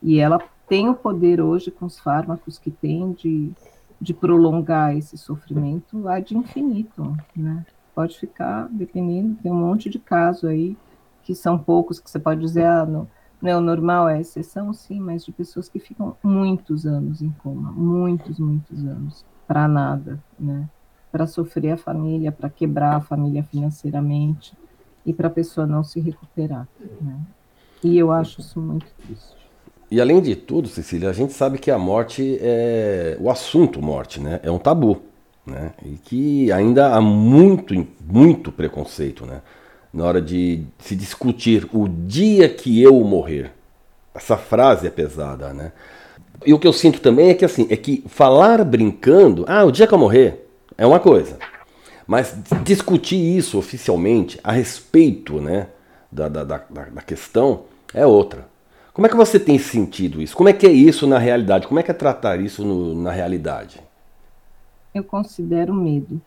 E 0.02 0.18
ela 0.18 0.38
tem 0.68 0.88
o 0.88 0.94
poder 0.94 1.40
hoje 1.40 1.70
com 1.70 1.86
os 1.86 1.98
fármacos 1.98 2.58
que 2.58 2.70
tem 2.70 3.12
de, 3.12 3.52
de 4.00 4.12
prolongar 4.12 4.96
esse 4.96 5.16
sofrimento 5.16 6.06
ad 6.06 6.36
infinito, 6.36 7.16
né? 7.34 7.64
Pode 7.94 8.18
ficar, 8.18 8.68
dependendo, 8.70 9.36
tem 9.42 9.50
um 9.50 9.54
monte 9.54 9.88
de 9.88 9.98
casos 9.98 10.44
aí, 10.44 10.76
que 11.22 11.34
são 11.34 11.58
poucos, 11.58 11.98
que 12.00 12.10
você 12.10 12.18
pode 12.18 12.40
dizer, 12.40 12.64
ah, 12.64 12.84
não, 12.84 13.08
não 13.42 13.58
o 13.58 13.60
normal, 13.60 14.08
é 14.08 14.14
a 14.14 14.20
exceção, 14.20 14.72
sim, 14.72 15.00
mas 15.00 15.24
de 15.24 15.32
pessoas 15.32 15.68
que 15.68 15.80
ficam 15.80 16.16
muitos 16.22 16.86
anos 16.86 17.20
em 17.20 17.30
coma, 17.42 17.72
muitos, 17.72 18.38
muitos 18.38 18.84
anos, 18.84 19.24
para 19.48 19.66
nada, 19.66 20.22
né? 20.38 20.68
Para 21.10 21.26
sofrer 21.26 21.72
a 21.72 21.76
família, 21.76 22.30
para 22.30 22.48
quebrar 22.48 22.96
a 22.96 23.00
família 23.00 23.42
financeiramente 23.42 24.56
e 25.04 25.12
para 25.12 25.26
a 25.26 25.30
pessoa 25.30 25.66
não 25.66 25.82
se 25.82 25.98
recuperar, 25.98 26.68
né? 27.00 27.18
E 27.82 27.98
eu 27.98 28.12
acho 28.12 28.40
isso 28.40 28.60
muito 28.60 28.86
triste. 29.04 29.34
E 29.90 30.00
além 30.00 30.22
de 30.22 30.36
tudo, 30.36 30.68
Cecília, 30.68 31.10
a 31.10 31.12
gente 31.12 31.32
sabe 31.32 31.58
que 31.58 31.70
a 31.70 31.78
morte 31.78 32.38
é 32.40 33.16
o 33.20 33.28
assunto 33.28 33.82
morte, 33.82 34.20
né? 34.20 34.38
É 34.44 34.50
um 34.50 34.58
tabu, 34.58 35.02
né? 35.44 35.72
E 35.84 35.96
que 35.96 36.52
ainda 36.52 36.94
há 36.94 37.00
muito, 37.00 37.74
muito 38.00 38.52
preconceito, 38.52 39.26
né? 39.26 39.42
Na 39.92 40.04
hora 40.04 40.22
de 40.22 40.64
se 40.78 40.96
discutir 40.96 41.68
o 41.72 41.86
dia 41.88 42.48
que 42.48 42.80
eu 42.80 42.94
morrer. 43.04 43.52
Essa 44.14 44.36
frase 44.36 44.86
é 44.86 44.90
pesada, 44.90 45.52
né? 45.52 45.72
E 46.44 46.52
o 46.52 46.58
que 46.58 46.66
eu 46.66 46.72
sinto 46.72 47.00
também 47.00 47.30
é 47.30 47.34
que 47.34 47.44
assim, 47.44 47.66
é 47.70 47.76
que 47.76 48.02
falar 48.06 48.64
brincando, 48.64 49.44
ah, 49.46 49.64
o 49.64 49.70
dia 49.70 49.86
que 49.86 49.94
eu 49.94 49.98
morrer, 49.98 50.48
é 50.76 50.86
uma 50.86 50.98
coisa. 50.98 51.38
Mas 52.06 52.36
discutir 52.64 53.16
isso 53.16 53.58
oficialmente 53.58 54.40
a 54.42 54.52
respeito 54.52 55.40
né, 55.40 55.68
da, 56.10 56.28
da, 56.28 56.44
da, 56.44 56.58
da 56.68 57.02
questão 57.02 57.64
é 57.94 58.04
outra. 58.04 58.50
Como 58.92 59.06
é 59.06 59.10
que 59.10 59.16
você 59.16 59.38
tem 59.38 59.58
sentido 59.58 60.20
isso? 60.20 60.36
Como 60.36 60.48
é 60.48 60.52
que 60.52 60.66
é 60.66 60.70
isso 60.70 61.06
na 61.06 61.18
realidade? 61.18 61.66
Como 61.66 61.80
é 61.80 61.82
que 61.82 61.90
é 61.90 61.94
tratar 61.94 62.40
isso 62.40 62.64
no, 62.64 62.94
na 62.94 63.10
realidade? 63.10 63.80
Eu 64.94 65.02
considero 65.02 65.72
medo. 65.72 66.20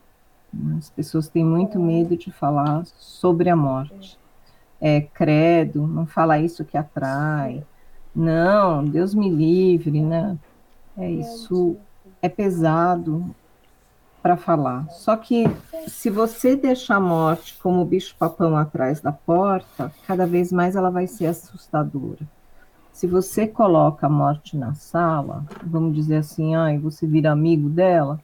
As 0.78 0.90
pessoas 0.90 1.28
têm 1.28 1.44
muito 1.44 1.80
medo 1.80 2.16
de 2.16 2.32
falar 2.32 2.86
sobre 2.86 3.50
a 3.50 3.56
morte. 3.56 4.20
É, 4.80 5.02
credo, 5.02 5.88
não 5.88 6.06
fala 6.06 6.40
isso 6.40 6.66
que 6.66 6.78
atrai. 6.78 7.64
Não, 8.16 8.84
Deus 8.84 9.14
me 9.14 9.30
livre, 9.30 10.02
né? 10.02 10.38
É 10.98 11.10
isso 11.10 11.78
é 12.22 12.30
pesado 12.30 13.36
para 14.22 14.36
falar. 14.36 14.90
Só 14.90 15.16
que 15.16 15.46
se 15.88 16.10
você 16.10 16.56
deixar 16.56 16.96
a 16.96 17.00
morte 17.00 17.56
como 17.62 17.82
o 17.82 17.86
bicho 17.86 18.16
papão 18.18 18.58
atrás 18.58 19.00
da 19.00 19.12
porta, 19.12 19.94
cada 20.08 20.26
vez 20.26 20.52
mais 20.52 20.76
ela 20.76 20.90
vai 20.90 21.06
ser 21.06 21.28
assustadora. 21.28 22.26
se 22.92 23.06
você 23.06 23.46
coloca 23.46 24.08
a 24.08 24.10
morte 24.10 24.58
na 24.58 24.74
sala, 24.74 25.46
vamos 25.64 25.94
dizer 25.94 26.18
assim, 26.18 26.56
e 26.56 26.78
você 26.78 27.06
vira 27.06 27.32
amigo 27.32 27.70
dela, 27.70 28.20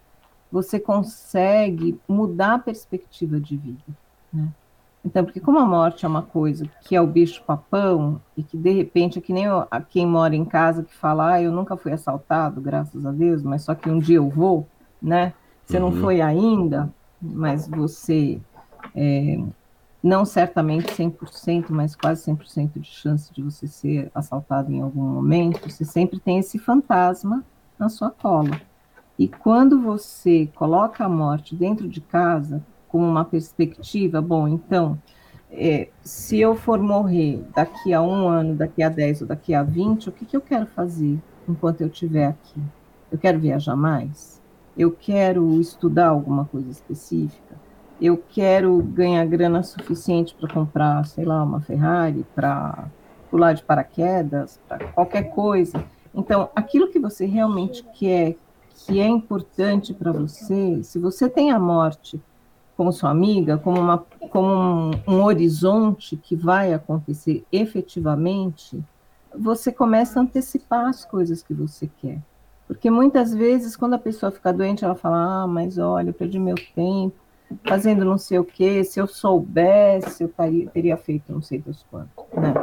você 0.52 0.80
consegue 0.80 2.00
mudar 2.08 2.56
a 2.56 2.60
perspectiva 2.60 3.40
de 3.40 3.56
vida, 3.58 3.84
né? 4.34 4.50
Então, 5.04 5.26
porque 5.26 5.40
como 5.40 5.58
a 5.58 5.66
morte 5.66 6.06
é 6.06 6.08
uma 6.08 6.22
coisa 6.22 6.70
que 6.82 6.96
é 6.96 7.02
o 7.02 7.08
bicho 7.08 7.44
papão 7.44 8.22
e 8.38 8.44
que 8.44 8.56
de 8.56 8.72
repente 8.72 9.18
é 9.18 9.22
que 9.22 9.34
nem 9.34 9.46
eu, 9.46 9.66
quem 9.90 10.06
mora 10.06 10.36
em 10.36 10.46
casa 10.46 10.84
que 10.84 10.96
fala, 10.96 11.34
ah, 11.34 11.42
eu 11.42 11.52
nunca 11.52 11.76
fui 11.76 11.92
assaltado, 11.92 12.62
graças 12.62 13.04
a 13.04 13.12
Deus, 13.12 13.42
mas 13.42 13.64
só 13.64 13.74
que 13.74 13.90
um 13.90 13.98
dia 13.98 14.18
eu 14.18 14.30
vou, 14.30 14.68
né? 15.02 15.34
Você 15.66 15.78
uhum. 15.78 15.90
não 15.90 16.02
foi 16.02 16.22
ainda, 16.22 16.94
mas 17.20 17.68
você 17.68 18.40
é, 18.96 19.40
não 20.04 20.24
certamente 20.24 20.94
100%, 20.94 21.66
mas 21.70 21.96
quase 21.96 22.32
100% 22.32 22.80
de 22.80 22.88
chance 22.88 23.34
de 23.34 23.42
você 23.42 23.68
ser 23.68 24.12
assaltado 24.14 24.72
em 24.72 24.82
algum 24.82 25.02
momento, 25.02 25.68
você 25.68 25.84
sempre 25.84 26.20
tem 26.20 26.38
esse 26.38 26.60
fantasma 26.60 27.44
na 27.78 27.90
sua 27.90 28.12
cola. 28.12 28.62
E 29.21 29.27
quando 29.27 29.79
você 29.79 30.49
coloca 30.55 31.05
a 31.05 31.07
morte 31.07 31.55
dentro 31.55 31.88
de 31.88 32.01
casa, 32.01 32.60
como 32.88 33.05
uma 33.05 33.23
perspectiva, 33.23 34.19
bom, 34.19 34.47
então, 34.47 34.97
é, 35.51 35.89
se 36.01 36.39
eu 36.39 36.55
for 36.55 36.79
morrer 36.79 37.45
daqui 37.53 37.93
a 37.93 38.01
um 38.01 38.27
ano, 38.27 38.55
daqui 38.55 38.81
a 38.81 38.89
dez 38.89 39.21
ou 39.21 39.27
daqui 39.27 39.53
a 39.53 39.62
vinte, 39.62 40.10
o 40.10 40.12
que, 40.12 40.25
que 40.25 40.36
eu 40.36 40.41
quero 40.41 40.65
fazer 40.65 41.19
enquanto 41.47 41.81
eu 41.81 41.88
estiver 41.88 42.29
aqui? 42.29 42.60
Eu 43.12 43.19
quero 43.19 43.38
viajar 43.38 43.75
mais? 43.75 44.41
Eu 44.75 44.89
quero 44.89 45.62
estudar 45.62 46.07
alguma 46.07 46.45
coisa 46.45 46.71
específica? 46.71 47.55
Eu 48.01 48.17
quero 48.17 48.75
ganhar 48.81 49.23
grana 49.27 49.62
suficiente 49.62 50.34
para 50.34 50.51
comprar, 50.51 51.05
sei 51.05 51.25
lá, 51.25 51.43
uma 51.43 51.62
Ferrari, 51.62 52.25
para 52.34 52.86
pular 53.29 53.53
de 53.53 53.62
paraquedas, 53.62 54.60
para 54.67 54.88
qualquer 54.88 55.29
coisa. 55.29 55.86
Então, 56.12 56.49
aquilo 56.55 56.89
que 56.89 56.97
você 56.97 57.27
realmente 57.27 57.86
quer, 57.93 58.36
que 58.86 59.00
é 59.00 59.08
importante 59.08 59.94
para 59.94 60.12
você, 60.12 60.84
se 60.84 61.00
você 61.00 61.30
tem 61.30 61.52
a 61.52 61.60
morte 61.60 62.22
como 62.76 62.91
sua 62.91 63.12
amiga, 63.12 63.58
como, 63.58 63.80
uma, 63.80 63.98
como 64.30 64.48
um, 64.48 64.91
um 65.08 65.24
horizonte 65.24 66.17
que 66.17 66.36
vai 66.36 66.74
acontecer 66.74 67.46
efetivamente, 67.52 68.84
você 69.38 69.72
começa 69.72 70.20
a 70.20 70.24
antecipar 70.24 70.88
as 70.88 71.06
coisas 71.06 71.44
que 71.44 71.54
você 71.54 71.89
quer. 72.02 72.20
Porque 72.67 72.89
muitas 72.89 73.34
vezes, 73.34 73.76
quando 73.76 73.94
a 73.94 74.00
pessoa 74.00 74.32
fica 74.32 74.52
doente, 74.54 74.86
ela 74.86 74.96
fala: 74.96 75.44
Ah, 75.44 75.48
mas 75.48 75.78
olha, 75.78 76.10
eu 76.10 76.13
perdi 76.13 76.39
meu 76.39 76.56
tempo 76.74 77.15
fazendo 77.67 78.06
não 78.06 78.17
sei 78.17 78.39
o 78.39 78.46
quê. 78.46 78.84
Se 78.84 79.00
eu 79.00 79.08
soubesse, 79.08 80.24
eu 80.24 80.30
taria, 80.30 80.70
teria 80.70 80.98
feito 80.98 81.32
não 81.32 81.41
sei 81.41 81.60
dos 81.60 81.86
quantos. 81.91 82.12
Né? 82.34 82.54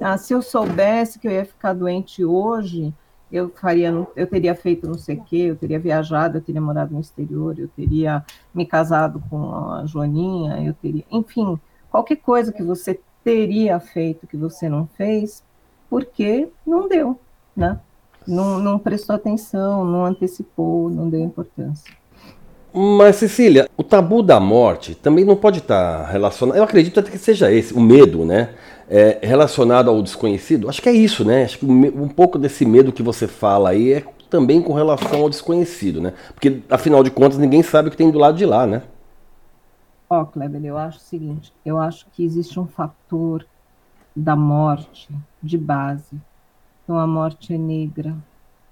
Ah, 0.00 0.18
se 0.18 0.32
eu 0.32 0.42
soubesse 0.42 1.18
que 1.18 1.28
eu 1.28 1.32
ia 1.32 1.44
ficar 1.44 1.74
doente 1.74 2.24
hoje, 2.24 2.92
eu 3.30 3.50
faria, 3.50 3.92
eu 4.14 4.26
teria 4.26 4.54
feito 4.54 4.86
não 4.86 4.98
sei 4.98 5.16
o 5.16 5.24
quê, 5.24 5.36
eu 5.36 5.56
teria 5.56 5.78
viajado, 5.78 6.38
eu 6.38 6.42
teria 6.42 6.60
morado 6.60 6.94
no 6.94 7.00
exterior, 7.00 7.58
eu 7.58 7.68
teria 7.68 8.24
me 8.54 8.64
casado 8.64 9.22
com 9.28 9.52
a 9.52 9.84
Joaninha, 9.86 10.62
eu 10.64 10.74
teria, 10.74 11.04
enfim, 11.10 11.58
qualquer 11.90 12.16
coisa 12.16 12.52
que 12.52 12.62
você 12.62 13.00
teria 13.24 13.80
feito 13.80 14.26
que 14.26 14.36
você 14.36 14.68
não 14.68 14.86
fez, 14.96 15.42
porque 15.90 16.48
não 16.66 16.88
deu, 16.88 17.18
né? 17.56 17.80
Não, 18.26 18.58
não 18.58 18.78
prestou 18.78 19.14
atenção, 19.14 19.84
não 19.84 20.04
antecipou, 20.04 20.90
não 20.90 21.08
deu 21.08 21.20
importância. 21.20 21.92
Mas, 22.78 23.16
Cecília, 23.16 23.70
o 23.74 23.82
tabu 23.82 24.22
da 24.22 24.38
morte 24.38 24.94
também 24.94 25.24
não 25.24 25.34
pode 25.34 25.60
estar 25.60 26.04
relacionado. 26.10 26.56
Eu 26.56 26.62
acredito 26.62 27.00
até 27.00 27.10
que 27.10 27.16
seja 27.16 27.50
esse, 27.50 27.72
o 27.72 27.80
medo, 27.80 28.22
né? 28.24 28.50
É, 28.88 29.18
relacionado 29.20 29.90
ao 29.90 30.00
desconhecido. 30.00 30.68
Acho 30.68 30.80
que 30.80 30.88
é 30.88 30.92
isso, 30.92 31.24
né? 31.24 31.44
Acho 31.44 31.58
que 31.58 31.66
um 31.66 32.08
pouco 32.08 32.38
desse 32.38 32.64
medo 32.64 32.92
que 32.92 33.02
você 33.02 33.26
fala 33.26 33.70
aí 33.70 33.94
é 33.94 34.04
também 34.30 34.62
com 34.62 34.72
relação 34.72 35.22
ao 35.22 35.30
desconhecido, 35.30 36.00
né? 36.00 36.12
Porque, 36.32 36.62
afinal 36.70 37.02
de 37.02 37.10
contas, 37.10 37.38
ninguém 37.38 37.62
sabe 37.62 37.88
o 37.88 37.90
que 37.90 37.96
tem 37.96 38.10
do 38.10 38.18
lado 38.18 38.36
de 38.36 38.46
lá, 38.46 38.66
né? 38.66 38.82
Ó, 40.08 40.20
oh, 40.20 40.26
Kleber, 40.26 40.64
eu 40.64 40.78
acho 40.78 40.98
o 40.98 41.02
seguinte: 41.02 41.52
eu 41.64 41.78
acho 41.78 42.06
que 42.12 42.24
existe 42.24 42.58
um 42.60 42.66
fator 42.66 43.44
da 44.14 44.36
morte 44.36 45.08
de 45.42 45.58
base. 45.58 46.20
Então, 46.84 46.98
a 46.98 47.06
morte 47.06 47.52
é 47.52 47.58
negra, 47.58 48.16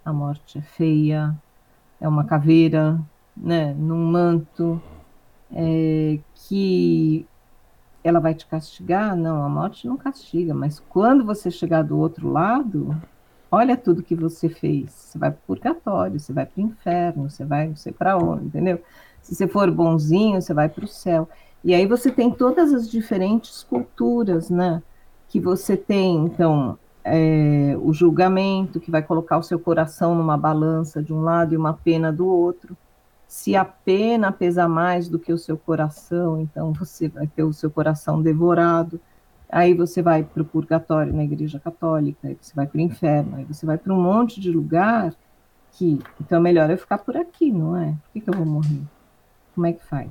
a 0.05 0.13
morte 0.13 0.59
é 0.59 0.63
feia, 0.63 1.35
é 2.01 2.09
uma 2.09 2.25
caveira, 2.25 3.01
né, 3.37 3.75
num 3.77 4.07
manto, 4.07 4.81
é, 5.53 6.19
que 6.35 7.27
ela 8.05 8.21
vai 8.21 8.35
te 8.35 8.47
castigar? 8.47 9.17
Não, 9.17 9.43
a 9.43 9.49
morte 9.49 9.89
não 9.89 9.97
castiga, 9.97 10.53
mas 10.55 10.79
quando 10.91 11.25
você 11.25 11.51
chegar 11.51 11.83
do 11.83 11.99
outro 11.99 12.31
lado, 12.31 12.95
olha 13.51 13.77
tudo 13.77 14.03
que 14.03 14.15
você 14.15 14.49
fez. 14.49 14.93
Você 14.93 15.19
vai 15.19 15.31
para 15.31 15.39
o 15.39 15.47
purgatório, 15.47 16.21
você 16.21 16.33
vai 16.33 16.45
para 16.45 16.63
o 16.63 16.67
inferno, 16.67 17.31
você 17.31 17.45
vai 17.45 17.69
não 17.69 17.77
sei 17.77 17.93
para 17.93 18.19
onde, 18.19 18.47
entendeu? 18.47 18.81
Se 19.23 19.35
você 19.35 19.49
for 19.49 19.71
bonzinho, 19.71 20.41
você 20.41 20.53
vai 20.53 20.69
para 20.69 20.85
o 20.85 20.89
céu. 20.89 21.29
E 21.65 21.75
aí 21.75 21.87
você 21.87 22.11
tem 22.11 22.31
todas 22.31 22.75
as 22.75 22.91
diferentes 22.91 23.63
culturas, 23.63 24.51
né? 24.51 24.83
Que 25.29 25.41
você 25.41 25.77
tem, 25.77 26.27
então, 26.27 26.79
é, 27.03 27.75
o 27.81 27.93
julgamento, 27.93 28.79
que 28.81 28.91
vai 28.91 29.03
colocar 29.03 29.39
o 29.39 29.43
seu 29.43 29.59
coração 29.59 30.15
numa 30.15 30.37
balança 30.37 31.03
de 31.03 31.13
um 31.13 31.23
lado 31.23 31.55
e 31.55 31.57
uma 31.57 31.73
pena 31.73 32.13
do 32.13 32.27
outro 32.27 32.77
se 33.27 33.57
a 33.57 33.65
pena 33.65 34.31
pesa 34.31 34.69
mais 34.69 35.09
do 35.09 35.19
que 35.19 35.33
o 35.33 35.39
seu 35.39 35.57
coração, 35.57 36.41
então 36.41 36.73
você 36.73 37.09
vai 37.09 37.27
ter 37.27 37.43
o 37.43 37.53
seu 37.53 37.71
coração 37.71 38.23
devorado. 38.23 39.01
Aí 39.51 39.75
você 39.75 40.03
vai 40.03 40.23
para 40.23 40.43
o 40.43 40.45
purgatório 40.45 41.13
na 41.13 41.25
igreja 41.25 41.61
católica, 41.61 42.29
aí 42.29 42.37
você 42.41 42.53
vai 42.55 42.67
para 42.67 42.79
o 42.79 42.81
inferno, 42.81 43.37
aí 43.37 43.45
você 43.45 43.65
vai 43.65 43.79
para 43.79 43.93
um 43.93 44.01
monte 44.01 44.41
de 44.41 44.51
lugar 44.51 45.15
que. 45.73 45.99
Então 46.21 46.39
é 46.39 46.41
melhor 46.41 46.71
eu 46.71 46.79
ficar 46.79 46.99
por 46.99 47.17
aqui, 47.17 47.51
não 47.51 47.77
é? 47.77 47.87
Por 47.87 48.13
que, 48.13 48.21
que 48.21 48.31
eu 48.31 48.35
vou 48.35 48.47
morrer? 48.47 48.83
Como 49.55 49.67
é 49.67 49.73
que 49.73 49.85
faz? 49.85 50.09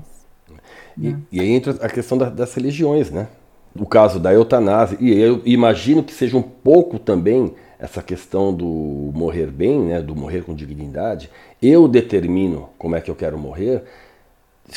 E, 0.97 1.09
né? 1.09 1.21
e 1.31 1.39
aí 1.39 1.49
entra 1.49 1.73
a 1.85 1.89
questão 1.89 2.17
da, 2.17 2.29
das 2.29 2.53
religiões, 2.53 3.11
né? 3.11 3.27
O 3.75 3.85
caso 3.85 4.19
da 4.19 4.31
eutanásia, 4.31 4.97
e 5.01 5.11
eu 5.11 5.41
imagino 5.45 6.03
que 6.03 6.13
seja 6.13 6.37
um 6.37 6.43
pouco 6.43 6.99
também 6.99 7.55
essa 7.83 8.01
questão 8.01 8.53
do 8.53 9.11
morrer 9.13 9.47
bem, 9.47 9.77
né, 9.81 10.01
do 10.01 10.15
morrer 10.15 10.43
com 10.43 10.55
dignidade, 10.55 11.29
eu 11.63 11.87
determino 11.87 12.69
como 12.77 12.95
é 12.95 13.01
que 13.01 13.09
eu 13.09 13.15
quero 13.15 13.37
morrer, 13.37 13.83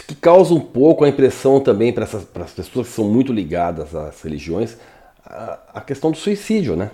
que 0.06 0.14
causa 0.14 0.54
um 0.54 0.60
pouco 0.60 1.04
a 1.04 1.08
impressão 1.08 1.60
também 1.60 1.92
para 1.92 2.04
as 2.04 2.52
pessoas 2.52 2.88
que 2.88 2.94
são 2.94 3.08
muito 3.08 3.32
ligadas 3.32 3.94
às 3.94 4.22
religiões, 4.22 4.76
a, 5.24 5.58
a, 5.74 5.80
questão 5.80 6.10
do 6.10 6.16
suicídio, 6.16 6.76
né? 6.76 6.90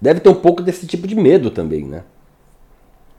Deve 0.00 0.20
ter 0.20 0.28
um 0.28 0.34
pouco 0.34 0.62
desse 0.62 0.86
tipo 0.86 1.06
de 1.06 1.14
medo 1.14 1.50
também, 1.50 1.84
né? 1.84 2.04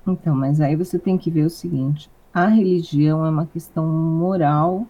Então, 0.07 0.35
mas 0.35 0.59
aí 0.59 0.75
você 0.75 0.97
tem 0.97 1.17
que 1.17 1.29
ver 1.29 1.45
o 1.45 1.49
seguinte: 1.49 2.09
a 2.33 2.47
religião 2.47 3.25
é 3.25 3.29
uma 3.29 3.45
questão 3.45 3.85
moral, 3.85 4.87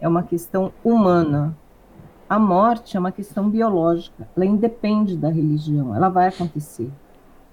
é 0.00 0.08
uma 0.08 0.22
questão 0.22 0.72
humana. 0.82 1.56
A 2.28 2.38
morte 2.38 2.96
é 2.96 3.00
uma 3.00 3.12
questão 3.12 3.50
biológica, 3.50 4.26
ela 4.34 4.46
independe 4.46 5.14
da 5.14 5.28
religião, 5.28 5.94
ela 5.94 6.08
vai 6.08 6.28
acontecer. 6.28 6.90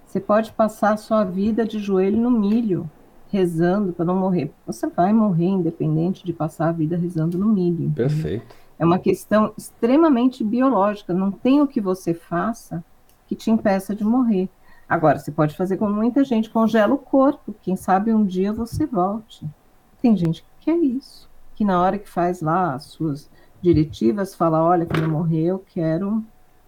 Você 0.06 0.20
pode 0.20 0.52
passar 0.54 0.94
a 0.94 0.98
sua 0.98 1.24
vida 1.24 1.66
de 1.66 1.80
joelho 1.80 2.18
no 2.18 2.32
milho, 2.32 2.90
rezando 3.32 3.94
para 3.94 4.06
não 4.06 4.16
morrer. 4.16 4.52
Você 4.68 4.88
vai 4.88 5.14
morrer 5.14 5.46
independente 5.46 6.26
de 6.26 6.34
passar 6.34 6.68
a 6.68 6.72
vida 6.74 6.98
rezando 6.98 7.38
no 7.38 7.48
milho. 7.48 7.86
Entendeu? 7.86 8.08
Perfeito. 8.08 8.56
É 8.78 8.86
uma 8.86 9.00
questão 9.00 9.54
extremamente 9.58 10.44
biológica, 10.44 11.14
não 11.14 11.32
tem 11.32 11.62
o 11.62 11.68
que 11.68 11.80
você 11.80 12.14
faça 12.14 12.84
que 13.28 13.36
te 13.36 13.50
impeça 13.50 13.96
de 13.96 14.04
morrer. 14.04 14.50
Agora, 14.90 15.18
você 15.18 15.32
pode 15.32 15.56
fazer 15.56 15.78
como 15.78 15.94
muita 15.94 16.26
gente, 16.26 16.50
congela 16.50 16.94
o 16.94 16.98
corpo, 16.98 17.56
quem 17.62 17.78
sabe 17.78 18.14
um 18.14 18.26
dia 18.26 18.52
você 18.52 18.86
volte. 18.86 19.48
Tem 20.02 20.18
gente 20.18 20.42
que 20.42 20.66
quer 20.66 20.78
isso, 20.78 21.30
que 21.56 21.64
na 21.64 21.82
hora 21.82 21.98
que 21.98 22.10
faz 22.10 22.42
lá 22.42 22.74
as 22.74 22.86
suas 22.86 23.30
diretivas, 23.62 24.36
fala, 24.36 24.62
olha, 24.62 24.86
quando 24.86 25.04
eu 25.04 25.10
morrer, 25.10 25.46
eu 25.46 25.64
quero 25.74 26.22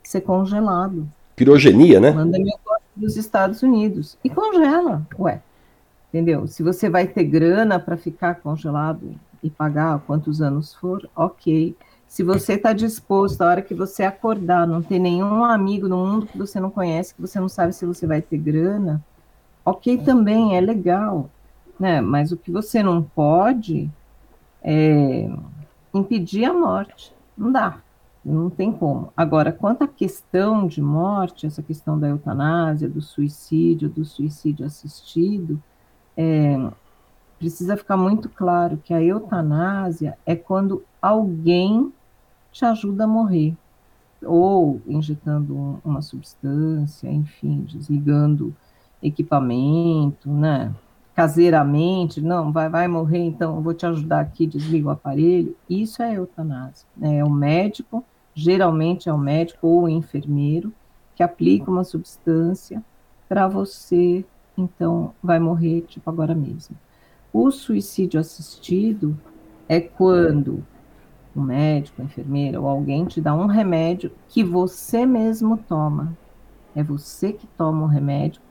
ser 0.04 0.22
congelado. 0.22 1.10
Pirogenia, 1.36 2.00
né? 2.00 2.12
Manda 2.12 2.38
meu 2.38 2.58
corpo 2.64 2.84
dos 2.96 3.18
Estados 3.18 3.64
Unidos. 3.64 4.18
E 4.24 4.30
congela, 4.30 5.06
ué. 5.20 5.42
Entendeu? 6.14 6.46
Se 6.46 6.62
você 6.62 6.92
vai 6.92 7.08
ter 7.08 7.24
grana 7.24 7.80
para 7.80 7.98
ficar 7.98 8.36
congelado 8.36 9.16
e 9.42 9.50
pagar 9.50 9.98
quantos 10.06 10.44
anos 10.44 10.72
for, 10.72 11.10
ok. 11.16 11.76
Se 12.08 12.22
você 12.22 12.54
está 12.54 12.72
disposto, 12.72 13.42
a 13.42 13.48
hora 13.48 13.64
que 13.64 13.74
você 13.74 14.04
acordar, 14.04 14.68
não 14.68 14.84
ter 14.84 15.00
nenhum 15.00 15.44
amigo 15.44 15.88
no 15.88 16.06
mundo 16.06 16.28
que 16.28 16.38
você 16.38 16.60
não 16.60 16.70
conhece, 16.70 17.16
que 17.16 17.22
você 17.22 17.40
não 17.40 17.50
sabe 17.50 17.74
se 17.74 17.84
você 17.84 18.06
vai 18.06 18.22
ter 18.22 18.38
grana, 18.38 19.04
ok 19.66 19.98
também, 19.98 20.56
é 20.56 20.62
legal. 20.62 21.32
Né? 21.80 22.00
Mas 22.00 22.32
o 22.32 22.38
que 22.38 22.52
você 22.52 22.84
não 22.84 23.02
pode 23.02 23.90
é 24.62 25.28
impedir 25.92 26.46
a 26.46 26.54
morte. 26.54 27.12
Não 27.36 27.52
dá, 27.52 27.80
não 28.24 28.52
tem 28.52 28.72
como. 28.72 29.12
Agora, 29.18 29.52
quanto 29.52 29.84
à 29.84 29.88
questão 29.88 30.68
de 30.68 30.80
morte, 30.80 31.48
essa 31.48 31.64
questão 31.64 31.98
da 31.98 32.10
eutanásia, 32.10 32.88
do 32.88 33.02
suicídio, 33.02 33.90
do 33.90 34.06
suicídio 34.06 34.64
assistido, 34.64 35.60
é, 36.18 36.58
precisa 37.40 37.76
ficar 37.76 37.98
muito 37.98 38.30
claro 38.30 38.78
que 38.84 38.94
a 38.94 39.02
eutanásia 39.04 40.18
é 40.26 40.36
quando 40.36 40.84
alguém 41.02 41.92
te 42.52 42.64
ajuda 42.66 43.04
a 43.06 43.08
morrer. 43.08 43.56
ou 44.26 44.82
injetando 44.88 45.82
uma 45.84 46.02
substância, 46.02 47.12
enfim, 47.12 47.66
desligando 47.70 48.56
equipamento, 49.02 50.30
né? 50.32 50.74
Caseiramente, 51.14 52.22
não, 52.22 52.52
vai, 52.52 52.70
vai 52.70 52.88
morrer, 52.88 53.20
então 53.20 53.62
vou 53.62 53.74
te 53.74 53.86
ajudar 53.86 54.22
aqui, 54.22 54.48
desliga 54.48 54.88
o 54.88 54.92
aparelho. 54.92 55.56
Isso 55.70 56.02
é 56.02 56.16
eutanásia. 56.16 56.88
Né? 56.98 57.18
É 57.18 57.24
o 57.24 57.30
médico, 57.30 58.04
geralmente 58.34 59.10
é 59.10 59.14
o 59.14 59.18
médico 59.18 59.68
ou 59.68 59.84
o 59.84 59.90
enfermeiro, 59.90 60.74
que 61.16 61.22
aplica 61.22 61.70
uma 61.70 61.84
substância 61.84 62.84
para 63.30 63.48
você, 63.48 64.26
então 64.58 65.14
vai 65.22 65.40
morrer, 65.40 65.82
tipo 65.82 66.10
agora 66.10 66.36
mesmo. 66.36 66.76
O 67.32 67.50
suicídio 67.52 68.20
assistido 68.20 69.18
é 69.68 69.80
quando 69.80 70.64
o 71.36 71.42
médico, 71.42 72.02
a 72.02 72.06
enfermeira 72.06 72.62
ou 72.62 72.68
alguém 72.68 73.06
te 73.06 73.20
dá 73.20 73.34
um 73.34 73.48
remédio 73.48 74.12
que 74.30 74.44
você 74.44 75.06
mesmo 75.06 75.58
toma. 75.58 76.16
É 76.76 76.84
você 76.84 77.34
que 77.34 77.48
toma 77.58 77.84
o 77.84 77.88
remédio 77.88 78.42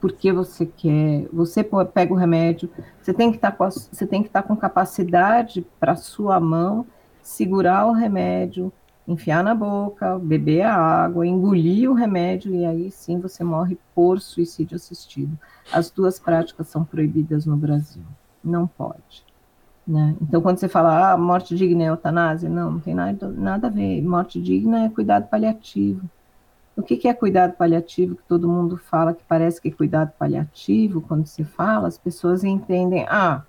porque 0.00 0.32
você 0.32 0.64
quer, 0.64 1.26
você 1.32 1.64
pega 1.92 2.12
o 2.12 2.16
remédio, 2.16 2.70
você 3.00 3.12
tem 3.12 3.30
que 3.30 3.36
estar 3.36 3.50
tá 3.50 3.56
com, 3.56 3.64
a, 3.64 3.70
você 3.70 4.06
tem 4.06 4.22
que 4.22 4.28
estar 4.28 4.42
tá 4.42 4.48
com 4.48 4.56
capacidade 4.56 5.66
para 5.80 5.96
sua 5.96 6.38
mão 6.38 6.86
segurar 7.20 7.86
o 7.86 7.92
remédio, 7.92 8.72
enfiar 9.08 9.42
na 9.42 9.54
boca, 9.54 10.18
beber 10.18 10.62
a 10.62 10.76
água, 10.76 11.26
engolir 11.26 11.90
o 11.90 11.94
remédio 11.94 12.54
e 12.54 12.66
aí 12.66 12.90
sim 12.90 13.18
você 13.18 13.42
morre 13.42 13.78
por 13.94 14.20
suicídio 14.20 14.76
assistido. 14.76 15.36
As 15.72 15.90
duas 15.90 16.18
práticas 16.18 16.68
são 16.68 16.84
proibidas 16.84 17.46
no 17.46 17.56
Brasil. 17.56 18.02
Não 18.44 18.66
pode. 18.66 19.26
Né? 19.86 20.14
Então, 20.20 20.42
quando 20.42 20.58
você 20.58 20.68
fala, 20.68 21.12
ah, 21.12 21.16
morte 21.16 21.56
digna 21.56 21.84
é 21.84 21.88
eutanásia, 21.88 22.50
não, 22.50 22.72
não 22.72 22.80
tem 22.80 22.94
nada, 22.94 23.28
nada 23.30 23.68
a 23.68 23.70
ver. 23.70 24.02
Morte 24.02 24.40
digna 24.40 24.84
é 24.84 24.88
cuidado 24.90 25.26
paliativo. 25.28 26.02
O 26.76 26.82
que, 26.82 26.96
que 26.96 27.08
é 27.08 27.14
cuidado 27.14 27.54
paliativo 27.54 28.14
que 28.14 28.22
todo 28.28 28.46
mundo 28.46 28.76
fala, 28.76 29.14
que 29.14 29.24
parece 29.26 29.60
que 29.60 29.68
é 29.68 29.72
cuidado 29.72 30.12
paliativo, 30.18 31.00
quando 31.00 31.26
se 31.26 31.42
fala, 31.42 31.88
as 31.88 31.96
pessoas 31.96 32.44
entendem, 32.44 33.06
ah, 33.08 33.42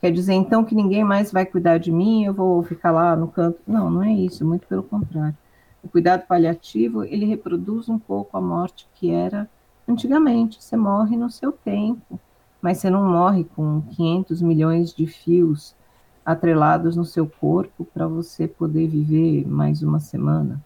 quer 0.00 0.10
dizer 0.12 0.34
então 0.34 0.64
que 0.64 0.74
ninguém 0.74 1.04
mais 1.04 1.32
vai 1.32 1.46
cuidar 1.46 1.78
de 1.78 1.90
mim, 1.90 2.24
eu 2.24 2.34
vou 2.34 2.62
ficar 2.62 2.90
lá 2.90 3.16
no 3.16 3.28
canto. 3.28 3.58
Não, 3.66 3.90
não 3.90 4.02
é 4.02 4.12
isso, 4.12 4.44
muito 4.44 4.66
pelo 4.66 4.82
contrário. 4.82 5.36
O 5.82 5.88
cuidado 5.88 6.26
paliativo, 6.26 7.04
ele 7.04 7.24
reproduz 7.24 7.88
um 7.88 7.98
pouco 7.98 8.36
a 8.36 8.40
morte 8.40 8.88
que 8.94 9.10
era 9.10 9.48
antigamente, 9.88 10.62
você 10.62 10.76
morre 10.76 11.16
no 11.16 11.30
seu 11.30 11.52
tempo, 11.52 12.18
mas 12.60 12.78
você 12.78 12.90
não 12.90 13.08
morre 13.08 13.44
com 13.44 13.82
500 13.82 14.42
milhões 14.42 14.92
de 14.92 15.06
fios 15.06 15.74
atrelados 16.24 16.96
no 16.96 17.04
seu 17.04 17.26
corpo 17.26 17.84
para 17.84 18.08
você 18.08 18.48
poder 18.48 18.88
viver 18.88 19.46
mais 19.46 19.82
uma 19.82 20.00
semana. 20.00 20.60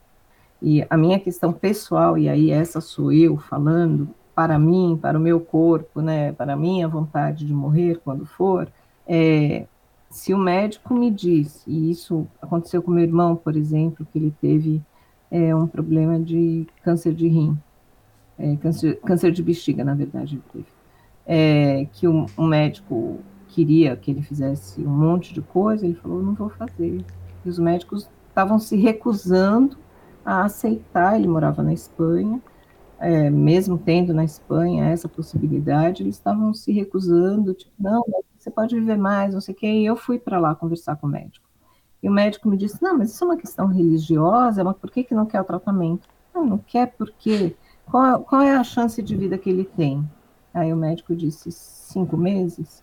E 0.63 0.87
a 0.89 0.97
minha 0.97 1.21
questão 1.21 1.53
pessoal, 1.53 2.17
e 2.17 2.29
aí 2.29 2.51
essa 2.51 2.81
sou 2.81 3.13
eu 3.13 3.37
falando 3.37 4.09
para 4.35 4.59
mim, 4.59 4.99
para 5.01 5.19
o 5.19 5.21
meu 5.21 5.39
corpo, 5.41 6.01
né, 6.01 6.33
para 6.33 6.55
a 6.55 6.57
minha 6.57 6.89
vontade 6.89 7.47
de 7.47 7.53
morrer 7.53 8.01
quando 8.03 8.25
for, 8.25 8.73
é, 9.13 9.67
se 10.09 10.33
o 10.33 10.39
médico 10.39 10.95
me 10.95 11.11
diz, 11.11 11.65
e 11.67 11.91
isso 11.91 12.29
aconteceu 12.41 12.81
com 12.81 12.93
meu 12.93 13.03
irmão, 13.03 13.35
por 13.35 13.57
exemplo, 13.57 14.07
que 14.07 14.17
ele 14.17 14.33
teve 14.41 14.81
é, 15.33 15.53
um 15.53 15.67
problema 15.67 16.17
de 16.21 16.65
câncer 16.85 17.13
de 17.13 17.27
rim, 17.27 17.59
é, 18.39 18.55
câncer, 18.57 19.01
câncer 19.01 19.33
de 19.33 19.43
bexiga, 19.43 19.83
na 19.83 19.95
verdade, 19.95 20.37
ele 20.37 20.43
teve, 20.53 20.67
é, 21.27 21.87
que 21.87 22.07
o, 22.07 22.27
um 22.39 22.47
médico 22.47 23.19
queria 23.49 23.97
que 23.97 24.13
ele 24.13 24.23
fizesse 24.23 24.81
um 24.81 24.97
monte 24.97 25.35
de 25.35 25.43
coisa, 25.43 25.85
ele 25.85 25.97
falou, 25.97 26.23
não 26.23 26.35
vou 26.35 26.49
fazer. 26.51 27.05
E 27.45 27.49
os 27.49 27.59
médicos 27.59 28.09
estavam 28.29 28.61
se 28.61 28.77
recusando 28.77 29.77
a 30.25 30.45
aceitar, 30.45 31.17
ele 31.17 31.27
morava 31.27 31.65
na 31.65 31.73
Espanha, 31.73 32.41
é, 33.01 33.29
mesmo 33.29 33.77
tendo 33.77 34.15
na 34.15 34.23
Espanha 34.23 34.85
essa 34.85 35.09
possibilidade, 35.09 36.05
eles 36.05 36.15
estavam 36.15 36.55
se 36.55 36.71
recusando, 36.71 37.55
tipo, 37.55 37.73
não, 37.77 38.05
você 38.41 38.51
pode 38.51 38.75
viver 38.75 38.97
mais, 38.97 39.35
não 39.35 39.41
sei 39.41 39.55
o 39.55 39.57
quê, 39.57 39.67
e 39.67 39.85
eu 39.85 39.95
fui 39.95 40.19
para 40.19 40.39
lá 40.39 40.55
conversar 40.55 40.97
com 40.97 41.07
o 41.07 41.11
médico. 41.11 41.47
E 42.03 42.09
o 42.09 42.13
médico 42.13 42.49
me 42.49 42.57
disse, 42.57 42.83
não, 42.83 42.97
mas 42.97 43.13
isso 43.13 43.23
é 43.23 43.27
uma 43.27 43.37
questão 43.37 43.67
religiosa, 43.67 44.65
mas 44.65 44.77
por 44.77 44.91
que, 44.91 45.05
que 45.05 45.15
não 45.15 45.27
quer 45.27 45.41
o 45.43 45.45
tratamento? 45.45 46.09
Não, 46.35 46.47
não 46.47 46.59
quer 46.59 46.95
porque, 46.97 47.55
qual, 47.85 48.23
qual 48.23 48.41
é 48.41 48.57
a 48.57 48.65
chance 48.65 49.03
de 49.03 49.15
vida 49.15 49.37
que 49.37 49.51
ele 49.51 49.65
tem? 49.65 50.09
Aí 50.55 50.73
o 50.73 50.77
médico 50.77 51.15
disse, 51.15 51.53
cinco 51.53 52.17
meses. 52.17 52.83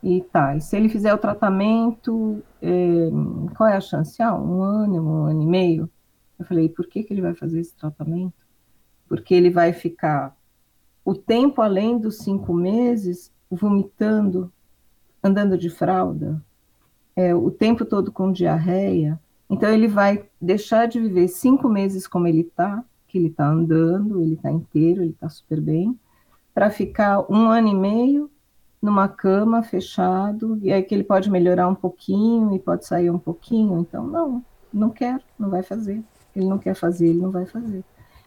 E 0.00 0.20
tá, 0.20 0.56
e 0.56 0.60
se 0.60 0.76
ele 0.76 0.88
fizer 0.88 1.12
o 1.12 1.18
tratamento, 1.18 2.40
é, 2.60 3.08
qual 3.56 3.68
é 3.68 3.76
a 3.76 3.80
chance? 3.80 4.22
Ah, 4.22 4.34
um 4.34 4.62
ano, 4.62 5.02
um 5.02 5.24
ano 5.24 5.42
e 5.42 5.46
meio. 5.46 5.90
Eu 6.38 6.44
falei, 6.44 6.68
por 6.68 6.86
que, 6.86 7.02
que 7.02 7.12
ele 7.12 7.20
vai 7.20 7.34
fazer 7.34 7.60
esse 7.60 7.74
tratamento? 7.74 8.46
Porque 9.08 9.34
ele 9.34 9.50
vai 9.50 9.72
ficar 9.72 10.36
o 11.04 11.14
tempo 11.14 11.60
além 11.60 11.98
dos 11.98 12.18
cinco 12.18 12.54
meses 12.54 13.32
vomitando, 13.50 14.52
andando 15.22 15.56
de 15.56 15.70
fralda, 15.70 16.42
é, 17.14 17.34
o 17.34 17.50
tempo 17.50 17.84
todo 17.84 18.10
com 18.10 18.32
diarreia. 18.32 19.20
Então 19.48 19.70
ele 19.70 19.88
vai 19.88 20.24
deixar 20.40 20.86
de 20.86 20.98
viver 21.00 21.28
cinco 21.28 21.68
meses 21.68 22.06
como 22.06 22.26
ele 22.26 22.40
está, 22.40 22.84
que 23.06 23.18
ele 23.18 23.28
está 23.28 23.46
andando, 23.46 24.20
ele 24.20 24.34
está 24.34 24.50
inteiro, 24.50 25.02
ele 25.02 25.10
está 25.10 25.28
super 25.28 25.60
bem, 25.60 25.98
para 26.54 26.70
ficar 26.70 27.30
um 27.30 27.48
ano 27.48 27.68
e 27.68 27.74
meio 27.74 28.30
numa 28.80 29.06
cama 29.06 29.62
fechado, 29.62 30.58
e 30.60 30.72
aí 30.72 30.82
que 30.82 30.94
ele 30.94 31.04
pode 31.04 31.30
melhorar 31.30 31.68
um 31.68 31.74
pouquinho 31.74 32.52
e 32.52 32.58
pode 32.58 32.84
sair 32.84 33.10
um 33.10 33.18
pouquinho. 33.18 33.78
Então, 33.78 34.04
não, 34.06 34.44
não 34.72 34.90
quero, 34.90 35.22
não 35.38 35.48
vai 35.48 35.62
fazer. 35.62 36.02
Ele 36.34 36.46
não 36.46 36.58
quer 36.58 36.74
fazer, 36.74 37.08
ele 37.08 37.20
não 37.20 37.30
vai 37.30 37.46
fazer. 37.46 37.84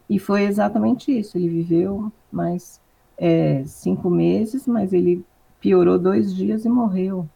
E 0.10 0.18
foi 0.18 0.44
exatamente 0.44 1.12
isso. 1.18 1.38
Ele 1.38 1.50
viveu 1.50 2.12
mais 2.32 2.80
é, 3.18 3.64
cinco 3.66 4.10
meses, 4.10 4.66
mas 4.66 4.94
ele 4.94 5.26
piorou 5.66 5.98
dois 5.98 6.32
dias 6.36 6.64
e 6.64 6.70
morreu. 6.70 7.28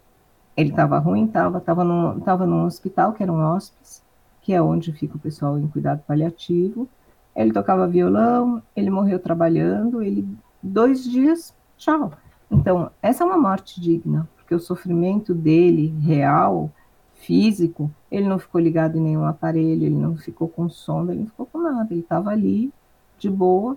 Ele 0.55 0.69
estava 0.69 0.99
ruim, 0.99 1.25
estava 1.25 1.57
estava 1.57 1.83
num, 1.83 2.19
tava 2.19 2.45
num 2.45 2.63
hospital, 2.63 3.11
que 3.11 3.23
era 3.23 3.33
um 3.33 3.55
hospice, 3.55 4.03
que 4.43 4.53
é 4.53 4.61
onde 4.61 4.93
fica 4.93 5.17
o 5.17 5.19
pessoal 5.19 5.57
em 5.57 5.67
cuidado 5.67 6.03
paliativo. 6.05 6.87
Ele 7.35 7.51
tocava 7.51 7.87
violão, 7.87 8.61
ele 8.75 8.91
morreu 8.91 9.17
trabalhando, 9.17 10.03
ele 10.03 10.27
dois 10.61 11.03
dias, 11.03 11.55
tchau. 11.75 12.13
Então, 12.51 12.91
essa 13.01 13.23
é 13.23 13.25
uma 13.25 13.37
morte 13.37 13.81
digna, 13.81 14.29
porque 14.35 14.53
o 14.53 14.59
sofrimento 14.59 15.33
dele, 15.33 15.87
real, 15.99 16.69
físico, 17.15 17.89
ele 18.11 18.27
não 18.27 18.37
ficou 18.37 18.61
ligado 18.61 18.95
em 18.95 19.01
nenhum 19.01 19.25
aparelho, 19.25 19.85
ele 19.85 19.95
não 19.95 20.15
ficou 20.17 20.47
com 20.47 20.69
sonda, 20.69 21.13
ele 21.13 21.21
não 21.21 21.27
ficou 21.29 21.47
com 21.47 21.57
nada. 21.57 21.91
Ele 21.91 22.01
estava 22.01 22.29
ali, 22.29 22.71
de 23.17 23.27
boa, 23.27 23.75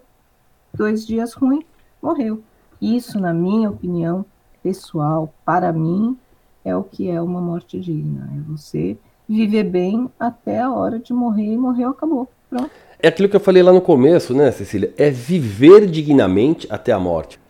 dois 0.74 1.06
dias 1.06 1.32
ruim, 1.32 1.64
morreu. 2.02 2.42
Isso, 2.82 3.18
na 3.18 3.32
minha 3.32 3.70
opinião 3.70 4.26
pessoal, 4.62 5.32
para 5.44 5.72
mim, 5.72 6.16
é 6.64 6.76
o 6.76 6.82
que 6.82 7.10
é 7.10 7.20
uma 7.20 7.40
morte 7.40 7.78
digna. 7.80 8.30
É 8.36 8.50
você 8.50 8.96
viver 9.28 9.64
bem 9.64 10.10
até 10.18 10.60
a 10.60 10.72
hora 10.72 10.98
de 10.98 11.12
morrer 11.12 11.52
e 11.52 11.56
morreu, 11.56 11.90
acabou. 11.90 12.28
Pronto. 12.48 12.70
É 12.98 13.08
aquilo 13.08 13.28
que 13.28 13.34
eu 13.34 13.40
falei 13.40 13.62
lá 13.62 13.72
no 13.72 13.80
começo, 13.80 14.32
né, 14.32 14.50
Cecília? 14.52 14.92
É 14.96 15.10
viver 15.10 15.86
dignamente 15.86 16.66
até 16.70 16.92
a 16.92 17.00
morte. 17.00 17.40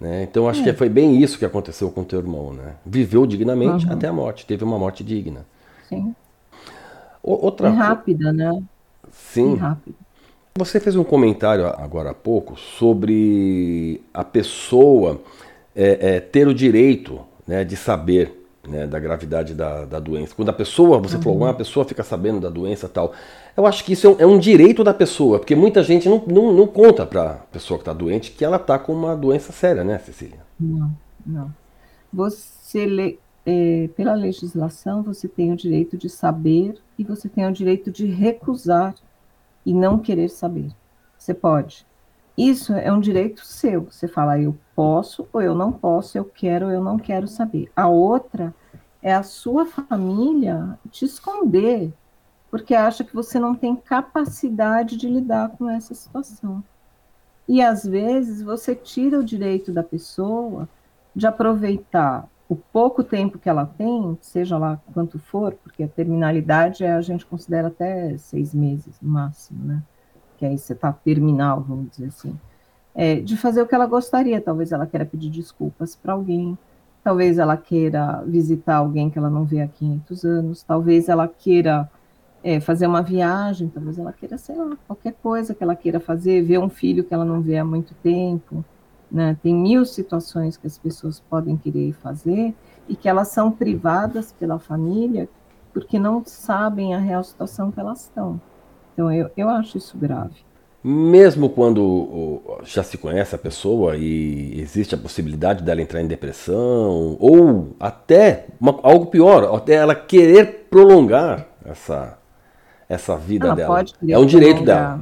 Né? 0.00 0.24
Então 0.24 0.48
acho 0.48 0.60
é. 0.60 0.64
que 0.64 0.72
foi 0.72 0.88
bem 0.88 1.22
isso 1.22 1.38
que 1.38 1.44
aconteceu 1.44 1.90
com 1.90 2.02
o 2.02 2.04
teu 2.04 2.18
irmão, 2.18 2.52
né? 2.52 2.74
Viveu 2.84 3.24
dignamente 3.26 3.86
uhum. 3.86 3.92
até 3.92 4.08
a 4.08 4.12
morte, 4.12 4.44
teve 4.44 4.62
uma 4.62 4.78
morte 4.78 5.02
digna. 5.02 5.46
Sim. 5.88 6.14
outra 7.22 7.68
e 7.70 7.72
rápida, 7.72 8.32
né? 8.32 8.62
Sim. 9.10 9.54
E 9.54 9.56
rápida. 9.56 9.96
Você 10.58 10.80
fez 10.80 10.96
um 10.96 11.04
comentário 11.04 11.66
agora 11.66 12.10
há 12.10 12.14
pouco 12.14 12.58
sobre 12.58 14.02
a 14.12 14.24
pessoa 14.24 15.20
é, 15.76 16.16
é, 16.16 16.20
ter 16.20 16.48
o 16.48 16.54
direito 16.54 17.20
né, 17.46 17.62
de 17.62 17.76
saber 17.76 18.46
né, 18.66 18.86
da 18.86 18.98
gravidade 18.98 19.54
da, 19.54 19.84
da 19.84 20.00
doença. 20.00 20.34
Quando 20.34 20.48
a 20.48 20.52
pessoa, 20.54 20.98
você 20.98 21.16
uhum. 21.16 21.22
falou, 21.22 21.38
uma 21.38 21.54
pessoa 21.54 21.84
fica 21.84 22.02
sabendo 22.02 22.40
da 22.40 22.48
doença 22.48 22.88
tal. 22.88 23.12
Eu 23.54 23.66
acho 23.66 23.84
que 23.84 23.92
isso 23.92 24.06
é 24.06 24.10
um, 24.10 24.16
é 24.20 24.26
um 24.26 24.38
direito 24.38 24.82
da 24.82 24.94
pessoa, 24.94 25.38
porque 25.38 25.54
muita 25.54 25.82
gente 25.82 26.08
não, 26.08 26.22
não, 26.26 26.52
não 26.52 26.66
conta 26.66 27.04
para 27.06 27.30
a 27.30 27.34
pessoa 27.34 27.78
que 27.78 27.82
está 27.82 27.92
doente 27.92 28.32
que 28.32 28.44
ela 28.44 28.56
está 28.56 28.78
com 28.78 28.92
uma 28.92 29.14
doença 29.14 29.52
séria, 29.52 29.84
né, 29.84 29.98
Cecília? 29.98 30.40
Não, 30.58 30.90
não. 31.24 31.54
Você, 32.12 33.18
é, 33.44 33.88
pela 33.94 34.14
legislação, 34.14 35.02
você 35.02 35.28
tem 35.28 35.52
o 35.52 35.56
direito 35.56 35.96
de 35.96 36.08
saber 36.08 36.74
e 36.98 37.04
você 37.04 37.28
tem 37.28 37.46
o 37.46 37.52
direito 37.52 37.90
de 37.90 38.06
recusar 38.06 38.94
e 39.64 39.74
não 39.74 39.98
querer 39.98 40.30
saber. 40.30 40.70
Você 41.18 41.34
pode. 41.34 41.86
Isso 42.36 42.74
é 42.74 42.92
um 42.92 43.00
direito 43.00 43.44
seu. 43.44 43.84
Você 43.84 44.06
fala, 44.06 44.38
eu 44.38 44.56
posso 44.74 45.26
ou 45.32 45.40
eu 45.40 45.54
não 45.54 45.72
posso, 45.72 46.18
eu 46.18 46.24
quero 46.24 46.66
ou 46.66 46.72
eu 46.72 46.82
não 46.82 46.98
quero 46.98 47.26
saber. 47.26 47.70
A 47.74 47.88
outra 47.88 48.54
é 49.02 49.14
a 49.14 49.22
sua 49.22 49.64
família 49.64 50.78
te 50.90 51.04
esconder, 51.04 51.92
porque 52.50 52.74
acha 52.74 53.04
que 53.04 53.14
você 53.14 53.38
não 53.38 53.54
tem 53.54 53.74
capacidade 53.74 54.96
de 54.96 55.08
lidar 55.08 55.50
com 55.50 55.68
essa 55.70 55.94
situação. 55.94 56.62
E 57.48 57.62
às 57.62 57.84
vezes 57.84 58.42
você 58.42 58.74
tira 58.74 59.18
o 59.18 59.24
direito 59.24 59.72
da 59.72 59.82
pessoa 59.82 60.68
de 61.14 61.26
aproveitar 61.26 62.28
o 62.48 62.54
pouco 62.54 63.02
tempo 63.02 63.38
que 63.38 63.48
ela 63.48 63.66
tem, 63.66 64.16
seja 64.20 64.58
lá 64.58 64.80
quanto 64.92 65.18
for, 65.18 65.52
porque 65.54 65.82
a 65.82 65.88
terminalidade 65.88 66.84
é, 66.84 66.92
a 66.92 67.00
gente 67.00 67.24
considera 67.26 67.68
até 67.68 68.16
seis 68.18 68.54
meses 68.54 69.00
no 69.00 69.10
máximo, 69.10 69.64
né? 69.64 69.82
Que 70.36 70.46
aí 70.46 70.58
você 70.58 70.72
está 70.72 70.92
terminal, 70.92 71.64
vamos 71.66 71.90
dizer 71.90 72.06
assim. 72.06 72.38
É, 72.94 73.16
de 73.16 73.36
fazer 73.36 73.62
o 73.62 73.66
que 73.66 73.74
ela 73.74 73.86
gostaria. 73.86 74.40
Talvez 74.40 74.72
ela 74.72 74.86
queira 74.86 75.04
pedir 75.04 75.30
desculpas 75.30 75.96
para 75.96 76.12
alguém, 76.12 76.56
talvez 77.02 77.38
ela 77.38 77.56
queira 77.56 78.22
visitar 78.26 78.76
alguém 78.76 79.10
que 79.10 79.18
ela 79.18 79.30
não 79.30 79.44
vê 79.44 79.60
há 79.60 79.68
500 79.68 80.24
anos, 80.24 80.62
talvez 80.62 81.08
ela 81.08 81.28
queira 81.28 81.88
é, 82.42 82.60
fazer 82.60 82.86
uma 82.86 83.02
viagem, 83.02 83.68
talvez 83.68 83.98
ela 83.98 84.12
queira, 84.12 84.38
sei 84.38 84.56
lá, 84.56 84.76
qualquer 84.86 85.14
coisa 85.22 85.54
que 85.54 85.62
ela 85.62 85.76
queira 85.76 86.00
fazer, 86.00 86.42
ver 86.42 86.58
um 86.58 86.68
filho 86.68 87.04
que 87.04 87.12
ela 87.12 87.24
não 87.24 87.40
vê 87.40 87.58
há 87.58 87.64
muito 87.64 87.94
tempo. 88.02 88.64
Né? 89.10 89.36
Tem 89.42 89.54
mil 89.54 89.84
situações 89.84 90.56
que 90.56 90.66
as 90.66 90.78
pessoas 90.78 91.20
podem 91.20 91.56
querer 91.56 91.92
fazer 91.92 92.54
e 92.88 92.96
que 92.96 93.08
elas 93.08 93.28
são 93.28 93.50
privadas 93.50 94.32
pela 94.32 94.58
família 94.58 95.28
porque 95.72 95.98
não 95.98 96.24
sabem 96.24 96.94
a 96.94 96.98
real 96.98 97.22
situação 97.22 97.70
que 97.70 97.78
elas 97.78 98.04
estão. 98.04 98.40
Então, 98.96 99.12
eu, 99.12 99.30
eu 99.36 99.46
acho 99.50 99.76
isso 99.76 99.98
grave. 99.98 100.34
Mesmo 100.82 101.50
quando 101.50 102.40
já 102.64 102.82
se 102.82 102.96
conhece 102.96 103.34
a 103.34 103.38
pessoa 103.38 103.94
e 103.94 104.58
existe 104.58 104.94
a 104.94 104.98
possibilidade 104.98 105.62
dela 105.62 105.82
entrar 105.82 106.00
em 106.00 106.06
depressão, 106.06 107.18
ou 107.20 107.74
até 107.78 108.46
uma, 108.58 108.78
algo 108.82 109.06
pior, 109.06 109.54
até 109.54 109.74
ela 109.74 109.94
querer 109.94 110.68
prolongar 110.70 111.46
essa, 111.62 112.16
essa 112.88 113.18
vida 113.18 113.48
ela 113.48 113.54
dela. 113.54 113.84
é 114.08 114.16
um 114.16 114.24
direito 114.24 114.64
dela. 114.64 115.00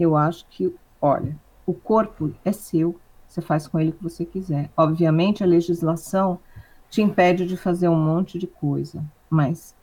Eu 0.00 0.16
acho 0.16 0.44
que, 0.50 0.74
olha, 1.00 1.36
o 1.64 1.72
corpo 1.72 2.32
é 2.44 2.50
seu, 2.50 2.96
você 3.28 3.40
faz 3.40 3.68
com 3.68 3.78
ele 3.78 3.90
o 3.90 3.92
que 3.92 4.02
você 4.02 4.24
quiser. 4.24 4.68
Obviamente, 4.76 5.44
a 5.44 5.46
legislação 5.46 6.40
te 6.90 7.02
impede 7.02 7.46
de 7.46 7.56
fazer 7.56 7.88
um 7.88 8.00
monte 8.00 8.36
de 8.36 8.48
coisa, 8.48 9.04
mas, 9.30 9.76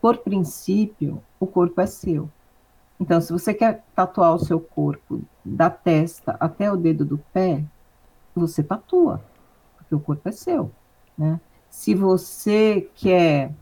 por 0.00 0.18
princípio, 0.18 1.20
o 1.40 1.46
corpo 1.46 1.80
é 1.80 1.86
seu. 1.86 2.28
Então, 2.98 3.20
se 3.20 3.32
você 3.32 3.52
quer 3.52 3.84
tatuar 3.94 4.34
o 4.34 4.38
seu 4.38 4.60
corpo 4.60 5.22
da 5.44 5.68
testa 5.68 6.36
até 6.38 6.70
o 6.70 6.76
dedo 6.76 7.04
do 7.04 7.18
pé, 7.32 7.62
você 8.34 8.62
tatua, 8.62 9.20
porque 9.76 9.94
o 9.94 10.00
corpo 10.00 10.28
é 10.28 10.32
seu, 10.32 10.70
né? 11.16 11.40
Se 11.68 11.94
você 11.94 12.88
quer 12.94 13.52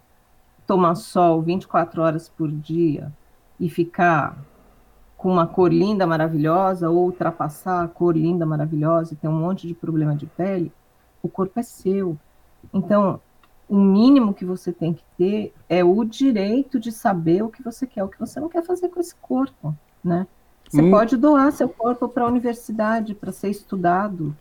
tomar 0.67 0.95
sol 0.95 1.41
24 1.43 2.03
horas 2.03 2.29
por 2.29 2.51
dia 2.51 3.13
e 3.59 3.69
ficar 3.71 4.39
com 5.17 5.31
uma 5.31 5.47
cor 5.47 5.73
linda, 5.73 6.07
maravilhosa, 6.07 6.91
ou 6.91 7.05
ultrapassar 7.05 7.85
a 7.85 7.89
cor 7.89 8.17
linda, 8.17 8.45
maravilhosa 8.45 9.15
e 9.15 9.17
ter 9.17 9.29
um 9.29 9.39
monte 9.39 9.67
de 9.67 9.75
problema 9.75 10.15
de 10.17 10.27
pele, 10.27 10.73
o 11.23 11.29
corpo 11.29 11.59
é 11.61 11.63
seu. 11.63 12.19
Então, 12.73 13.21
o 13.73 13.77
mínimo 13.79 14.35
que 14.35 14.45
você 14.45 14.71
tem 14.71 14.93
que 14.93 15.03
ter 15.17 15.55
é 15.67 15.83
o 15.83 16.05
direito 16.05 16.79
de 16.79 16.93
saber 16.93 17.43
o 17.43 17.49
que 17.49 17.63
você 17.63 17.87
quer, 17.87 18.05
o 18.05 18.09
que 18.09 18.21
você 18.21 18.39
não 18.39 18.51
quer 18.51 18.63
fazer 18.63 18.91
com 18.91 19.01
esse 19.01 19.15
corpo, 19.15 19.75
né? 20.05 20.27
Você 20.69 20.83
hum. 20.83 20.91
pode 20.91 21.17
doar 21.17 21.51
seu 21.53 21.71
corpo 21.71 22.07
para 22.07 22.25
a 22.25 22.27
universidade 22.27 23.15
para 23.15 23.33
ser 23.33 23.49
estudado. 23.49 24.37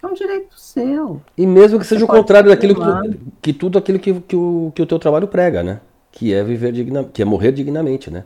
É 0.00 0.06
um 0.06 0.14
direito 0.14 0.56
seu. 0.56 1.20
E 1.36 1.44
mesmo 1.44 1.80
que 1.80 1.84
seja 1.84 2.04
o 2.04 2.08
contrário 2.08 2.50
daquilo 2.50 2.76
que, 2.76 3.20
que, 3.42 3.52
tudo 3.52 3.78
aquilo 3.78 3.98
que, 3.98 4.14
que, 4.20 4.36
o, 4.36 4.70
que 4.72 4.82
o 4.82 4.86
teu 4.86 5.00
trabalho 5.00 5.26
prega, 5.26 5.60
né? 5.64 5.80
Que 6.12 6.32
é 6.32 6.44
viver 6.44 6.70
digna, 6.70 7.02
que 7.02 7.20
é 7.20 7.24
morrer 7.24 7.50
dignamente, 7.50 8.12
né? 8.12 8.22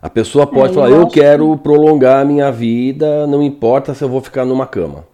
A 0.00 0.10
pessoa 0.10 0.48
pode 0.48 0.72
é, 0.72 0.74
falar, 0.74 0.90
eu, 0.90 1.02
eu 1.02 1.06
quero 1.06 1.56
que... 1.56 1.62
prolongar 1.62 2.22
a 2.22 2.24
minha 2.24 2.50
vida, 2.50 3.24
não 3.28 3.40
importa 3.40 3.94
se 3.94 4.02
eu 4.02 4.08
vou 4.08 4.20
ficar 4.20 4.44
numa 4.44 4.66
cama. 4.66 5.04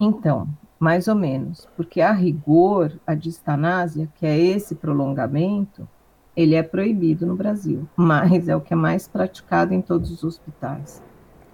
Então, 0.00 0.48
mais 0.78 1.08
ou 1.08 1.14
menos, 1.14 1.68
porque 1.76 2.00
a 2.00 2.12
rigor, 2.12 2.98
a 3.06 3.14
distanásia, 3.14 4.08
que 4.14 4.24
é 4.24 4.38
esse 4.38 4.74
prolongamento, 4.74 5.88
ele 6.36 6.54
é 6.54 6.62
proibido 6.62 7.26
no 7.26 7.34
Brasil, 7.34 7.88
mas 7.96 8.48
é 8.48 8.54
o 8.54 8.60
que 8.60 8.72
é 8.72 8.76
mais 8.76 9.08
praticado 9.08 9.74
em 9.74 9.80
todos 9.80 10.10
os 10.10 10.22
hospitais, 10.22 11.02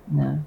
né? 0.07 0.41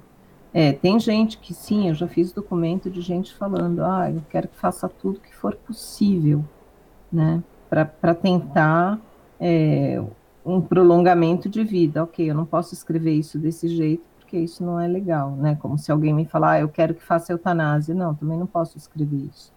É, 0.54 0.72
tem 0.72 0.98
gente 0.98 1.38
que 1.38 1.52
sim, 1.52 1.88
eu 1.88 1.94
já 1.94 2.08
fiz 2.08 2.32
documento 2.32 2.88
de 2.88 3.02
gente 3.02 3.34
falando, 3.34 3.84
ah, 3.84 4.10
eu 4.10 4.22
quero 4.30 4.48
que 4.48 4.56
faça 4.56 4.88
tudo 4.88 5.20
que 5.20 5.34
for 5.34 5.54
possível, 5.54 6.42
né, 7.12 7.42
para 7.68 8.14
tentar 8.14 8.98
é, 9.38 10.02
um 10.44 10.60
prolongamento 10.60 11.50
de 11.50 11.62
vida. 11.62 12.02
Ok, 12.02 12.30
eu 12.30 12.34
não 12.34 12.46
posso 12.46 12.72
escrever 12.72 13.12
isso 13.12 13.38
desse 13.38 13.68
jeito 13.68 14.02
porque 14.28 14.36
isso 14.36 14.62
não 14.62 14.78
é 14.78 14.86
legal, 14.86 15.30
né? 15.30 15.56
Como 15.56 15.78
se 15.78 15.90
alguém 15.90 16.12
me 16.12 16.26
falar, 16.26 16.52
ah, 16.52 16.60
eu 16.60 16.68
quero 16.68 16.94
que 16.94 17.02
faça 17.02 17.32
eutanásia. 17.32 17.94
Não, 17.94 18.14
também 18.14 18.38
não 18.38 18.46
posso 18.46 18.76
escrever 18.76 19.16
isso, 19.16 19.50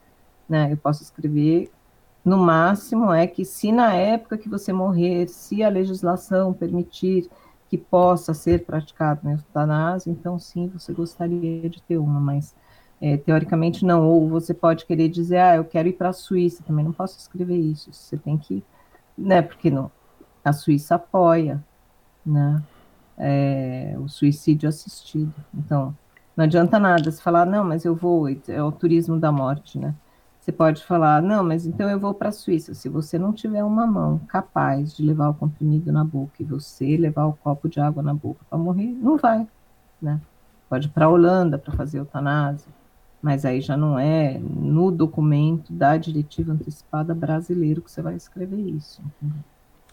né? 0.47 0.71
Eu 0.71 0.77
posso 0.77 1.03
escrever 1.03 1.69
no 2.23 2.37
máximo 2.37 3.11
é 3.11 3.27
que 3.27 3.43
se 3.43 3.71
na 3.71 3.93
época 3.93 4.37
que 4.37 4.47
você 4.47 4.71
morrer, 4.71 5.27
se 5.27 5.61
a 5.63 5.69
legislação 5.69 6.53
permitir 6.53 7.29
que 7.67 7.77
possa 7.77 8.33
ser 8.33 8.63
praticado 8.63 9.21
na 9.23 9.33
eutanásia, 9.33 10.09
então 10.11 10.39
sim, 10.39 10.67
você 10.67 10.93
gostaria 10.93 11.69
de 11.69 11.81
ter 11.81 11.97
uma, 11.97 12.19
mas 12.19 12.55
é, 13.01 13.17
teoricamente 13.17 13.85
não. 13.85 14.07
Ou 14.07 14.29
você 14.29 14.53
pode 14.53 14.85
querer 14.85 15.09
dizer, 15.09 15.39
ah, 15.39 15.55
eu 15.57 15.65
quero 15.65 15.89
ir 15.89 15.93
para 15.93 16.09
a 16.09 16.13
Suíça, 16.13 16.63
também 16.63 16.85
não 16.85 16.93
posso 16.93 17.19
escrever 17.19 17.57
isso. 17.57 17.91
Você 17.91 18.17
tem 18.17 18.37
que, 18.37 18.63
né? 19.17 19.41
Porque 19.41 19.69
não, 19.69 19.91
a 20.45 20.53
Suíça 20.53 20.95
apoia, 20.95 21.61
né? 22.25 22.63
É, 23.17 23.95
o 23.99 24.07
suicídio 24.07 24.67
assistido. 24.67 25.33
Então, 25.53 25.95
não 26.35 26.45
adianta 26.45 26.79
nada 26.79 27.11
se 27.11 27.21
falar, 27.21 27.45
não, 27.45 27.63
mas 27.63 27.85
eu 27.85 27.95
vou, 27.95 28.27
é 28.29 28.63
o 28.63 28.71
turismo 28.71 29.19
da 29.19 29.31
morte, 29.31 29.77
né? 29.77 29.93
Você 30.41 30.51
pode 30.51 30.83
falar, 30.83 31.21
não, 31.21 31.43
mas 31.43 31.67
então 31.67 31.87
eu 31.87 31.99
vou 31.99 32.15
para 32.15 32.29
a 32.29 32.31
Suíça. 32.31 32.73
Se 32.73 32.89
você 32.89 33.19
não 33.19 33.31
tiver 33.31 33.63
uma 33.63 33.85
mão 33.85 34.17
capaz 34.27 34.95
de 34.95 35.05
levar 35.05 35.29
o 35.29 35.35
comprimido 35.35 35.91
na 35.91 36.03
boca 36.03 36.33
e 36.39 36.43
você 36.43 36.97
levar 36.97 37.27
o 37.27 37.33
copo 37.33 37.69
de 37.69 37.79
água 37.79 38.01
na 38.01 38.13
boca 38.13 38.43
para 38.49 38.57
morrer, 38.57 38.87
não 38.87 39.17
vai, 39.17 39.47
né? 40.01 40.19
Pode 40.67 40.87
ir 40.87 40.91
para 40.91 41.05
a 41.05 41.09
Holanda 41.09 41.59
para 41.59 41.73
fazer 41.73 41.99
eutanásia, 41.99 42.71
mas 43.21 43.45
aí 43.45 43.61
já 43.61 43.77
não 43.77 43.99
é 43.99 44.39
no 44.39 44.89
documento 44.89 45.71
da 45.71 45.95
diretiva 45.95 46.53
antecipada 46.53 47.13
brasileiro 47.13 47.81
que 47.81 47.91
você 47.91 48.01
vai 48.01 48.15
escrever 48.15 48.59
isso. 48.61 48.99
Entendeu? 49.21 49.43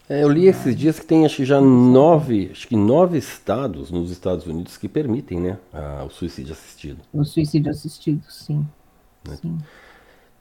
É, 0.09 0.23
eu 0.23 0.29
li 0.29 0.47
esses 0.47 0.75
dias 0.75 0.99
que 0.99 1.05
tem 1.05 1.23
acho 1.23 1.35
que 1.35 1.45
já 1.45 1.61
nove, 1.61 2.49
acho 2.51 2.67
que 2.67 2.75
nove 2.75 3.19
estados 3.19 3.91
nos 3.91 4.09
Estados 4.09 4.47
Unidos 4.47 4.75
que 4.75 4.89
permitem, 4.89 5.39
né, 5.39 5.59
a, 5.71 6.03
o 6.03 6.09
suicídio 6.09 6.51
assistido. 6.51 6.97
O 7.13 7.23
suicídio 7.23 7.69
assistido, 7.69 8.23
sim. 8.27 8.65
Né? 9.27 9.35
sim. 9.35 9.57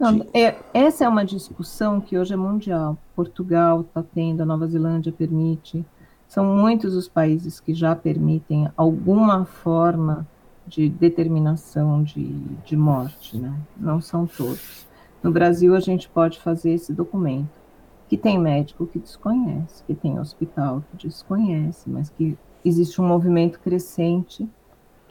Não, 0.01 0.27
é, 0.33 0.57
essa 0.73 1.05
é 1.05 1.09
uma 1.09 1.23
discussão 1.23 2.01
que 2.01 2.17
hoje 2.17 2.33
é 2.33 2.37
mundial. 2.37 2.97
Portugal 3.15 3.83
está 3.83 4.03
tendo, 4.03 4.43
a 4.43 4.47
Nova 4.47 4.67
Zelândia 4.67 5.13
permite. 5.13 5.85
São 6.27 6.45
muitos 6.45 6.95
os 6.95 7.07
países 7.07 7.61
que 7.61 7.75
já 7.75 7.95
permitem 7.95 8.71
alguma 8.75 9.45
forma 9.45 10.27
de 10.67 10.89
determinação 10.89 12.03
de, 12.03 12.33
de 12.65 12.77
morte, 12.77 13.37
né? 13.37 13.53
Não 13.77 14.01
são 14.01 14.27
todos. 14.27 14.87
No 15.23 15.31
Brasil, 15.31 15.75
a 15.75 15.81
gente 15.81 16.09
pode 16.09 16.39
fazer 16.39 16.71
esse 16.71 16.93
documento 16.93 17.68
que 18.09 18.17
tem 18.17 18.39
médico 18.39 18.87
que 18.87 18.99
desconhece, 18.99 19.85
que 19.85 19.95
tem 19.95 20.19
hospital 20.19 20.83
que 20.91 21.07
desconhece, 21.07 21.89
mas 21.91 22.09
que 22.09 22.37
existe 22.65 23.01
um 23.01 23.07
movimento 23.07 23.61
crescente, 23.61 24.49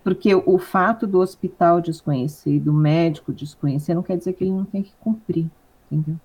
porque 0.03 0.33
o 0.33 0.57
fato 0.57 1.05
do 1.05 1.19
hospital 1.19 1.79
desconhecer 1.79 2.55
e 2.55 2.59
do 2.59 2.73
médico 2.73 3.33
desconhecer 3.33 3.93
não 3.93 4.01
quer 4.01 4.17
dizer 4.17 4.33
que 4.33 4.43
ele 4.43 4.53
não 4.53 4.65
tem 4.65 4.81
que 4.81 4.93
cumprir, 4.99 5.49
entendeu? 5.91 6.17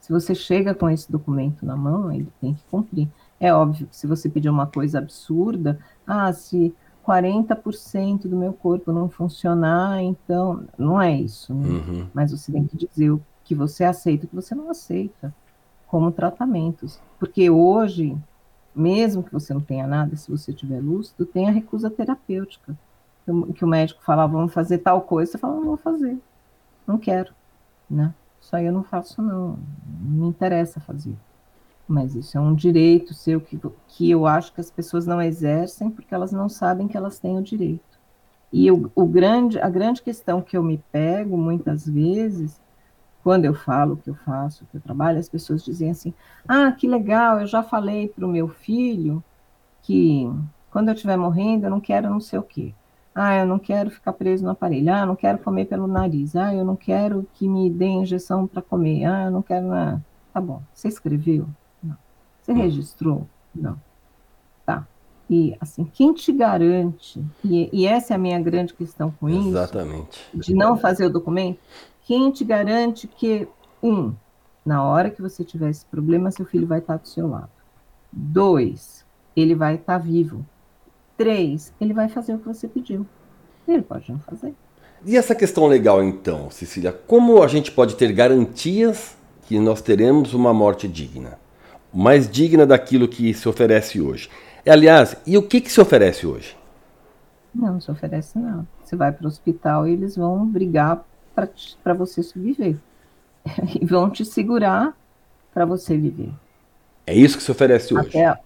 Se 0.00 0.12
você 0.12 0.34
chega 0.34 0.74
com 0.74 0.88
esse 0.88 1.10
documento 1.10 1.64
na 1.64 1.76
mão, 1.76 2.12
ele 2.12 2.28
tem 2.40 2.54
que 2.54 2.62
cumprir. 2.70 3.08
É 3.40 3.52
óbvio 3.52 3.86
que 3.86 3.96
se 3.96 4.06
você 4.06 4.28
pedir 4.28 4.50
uma 4.50 4.66
coisa 4.66 4.98
absurda, 4.98 5.78
ah, 6.06 6.32
se 6.32 6.74
40% 7.06 8.28
do 8.28 8.36
meu 8.36 8.52
corpo 8.52 8.92
não 8.92 9.08
funcionar, 9.08 10.02
então 10.02 10.64
não 10.78 11.00
é 11.00 11.12
isso, 11.12 11.52
né? 11.54 11.68
uhum. 11.68 12.06
mas 12.14 12.30
você 12.30 12.52
tem 12.52 12.64
que 12.64 12.76
dizer 12.76 13.10
o 13.10 13.20
que 13.44 13.54
você 13.54 13.84
aceita 13.84 14.24
e 14.24 14.26
o 14.26 14.28
que 14.28 14.36
você 14.36 14.54
não 14.54 14.70
aceita 14.70 15.34
como 15.94 16.10
tratamentos. 16.10 17.00
Porque 17.20 17.48
hoje, 17.48 18.18
mesmo 18.74 19.22
que 19.22 19.32
você 19.32 19.54
não 19.54 19.60
tenha 19.60 19.86
nada, 19.86 20.16
se 20.16 20.28
você 20.28 20.52
tiver 20.52 20.80
lúcido, 20.80 21.24
tem 21.24 21.48
a 21.48 21.52
recusa 21.52 21.88
terapêutica. 21.88 22.76
Que 23.54 23.64
o 23.64 23.68
médico 23.68 24.02
fala, 24.02 24.26
vamos 24.26 24.52
fazer 24.52 24.78
tal 24.78 25.02
coisa, 25.02 25.30
você 25.30 25.38
fala, 25.38 25.54
não 25.54 25.66
vou 25.66 25.76
fazer, 25.76 26.18
não 26.84 26.98
quero, 26.98 27.32
né? 27.88 28.12
Isso 28.40 28.56
aí 28.56 28.66
eu 28.66 28.72
não 28.72 28.82
faço, 28.82 29.22
não, 29.22 29.56
não 30.02 30.22
me 30.22 30.26
interessa 30.26 30.80
fazer. 30.80 31.14
Mas 31.86 32.16
isso 32.16 32.36
é 32.36 32.40
um 32.40 32.56
direito 32.56 33.14
seu 33.14 33.40
que, 33.40 33.56
que 33.86 34.10
eu 34.10 34.26
acho 34.26 34.52
que 34.52 34.60
as 34.60 34.72
pessoas 34.72 35.06
não 35.06 35.22
exercem 35.22 35.90
porque 35.90 36.12
elas 36.12 36.32
não 36.32 36.48
sabem 36.48 36.88
que 36.88 36.96
elas 36.96 37.20
têm 37.20 37.38
o 37.38 37.42
direito. 37.42 38.00
E 38.52 38.68
o, 38.68 38.90
o 38.96 39.06
grande, 39.06 39.60
a 39.60 39.68
grande 39.68 40.02
questão 40.02 40.42
que 40.42 40.56
eu 40.56 40.62
me 40.62 40.82
pego 40.90 41.36
muitas 41.36 41.86
vezes 41.86 42.60
quando 43.24 43.46
eu 43.46 43.54
falo 43.54 43.94
o 43.94 43.96
que 43.96 44.10
eu 44.10 44.14
faço, 44.14 44.62
o 44.62 44.66
que 44.66 44.76
eu 44.76 44.80
trabalho, 44.82 45.18
as 45.18 45.28
pessoas 45.28 45.64
dizem 45.64 45.90
assim: 45.90 46.12
ah, 46.46 46.70
que 46.70 46.86
legal, 46.86 47.40
eu 47.40 47.46
já 47.46 47.62
falei 47.62 48.06
para 48.06 48.26
o 48.26 48.28
meu 48.28 48.48
filho 48.48 49.24
que 49.82 50.30
quando 50.70 50.88
eu 50.88 50.94
estiver 50.94 51.16
morrendo 51.16 51.64
eu 51.64 51.70
não 51.70 51.80
quero 51.80 52.10
não 52.10 52.20
sei 52.20 52.38
o 52.38 52.42
quê. 52.42 52.74
Ah, 53.14 53.36
eu 53.36 53.46
não 53.46 53.60
quero 53.60 53.90
ficar 53.90 54.12
preso 54.12 54.44
no 54.44 54.50
aparelho. 54.50 54.92
Ah, 54.92 55.00
eu 55.00 55.06
não 55.06 55.14
quero 55.14 55.38
comer 55.38 55.66
pelo 55.66 55.86
nariz. 55.86 56.34
Ah, 56.34 56.52
eu 56.52 56.64
não 56.64 56.74
quero 56.74 57.26
que 57.34 57.48
me 57.48 57.70
dê 57.70 57.86
injeção 57.86 58.44
para 58.44 58.60
comer. 58.60 59.04
Ah, 59.04 59.24
eu 59.26 59.30
não 59.30 59.40
quero. 59.40 59.72
Ah, 59.72 60.00
tá 60.32 60.40
bom. 60.40 60.60
Você 60.74 60.88
escreveu? 60.88 61.46
Não. 61.80 61.96
Você 62.42 62.52
registrou? 62.52 63.28
Não. 63.54 63.80
Tá. 64.66 64.84
E, 65.30 65.56
assim, 65.60 65.84
quem 65.84 66.12
te 66.12 66.32
garante, 66.32 67.24
e, 67.44 67.70
e 67.72 67.86
essa 67.86 68.14
é 68.14 68.16
a 68.16 68.18
minha 68.18 68.38
grande 68.40 68.74
questão 68.74 69.12
com 69.12 69.28
isso, 69.28 69.48
Exatamente. 69.48 70.28
de 70.34 70.52
não 70.52 70.76
fazer 70.76 71.06
o 71.06 71.10
documento, 71.10 71.60
quem 72.04 72.30
te 72.30 72.44
garante 72.44 73.08
que, 73.08 73.48
um, 73.82 74.14
na 74.64 74.84
hora 74.84 75.10
que 75.10 75.22
você 75.22 75.42
tiver 75.42 75.70
esse 75.70 75.84
problema, 75.86 76.30
seu 76.30 76.44
filho 76.44 76.66
vai 76.66 76.78
estar 76.78 76.98
do 76.98 77.08
seu 77.08 77.28
lado. 77.28 77.50
Dois, 78.12 79.04
ele 79.34 79.54
vai 79.54 79.76
estar 79.76 79.98
vivo. 79.98 80.44
Três, 81.16 81.72
ele 81.80 81.92
vai 81.92 82.08
fazer 82.08 82.34
o 82.34 82.38
que 82.38 82.46
você 82.46 82.68
pediu. 82.68 83.06
Ele 83.66 83.82
pode 83.82 84.10
não 84.12 84.18
fazer. 84.20 84.54
E 85.06 85.16
essa 85.16 85.34
questão 85.34 85.66
legal, 85.66 86.02
então, 86.02 86.50
Cecília, 86.50 86.92
como 86.92 87.42
a 87.42 87.48
gente 87.48 87.70
pode 87.70 87.96
ter 87.96 88.12
garantias 88.12 89.16
que 89.42 89.58
nós 89.58 89.80
teremos 89.80 90.34
uma 90.34 90.52
morte 90.52 90.86
digna? 90.86 91.38
Mais 91.92 92.28
digna 92.28 92.66
daquilo 92.66 93.08
que 93.08 93.32
se 93.32 93.48
oferece 93.48 94.00
hoje. 94.00 94.28
Aliás, 94.66 95.16
e 95.26 95.36
o 95.36 95.42
que, 95.42 95.60
que 95.60 95.70
se 95.70 95.80
oferece 95.80 96.26
hoje? 96.26 96.56
Não, 97.54 97.80
se 97.80 97.90
oferece 97.90 98.38
não. 98.38 98.66
Você 98.82 98.96
vai 98.96 99.12
para 99.12 99.24
o 99.24 99.28
hospital 99.28 99.86
e 99.86 99.92
eles 99.92 100.16
vão 100.16 100.46
brigar 100.46 101.04
para 101.34 101.94
você 101.94 102.22
sobreviver. 102.22 102.76
e 103.80 103.84
vão 103.84 104.10
te 104.10 104.24
segurar 104.24 104.96
para 105.52 105.64
você 105.64 105.96
viver. 105.96 106.32
É 107.06 107.14
isso 107.14 107.36
que 107.36 107.42
se 107.42 107.50
oferece 107.50 107.94
hoje? 107.94 108.08
Até, 108.08 108.40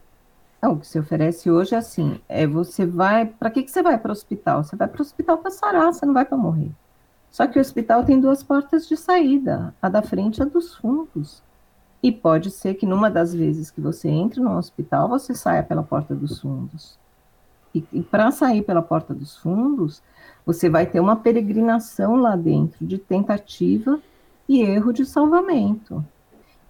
não, 0.60 0.72
o 0.72 0.80
que 0.80 0.86
se 0.86 0.98
oferece 0.98 1.50
hoje 1.50 1.74
é 1.74 1.78
assim: 1.78 2.20
é 2.28 2.46
você 2.46 2.84
vai. 2.84 3.26
Para 3.26 3.50
que, 3.50 3.62
que 3.62 3.70
você 3.70 3.82
vai 3.82 3.98
para 3.98 4.10
o 4.10 4.12
hospital? 4.12 4.64
Você 4.64 4.74
vai 4.74 4.88
para 4.88 4.98
o 4.98 5.02
hospital 5.02 5.38
para 5.38 5.50
sarar, 5.50 5.92
você 5.92 6.04
não 6.04 6.14
vai 6.14 6.24
para 6.24 6.36
morrer. 6.36 6.70
Só 7.30 7.46
que 7.46 7.58
o 7.58 7.60
hospital 7.60 8.04
tem 8.04 8.20
duas 8.20 8.42
portas 8.42 8.88
de 8.88 8.96
saída: 8.96 9.72
a 9.80 9.88
da 9.88 10.02
frente 10.02 10.38
e 10.38 10.42
a 10.42 10.46
dos 10.46 10.74
fundos. 10.74 11.42
E 12.02 12.12
pode 12.12 12.50
ser 12.50 12.74
que 12.74 12.86
numa 12.86 13.10
das 13.10 13.34
vezes 13.34 13.70
que 13.70 13.80
você 13.80 14.08
entre 14.08 14.40
no 14.40 14.56
hospital, 14.56 15.08
você 15.08 15.34
saia 15.34 15.62
pela 15.62 15.82
porta 15.82 16.14
dos 16.14 16.40
fundos. 16.40 16.98
E, 17.74 17.84
e 17.92 18.02
para 18.02 18.30
sair 18.30 18.62
pela 18.62 18.82
porta 18.82 19.12
dos 19.12 19.36
fundos, 19.36 20.00
você 20.48 20.70
vai 20.70 20.86
ter 20.86 20.98
uma 20.98 21.14
peregrinação 21.14 22.16
lá 22.16 22.34
dentro 22.34 22.86
de 22.86 22.96
tentativa 22.96 24.00
e 24.48 24.62
erro 24.62 24.94
de 24.94 25.04
salvamento. 25.04 26.02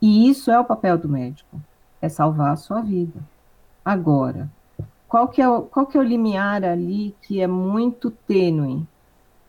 E 0.02 0.28
isso 0.28 0.50
é 0.50 0.58
o 0.58 0.64
papel 0.64 0.98
do 0.98 1.08
médico, 1.08 1.60
é 2.02 2.08
salvar 2.08 2.50
a 2.50 2.56
sua 2.56 2.80
vida. 2.80 3.20
Agora, 3.84 4.50
qual 5.06 5.28
que 5.28 5.40
é 5.40 5.48
o, 5.48 5.62
qual 5.62 5.86
que 5.86 5.96
é 5.96 6.00
o 6.00 6.02
limiar 6.02 6.64
ali 6.64 7.14
que 7.22 7.40
é 7.40 7.46
muito 7.46 8.10
tênue? 8.10 8.84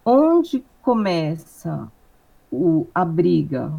Onde 0.05 0.63
começa 0.83 1.91
o, 2.51 2.85
a 2.93 3.03
briga 3.03 3.73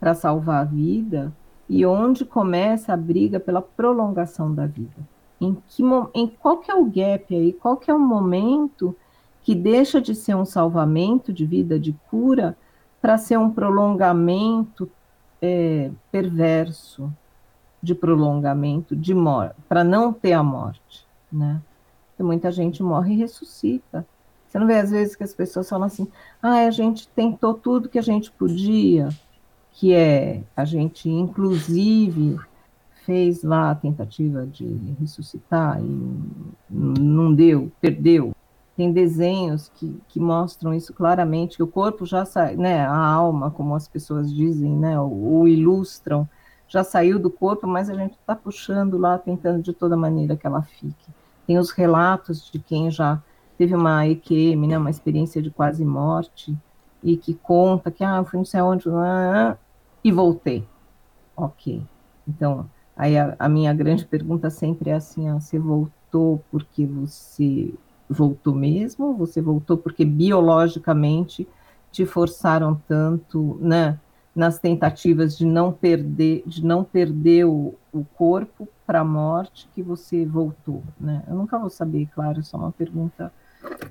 para 0.00 0.14
salvar 0.14 0.62
a 0.62 0.64
vida 0.64 1.32
e 1.68 1.86
onde 1.86 2.24
começa 2.24 2.92
a 2.92 2.96
briga 2.96 3.38
pela 3.38 3.62
prolongação 3.62 4.52
da 4.52 4.66
vida. 4.66 4.96
Em, 5.40 5.54
que, 5.68 5.84
em 6.12 6.26
qual 6.26 6.58
que 6.58 6.72
é 6.72 6.74
o 6.74 6.86
gap 6.86 7.32
aí, 7.32 7.52
qual 7.52 7.76
que 7.76 7.88
é 7.88 7.94
o 7.94 8.00
momento 8.00 8.96
que 9.42 9.54
deixa 9.54 10.00
de 10.00 10.14
ser 10.14 10.34
um 10.34 10.44
salvamento 10.44 11.32
de 11.32 11.46
vida, 11.46 11.78
de 11.78 11.92
cura, 12.10 12.56
para 13.00 13.16
ser 13.16 13.38
um 13.38 13.50
prolongamento 13.50 14.90
é, 15.40 15.90
perverso, 16.12 17.12
de 17.82 17.94
prolongamento 17.94 18.94
de 18.94 19.14
morte, 19.14 19.56
para 19.68 19.82
não 19.82 20.12
ter 20.12 20.34
a 20.34 20.42
morte, 20.42 21.06
né? 21.32 21.60
Porque 22.10 22.22
muita 22.22 22.52
gente 22.52 22.82
morre 22.82 23.14
e 23.14 23.16
ressuscita. 23.16 24.06
Você 24.46 24.58
não 24.58 24.66
vê 24.66 24.78
às 24.78 24.90
vezes 24.90 25.16
que 25.16 25.24
as 25.24 25.32
pessoas 25.32 25.68
falam 25.68 25.86
assim: 25.86 26.06
ah, 26.42 26.66
a 26.66 26.70
gente 26.70 27.08
tentou 27.08 27.54
tudo 27.54 27.88
que 27.88 27.98
a 27.98 28.02
gente 28.02 28.30
podia, 28.30 29.08
que 29.72 29.94
é 29.94 30.42
a 30.54 30.64
gente, 30.64 31.08
inclusive, 31.08 32.38
fez 33.06 33.42
lá 33.42 33.70
a 33.70 33.74
tentativa 33.74 34.46
de 34.46 34.66
ressuscitar 35.00 35.80
e 35.80 36.20
não 36.68 37.34
deu, 37.34 37.72
perdeu. 37.80 38.34
Tem 38.80 38.90
desenhos 38.90 39.70
que, 39.74 40.00
que 40.08 40.18
mostram 40.18 40.72
isso 40.72 40.94
claramente, 40.94 41.58
que 41.58 41.62
o 41.62 41.66
corpo 41.66 42.06
já 42.06 42.24
sai, 42.24 42.56
né, 42.56 42.80
a 42.80 42.96
alma, 42.96 43.50
como 43.50 43.74
as 43.74 43.86
pessoas 43.86 44.32
dizem, 44.32 44.74
né, 44.74 44.98
ou, 44.98 45.12
ou 45.34 45.46
ilustram, 45.46 46.26
já 46.66 46.82
saiu 46.82 47.18
do 47.18 47.30
corpo, 47.30 47.66
mas 47.66 47.90
a 47.90 47.94
gente 47.94 48.12
está 48.12 48.34
puxando 48.34 48.96
lá, 48.96 49.18
tentando 49.18 49.60
de 49.62 49.74
toda 49.74 49.98
maneira 49.98 50.34
que 50.34 50.46
ela 50.46 50.62
fique. 50.62 51.10
Tem 51.46 51.58
os 51.58 51.72
relatos 51.72 52.50
de 52.50 52.58
quem 52.58 52.90
já 52.90 53.22
teve 53.58 53.74
uma 53.74 54.06
EQM, 54.06 54.66
né, 54.66 54.78
uma 54.78 54.88
experiência 54.88 55.42
de 55.42 55.50
quase 55.50 55.84
morte, 55.84 56.56
e 57.02 57.18
que 57.18 57.34
conta 57.34 57.90
que, 57.90 58.02
ah, 58.02 58.24
fui 58.24 58.38
não 58.38 58.46
sei 58.46 58.62
onde, 58.62 58.88
ah, 58.88 59.58
e 60.02 60.10
voltei. 60.10 60.66
Ok. 61.36 61.82
Então, 62.26 62.66
aí 62.96 63.18
a, 63.18 63.36
a, 63.38 63.46
minha 63.46 63.74
grande 63.74 64.06
pergunta 64.06 64.48
sempre 64.48 64.88
é 64.88 64.94
assim, 64.94 65.28
ah, 65.28 65.38
você 65.38 65.58
voltou 65.58 66.42
porque 66.50 66.86
você 66.86 67.74
voltou 68.10 68.54
mesmo? 68.54 69.14
Você 69.14 69.40
voltou 69.40 69.78
porque 69.78 70.04
biologicamente 70.04 71.48
te 71.92 72.04
forçaram 72.04 72.80
tanto, 72.88 73.56
né, 73.60 73.98
nas 74.34 74.58
tentativas 74.58 75.38
de 75.38 75.46
não 75.46 75.72
perder, 75.72 76.42
de 76.46 76.64
não 76.64 76.82
perder 76.82 77.44
o, 77.46 77.74
o 77.92 78.04
corpo 78.04 78.68
para 78.86 79.00
a 79.00 79.04
morte 79.04 79.68
que 79.74 79.82
você 79.82 80.24
voltou, 80.24 80.82
né? 81.00 81.22
Eu 81.28 81.34
nunca 81.34 81.58
vou 81.58 81.70
saber, 81.70 82.08
claro, 82.12 82.40
é 82.40 82.42
só 82.42 82.56
uma 82.56 82.72
pergunta 82.72 83.32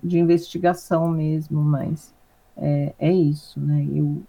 de 0.04 0.18
investigação 0.20 1.08
mesmo, 1.10 1.62
mas 1.62 2.14
é, 2.58 2.94
é 3.00 3.12
isso, 3.12 3.60
né? 3.60 3.86
Eu, 3.94 4.22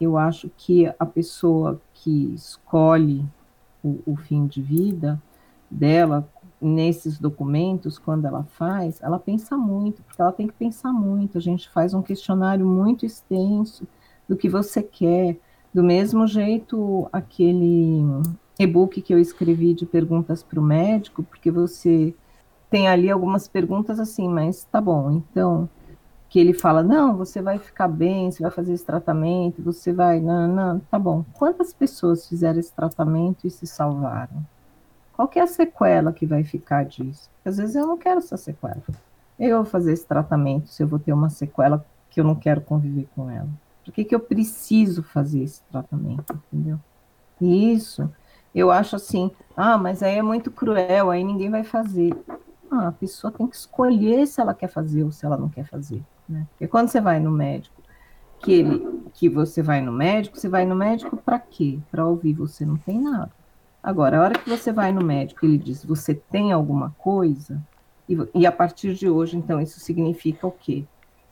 eu 0.00 0.18
acho 0.18 0.50
que 0.56 0.92
a 0.98 1.06
pessoa 1.06 1.80
que 1.94 2.32
escolhe 2.34 3.24
o, 3.82 4.00
o 4.06 4.16
fim 4.16 4.46
de 4.46 4.60
vida 4.60 5.20
dela 5.70 6.28
nesses 6.62 7.18
documentos, 7.18 7.98
quando 7.98 8.26
ela 8.26 8.44
faz, 8.44 9.00
ela 9.02 9.18
pensa 9.18 9.56
muito, 9.56 10.02
porque 10.02 10.22
ela 10.22 10.32
tem 10.32 10.46
que 10.46 10.54
pensar 10.54 10.92
muito. 10.92 11.36
A 11.36 11.40
gente 11.40 11.68
faz 11.68 11.92
um 11.92 12.02
questionário 12.02 12.64
muito 12.64 13.04
extenso 13.04 13.86
do 14.28 14.36
que 14.36 14.48
você 14.48 14.82
quer. 14.82 15.38
Do 15.74 15.82
mesmo 15.82 16.26
jeito, 16.26 17.08
aquele 17.12 18.02
e-book 18.58 19.02
que 19.02 19.12
eu 19.12 19.18
escrevi 19.18 19.74
de 19.74 19.86
perguntas 19.86 20.42
para 20.42 20.60
o 20.60 20.62
médico, 20.62 21.22
porque 21.22 21.50
você 21.50 22.14
tem 22.70 22.88
ali 22.88 23.10
algumas 23.10 23.48
perguntas 23.48 23.98
assim, 23.98 24.28
mas 24.28 24.64
tá 24.64 24.80
bom, 24.80 25.10
então 25.10 25.68
que 26.32 26.40
ele 26.40 26.54
fala, 26.54 26.82
não, 26.82 27.14
você 27.14 27.42
vai 27.42 27.58
ficar 27.58 27.86
bem, 27.86 28.30
você 28.30 28.42
vai 28.42 28.50
fazer 28.50 28.72
esse 28.72 28.86
tratamento, 28.86 29.60
você 29.62 29.92
vai, 29.92 30.18
não, 30.18 30.48
não, 30.48 30.78
tá 30.78 30.98
bom. 30.98 31.22
Quantas 31.34 31.74
pessoas 31.74 32.26
fizeram 32.26 32.58
esse 32.58 32.72
tratamento 32.72 33.46
e 33.46 33.50
se 33.50 33.66
salvaram? 33.66 34.42
Qual 35.12 35.28
que 35.28 35.38
é 35.38 35.42
a 35.42 35.46
sequela 35.46 36.12
que 36.12 36.26
vai 36.26 36.42
ficar 36.44 36.84
disso? 36.84 37.28
Porque 37.34 37.48
às 37.48 37.56
vezes 37.58 37.76
eu 37.76 37.86
não 37.86 37.98
quero 37.98 38.18
essa 38.18 38.36
sequela. 38.36 38.82
Eu 39.38 39.58
vou 39.58 39.64
fazer 39.64 39.92
esse 39.92 40.06
tratamento 40.06 40.68
se 40.68 40.82
eu 40.82 40.86
vou 40.86 40.98
ter 40.98 41.12
uma 41.12 41.28
sequela 41.28 41.84
que 42.10 42.20
eu 42.20 42.24
não 42.24 42.34
quero 42.34 42.60
conviver 42.60 43.08
com 43.14 43.30
ela. 43.30 43.48
Por 43.84 43.92
que, 43.92 44.04
que 44.04 44.14
eu 44.14 44.20
preciso 44.20 45.02
fazer 45.02 45.42
esse 45.42 45.62
tratamento, 45.64 46.38
entendeu? 46.52 46.78
E 47.40 47.72
isso, 47.72 48.08
eu 48.54 48.70
acho 48.70 48.96
assim, 48.96 49.30
ah, 49.56 49.76
mas 49.76 50.02
aí 50.02 50.18
é 50.18 50.22
muito 50.22 50.50
cruel, 50.50 51.10
aí 51.10 51.24
ninguém 51.24 51.50
vai 51.50 51.64
fazer. 51.64 52.14
Ah, 52.70 52.88
a 52.88 52.92
pessoa 52.92 53.32
tem 53.32 53.46
que 53.46 53.56
escolher 53.56 54.26
se 54.26 54.40
ela 54.40 54.54
quer 54.54 54.68
fazer 54.68 55.02
ou 55.04 55.10
se 55.10 55.26
ela 55.26 55.36
não 55.36 55.48
quer 55.48 55.64
fazer. 55.64 56.02
Né? 56.28 56.46
Porque 56.50 56.68
quando 56.68 56.88
você 56.88 57.00
vai 57.00 57.18
no 57.18 57.30
médico, 57.30 57.82
que, 58.38 58.52
ele, 58.52 59.02
que 59.14 59.28
você 59.28 59.62
vai 59.62 59.80
no 59.80 59.92
médico, 59.92 60.38
você 60.38 60.48
vai 60.48 60.64
no 60.64 60.74
médico 60.74 61.16
para 61.16 61.38
quê? 61.38 61.78
Para 61.90 62.06
ouvir, 62.06 62.34
você 62.34 62.64
não 62.64 62.76
tem 62.76 63.00
nada. 63.00 63.30
Agora, 63.82 64.18
a 64.18 64.22
hora 64.22 64.38
que 64.38 64.48
você 64.48 64.72
vai 64.72 64.92
no 64.92 65.04
médico, 65.04 65.44
ele 65.44 65.58
diz, 65.58 65.84
você 65.84 66.14
tem 66.14 66.52
alguma 66.52 66.90
coisa? 66.98 67.60
E, 68.08 68.16
e 68.34 68.46
a 68.46 68.52
partir 68.52 68.94
de 68.94 69.08
hoje, 69.08 69.36
então, 69.36 69.60
isso 69.60 69.80
significa 69.80 70.46
o 70.46 70.52
quê? 70.52 70.84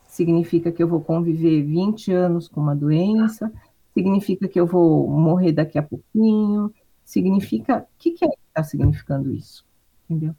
Significa 0.05 0.71
que 0.71 0.83
eu 0.83 0.87
vou 0.87 0.99
conviver 0.99 1.63
20 1.63 2.11
anos 2.11 2.49
com 2.49 2.59
uma 2.59 2.75
doença, 2.75 3.51
significa 3.93 4.47
que 4.49 4.59
eu 4.59 4.65
vou 4.65 5.07
morrer 5.07 5.53
daqui 5.53 5.77
a 5.77 5.83
pouquinho, 5.83 6.73
significa. 7.05 7.79
O 7.79 7.85
que, 7.97 8.11
que 8.11 8.25
é 8.25 8.27
que 8.27 8.37
está 8.49 8.63
significando 8.63 9.31
isso? 9.31 9.65
Entendeu? 10.09 10.35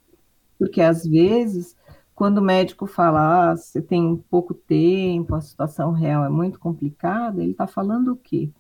Porque 0.59 0.83
às 0.83 1.07
vezes, 1.07 1.75
quando 2.15 2.39
o 2.39 2.43
médico 2.43 2.87
fala, 2.87 3.53
ah, 3.53 3.57
você 3.57 3.81
tem 3.81 4.23
pouco 4.31 4.53
tempo, 4.53 5.35
a 5.35 5.41
situação 5.41 5.93
real 5.93 6.25
é 6.25 6.29
muito 6.29 6.59
complicada, 6.59 7.43
ele 7.43 7.53
está 7.53 7.67
falando 7.67 8.13
o 8.13 8.17
quê? 8.17 8.51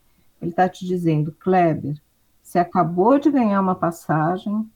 Ele 0.41 0.51
está 0.51 0.69
te 0.69 0.87
dizendo, 0.87 1.33
Kleber, 1.33 2.01
você 2.53 2.59
acabou 2.59 3.19
de 3.19 3.31
ganhar 3.31 3.59
uma 3.63 3.75
passagem, 3.75 4.71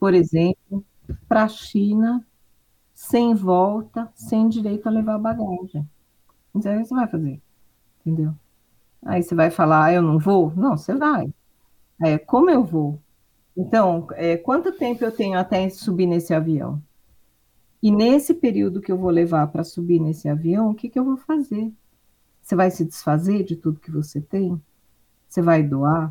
por 0.00 0.14
exemplo, 0.14 0.82
para 1.28 1.44
a 1.44 1.48
China, 1.48 2.26
sem 2.94 3.34
volta, 3.34 4.10
sem 4.14 4.48
direito 4.48 4.86
a 4.86 4.90
levar 4.90 5.18
bagagem. 5.18 5.86
Então, 6.54 6.72
aí 6.72 6.82
você 6.82 6.94
vai 6.94 7.06
fazer, 7.06 7.42
entendeu? 8.00 8.34
Aí 9.04 9.22
você 9.22 9.34
vai 9.34 9.50
falar, 9.50 9.84
ah, 9.84 9.92
eu 9.92 10.00
não 10.00 10.18
vou? 10.18 10.54
Não, 10.56 10.74
você 10.78 10.94
vai. 10.94 11.30
É, 12.02 12.16
como 12.16 12.48
eu 12.48 12.64
vou? 12.64 12.98
Então, 13.54 14.06
é, 14.12 14.38
quanto 14.38 14.72
tempo 14.72 15.04
eu 15.04 15.12
tenho 15.12 15.38
até 15.38 15.68
subir 15.68 16.06
nesse 16.06 16.32
avião? 16.32 16.82
E 17.82 17.90
nesse 17.90 18.32
período 18.32 18.80
que 18.80 18.90
eu 18.90 18.96
vou 18.96 19.10
levar 19.10 19.48
para 19.48 19.64
subir 19.64 20.00
nesse 20.00 20.30
avião, 20.30 20.70
o 20.70 20.74
que, 20.74 20.88
que 20.88 20.98
eu 20.98 21.04
vou 21.04 21.18
fazer? 21.18 21.70
Você 22.40 22.56
vai 22.56 22.70
se 22.70 22.86
desfazer 22.86 23.44
de 23.44 23.54
tudo 23.54 23.80
que 23.80 23.90
você 23.90 24.18
tem? 24.18 24.58
Você 25.28 25.42
vai 25.42 25.62
doar? 25.62 26.10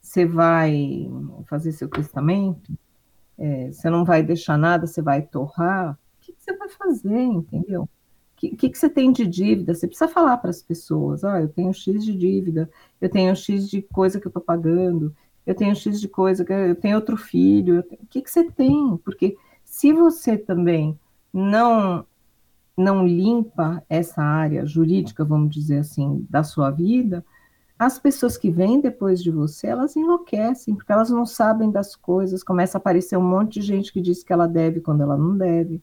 Você 0.00 0.26
vai 0.26 1.08
fazer 1.46 1.72
seu 1.72 1.88
testamento? 1.88 2.72
É, 3.38 3.70
você 3.70 3.88
não 3.88 4.04
vai 4.04 4.22
deixar 4.22 4.58
nada, 4.58 4.86
você 4.86 5.00
vai 5.00 5.22
torrar? 5.22 5.92
O 5.92 5.96
que, 6.20 6.32
que 6.32 6.42
você 6.42 6.56
vai 6.56 6.68
fazer, 6.68 7.22
entendeu? 7.22 7.82
O 7.82 7.88
que, 8.36 8.56
que, 8.56 8.68
que, 8.70 8.78
você 8.78 8.88
tem 8.88 9.12
de 9.12 9.26
dívida? 9.26 9.74
Você 9.74 9.86
precisa 9.86 10.08
falar 10.08 10.38
para 10.38 10.50
as 10.50 10.62
pessoas: 10.62 11.24
oh, 11.24 11.36
eu 11.36 11.48
tenho 11.48 11.72
X 11.72 12.04
de 12.04 12.14
dívida, 12.14 12.70
eu 13.00 13.08
tenho 13.08 13.34
X 13.34 13.68
de 13.68 13.82
coisa 13.82 14.20
que 14.20 14.26
eu 14.26 14.30
estou 14.30 14.42
pagando, 14.42 15.14
eu 15.46 15.54
tenho 15.54 15.74
X 15.74 16.00
de 16.00 16.08
coisa, 16.08 16.44
eu 16.48 16.74
tenho 16.74 16.96
outro 16.96 17.16
filho. 17.16 17.80
O 17.80 18.06
que, 18.06 18.22
que 18.22 18.30
você 18.30 18.50
tem? 18.50 18.96
Porque 18.98 19.36
se 19.64 19.92
você 19.92 20.36
também 20.36 20.98
não 21.32 22.06
não 22.76 23.06
limpa 23.06 23.82
essa 23.88 24.22
área 24.22 24.64
jurídica, 24.64 25.24
vamos 25.24 25.54
dizer 25.54 25.78
assim, 25.78 26.26
da 26.30 26.42
sua 26.42 26.70
vida, 26.70 27.24
as 27.80 27.98
pessoas 27.98 28.36
que 28.36 28.50
vêm 28.50 28.78
depois 28.78 29.22
de 29.22 29.30
você, 29.30 29.68
elas 29.68 29.96
enlouquecem, 29.96 30.74
porque 30.74 30.92
elas 30.92 31.08
não 31.08 31.24
sabem 31.24 31.70
das 31.70 31.96
coisas, 31.96 32.44
começa 32.44 32.76
a 32.76 32.78
aparecer 32.78 33.16
um 33.16 33.26
monte 33.26 33.54
de 33.54 33.62
gente 33.62 33.90
que 33.90 34.02
diz 34.02 34.22
que 34.22 34.34
ela 34.34 34.46
deve 34.46 34.82
quando 34.82 35.02
ela 35.02 35.16
não 35.16 35.34
deve, 35.34 35.82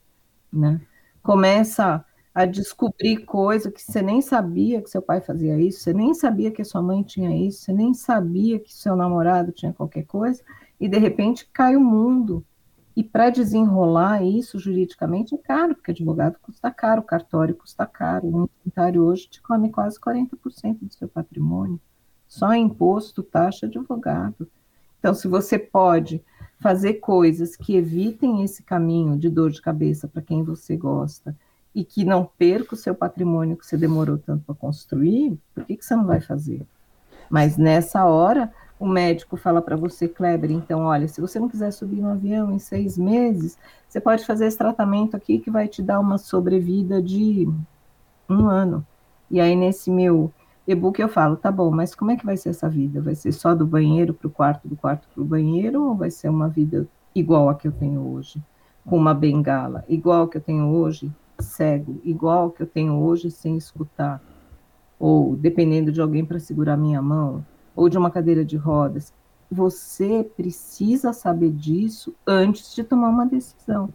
né? 0.53 0.79
Começa 1.23 2.05
a 2.35 2.45
descobrir 2.45 3.25
coisa 3.25 3.71
que 3.71 3.81
você 3.81 3.99
nem 4.03 4.21
sabia 4.21 4.79
que 4.79 4.91
seu 4.91 5.01
pai 5.01 5.21
fazia 5.21 5.57
isso, 5.59 5.79
você 5.79 5.91
nem 5.91 6.13
sabia 6.13 6.51
que 6.51 6.63
sua 6.63 6.83
mãe 6.83 7.01
tinha 7.01 7.35
isso, 7.35 7.61
você 7.61 7.73
nem 7.73 7.95
sabia 7.95 8.59
que 8.59 8.71
seu 8.71 8.95
namorado 8.95 9.51
tinha 9.51 9.73
qualquer 9.73 10.05
coisa, 10.05 10.43
e 10.79 10.87
de 10.87 10.99
repente 10.99 11.49
cai 11.51 11.75
o 11.75 11.81
mundo. 11.81 12.45
E 12.97 13.03
para 13.03 13.29
desenrolar 13.29 14.23
isso 14.23 14.57
juridicamente 14.57 15.35
é 15.35 15.37
caro, 15.37 15.75
porque 15.75 15.91
advogado 15.91 16.39
custa 16.41 16.71
caro, 16.71 17.03
cartório 17.03 17.53
custa 17.53 17.85
caro. 17.85 18.25
Um 18.25 18.49
inventário 18.65 19.03
hoje 19.03 19.27
te 19.29 19.39
come 19.39 19.69
quase 19.69 19.99
40% 19.99 20.79
do 20.81 20.91
seu 20.91 21.07
patrimônio. 21.07 21.79
Só 22.27 22.55
imposto, 22.55 23.21
taxa, 23.21 23.67
advogado. 23.67 24.49
Então, 24.97 25.13
se 25.13 25.27
você 25.27 25.59
pode 25.59 26.23
fazer 26.59 26.95
coisas 26.95 27.55
que 27.55 27.75
evitem 27.75 28.43
esse 28.43 28.63
caminho 28.63 29.15
de 29.15 29.29
dor 29.29 29.51
de 29.51 29.61
cabeça 29.61 30.07
para 30.07 30.23
quem 30.23 30.41
você 30.41 30.75
gosta 30.75 31.37
e 31.75 31.83
que 31.83 32.03
não 32.03 32.25
perca 32.25 32.73
o 32.73 32.77
seu 32.77 32.95
patrimônio 32.95 33.57
que 33.57 33.67
você 33.67 33.77
demorou 33.77 34.17
tanto 34.17 34.43
para 34.43 34.55
construir, 34.55 35.39
por 35.53 35.65
que, 35.65 35.77
que 35.77 35.85
você 35.85 35.95
não 35.95 36.07
vai 36.07 36.19
fazer? 36.19 36.65
Mas 37.29 37.57
nessa 37.57 38.05
hora, 38.05 38.51
o 38.79 38.87
médico 38.87 39.35
fala 39.35 39.61
para 39.61 39.75
você, 39.75 40.07
Kleber, 40.07 40.51
então, 40.51 40.81
olha, 40.81 41.07
se 41.07 41.19
você 41.19 41.39
não 41.39 41.49
quiser 41.49 41.71
subir 41.71 42.01
no 42.01 42.09
avião 42.09 42.51
em 42.51 42.59
seis 42.59 42.97
meses, 42.97 43.57
você 43.87 43.99
pode 43.99 44.25
fazer 44.25 44.45
esse 44.45 44.57
tratamento 44.57 45.15
aqui 45.15 45.39
que 45.39 45.49
vai 45.49 45.67
te 45.67 45.81
dar 45.81 45.99
uma 45.99 46.17
sobrevida 46.17 47.01
de 47.01 47.47
um 48.29 48.47
ano. 48.47 48.85
E 49.31 49.41
aí, 49.41 49.55
nesse 49.55 49.89
meu 49.89 50.31
e-book, 50.67 50.99
eu 51.01 51.09
falo, 51.09 51.35
tá 51.35 51.51
bom, 51.51 51.71
mas 51.71 51.95
como 51.95 52.11
é 52.11 52.15
que 52.15 52.25
vai 52.25 52.37
ser 52.37 52.49
essa 52.49 52.69
vida? 52.69 53.01
Vai 53.01 53.15
ser 53.15 53.31
só 53.31 53.55
do 53.55 53.65
banheiro 53.65 54.13
para 54.13 54.27
o 54.27 54.31
quarto, 54.31 54.67
do 54.67 54.75
quarto 54.75 55.07
para 55.13 55.23
o 55.23 55.25
banheiro, 55.25 55.83
ou 55.83 55.95
vai 55.95 56.11
ser 56.11 56.29
uma 56.29 56.47
vida 56.47 56.87
igual 57.15 57.49
a 57.49 57.55
que 57.55 57.67
eu 57.67 57.71
tenho 57.71 58.01
hoje, 58.01 58.41
com 58.85 58.95
uma 58.95 59.13
bengala, 59.13 59.83
igual 59.89 60.23
a 60.23 60.29
que 60.29 60.37
eu 60.37 60.41
tenho 60.41 60.67
hoje, 60.67 61.11
cego, 61.39 61.99
igual 62.03 62.47
a 62.47 62.51
que 62.51 62.61
eu 62.61 62.67
tenho 62.67 62.93
hoje, 62.93 63.31
sem 63.31 63.57
escutar, 63.57 64.21
ou 64.99 65.35
dependendo 65.35 65.91
de 65.91 65.99
alguém 65.99 66.23
para 66.23 66.39
segurar 66.39 66.77
minha 66.77 67.01
mão? 67.01 67.43
Ou 67.77 67.87
de 67.87 67.97
uma 67.97 68.09
cadeira 68.09 68.43
de 68.43 68.57
rodas. 68.57 69.13
Você 69.49 70.29
precisa 70.35 71.13
saber 71.13 71.51
disso 71.51 72.13
antes 72.25 72.73
de 72.73 72.83
tomar 72.83 73.09
uma 73.09 73.25
decisão. 73.25 73.93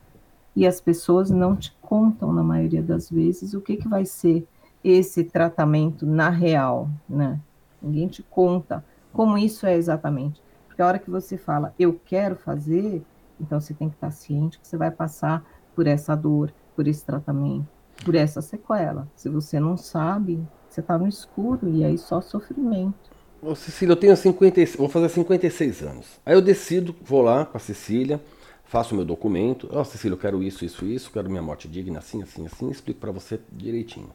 E 0.54 0.66
as 0.66 0.80
pessoas 0.80 1.30
não 1.30 1.56
te 1.56 1.76
contam, 1.82 2.32
na 2.32 2.42
maioria 2.42 2.82
das 2.82 3.10
vezes, 3.10 3.52
o 3.52 3.60
que, 3.60 3.76
que 3.76 3.88
vai 3.88 4.06
ser 4.06 4.46
esse 4.84 5.24
tratamento 5.24 6.06
na 6.06 6.30
real, 6.30 6.88
né? 7.08 7.40
Ninguém 7.82 8.06
te 8.06 8.22
conta 8.22 8.84
como 9.12 9.36
isso 9.36 9.66
é 9.66 9.74
exatamente. 9.74 10.40
Porque 10.66 10.80
a 10.80 10.86
hora 10.86 10.98
que 10.98 11.10
você 11.10 11.36
fala, 11.36 11.74
eu 11.78 12.00
quero 12.04 12.36
fazer, 12.36 13.02
então 13.40 13.60
você 13.60 13.74
tem 13.74 13.88
que 13.88 13.96
estar 13.96 14.10
ciente 14.10 14.58
que 14.58 14.66
você 14.66 14.76
vai 14.76 14.90
passar 14.90 15.44
por 15.74 15.86
essa 15.86 16.14
dor, 16.14 16.52
por 16.76 16.86
esse 16.86 17.04
tratamento, 17.04 17.66
por 18.04 18.14
essa 18.14 18.40
sequela. 18.40 19.08
Se 19.16 19.28
você 19.28 19.58
não 19.58 19.76
sabe, 19.76 20.42
você 20.68 20.80
está 20.80 20.96
no 20.96 21.08
escuro 21.08 21.68
e 21.68 21.84
aí 21.84 21.98
só 21.98 22.20
sofrimento. 22.20 23.11
Ô, 23.44 23.56
Cecília, 23.56 23.92
eu 23.92 23.96
tenho 23.96 24.16
50, 24.16 24.60
vou 24.78 24.88
fazer 24.88 25.08
56 25.08 25.82
anos. 25.82 26.06
Aí 26.24 26.32
eu 26.32 26.40
decido, 26.40 26.94
vou 27.02 27.22
lá 27.22 27.44
com 27.44 27.56
a 27.56 27.60
Cecília, 27.60 28.20
faço 28.64 28.94
o 28.94 28.96
meu 28.96 29.04
documento. 29.04 29.68
Ó, 29.72 29.80
oh, 29.80 29.84
Cecília, 29.84 30.14
eu 30.14 30.18
quero 30.18 30.40
isso, 30.44 30.64
isso, 30.64 30.84
isso, 30.84 31.10
quero 31.10 31.28
minha 31.28 31.42
morte 31.42 31.66
digna, 31.66 31.98
assim, 31.98 32.22
assim, 32.22 32.46
assim, 32.46 32.70
explico 32.70 33.00
para 33.00 33.10
você 33.10 33.40
direitinho. 33.50 34.10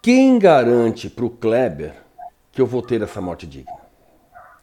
Quem 0.00 0.38
garante 0.38 1.10
para 1.10 1.26
o 1.26 1.30
Kleber 1.30 1.94
que 2.52 2.62
eu 2.62 2.66
vou 2.66 2.80
ter 2.80 3.02
essa 3.02 3.20
morte 3.20 3.46
digna? 3.46 3.76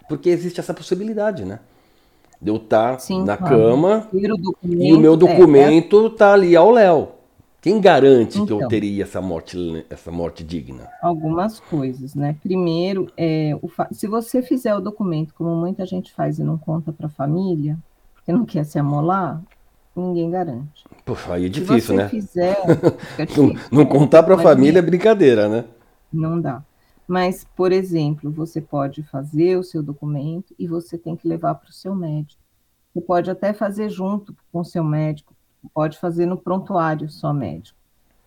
Porque 0.10 0.30
existe 0.30 0.60
essa 0.60 0.74
possibilidade, 0.74 1.46
né? 1.46 1.60
De 2.42 2.50
eu 2.50 2.56
estar 2.56 2.98
tá 2.98 3.14
na 3.20 3.38
claro. 3.38 3.56
cama 3.56 4.10
e 4.64 4.92
o 4.92 5.00
meu 5.00 5.16
documento 5.16 6.18
é, 6.20 6.24
é... 6.24 6.28
ali 6.28 6.56
ao 6.56 6.72
léu. 6.72 7.12
Quem 7.66 7.82
garante 7.82 8.36
então, 8.36 8.46
que 8.46 8.54
eu 8.54 8.58
então. 8.58 8.68
teria 8.68 9.02
essa 9.02 9.20
morte, 9.20 9.58
essa 9.90 10.12
morte 10.12 10.44
digna? 10.44 10.88
Algumas 11.02 11.60
coisas, 11.60 12.14
né? 12.14 12.36
Primeiro, 12.44 13.12
é, 13.18 13.58
o 13.60 13.68
se 13.92 14.06
você 14.06 14.44
fizer 14.44 14.76
o 14.76 14.80
documento 14.80 15.34
como 15.34 15.56
muita 15.56 15.84
gente 15.84 16.14
faz 16.14 16.38
e 16.38 16.44
não 16.44 16.60
conta 16.60 16.94
para 16.94 17.08
a 17.08 17.10
família, 17.10 17.76
porque 18.14 18.32
não 18.32 18.46
quer 18.46 18.66
se 18.66 18.78
amolar, 18.78 19.42
ninguém 19.96 20.30
garante. 20.30 20.86
Poxa, 21.04 21.34
aí 21.34 21.48
é 21.48 21.50
difícil, 21.50 21.96
né? 21.96 22.08
Fizer, 22.08 22.56
difícil, 23.18 23.56
não, 23.72 23.80
não 23.80 23.86
contar 23.88 24.22
para 24.22 24.36
a 24.36 24.38
família 24.38 24.78
é 24.78 24.84
brincadeira, 24.84 25.50
né? 25.50 25.66
Não 26.14 26.40
dá. 26.40 26.64
Mas, 27.08 27.48
por 27.56 27.72
exemplo, 27.72 28.30
você 28.30 28.62
pode 28.62 29.02
fazer 29.02 29.58
o 29.58 29.64
seu 29.64 29.82
documento 29.82 30.54
e 30.60 30.68
você 30.68 31.00
tem 31.00 31.16
que 31.16 31.28
levar 31.28 31.56
para 31.56 31.72
o 31.72 31.74
seu 31.74 31.96
médico. 31.96 32.40
Você 32.94 33.02
pode 33.02 33.32
até 33.32 33.54
fazer 33.54 33.90
junto 33.90 34.36
com 34.52 34.60
o 34.60 34.64
seu 34.64 34.84
médico, 34.84 35.35
pode 35.74 35.98
fazer 35.98 36.26
no 36.26 36.38
prontuário 36.38 37.10
só 37.10 37.34
médico. 37.34 37.78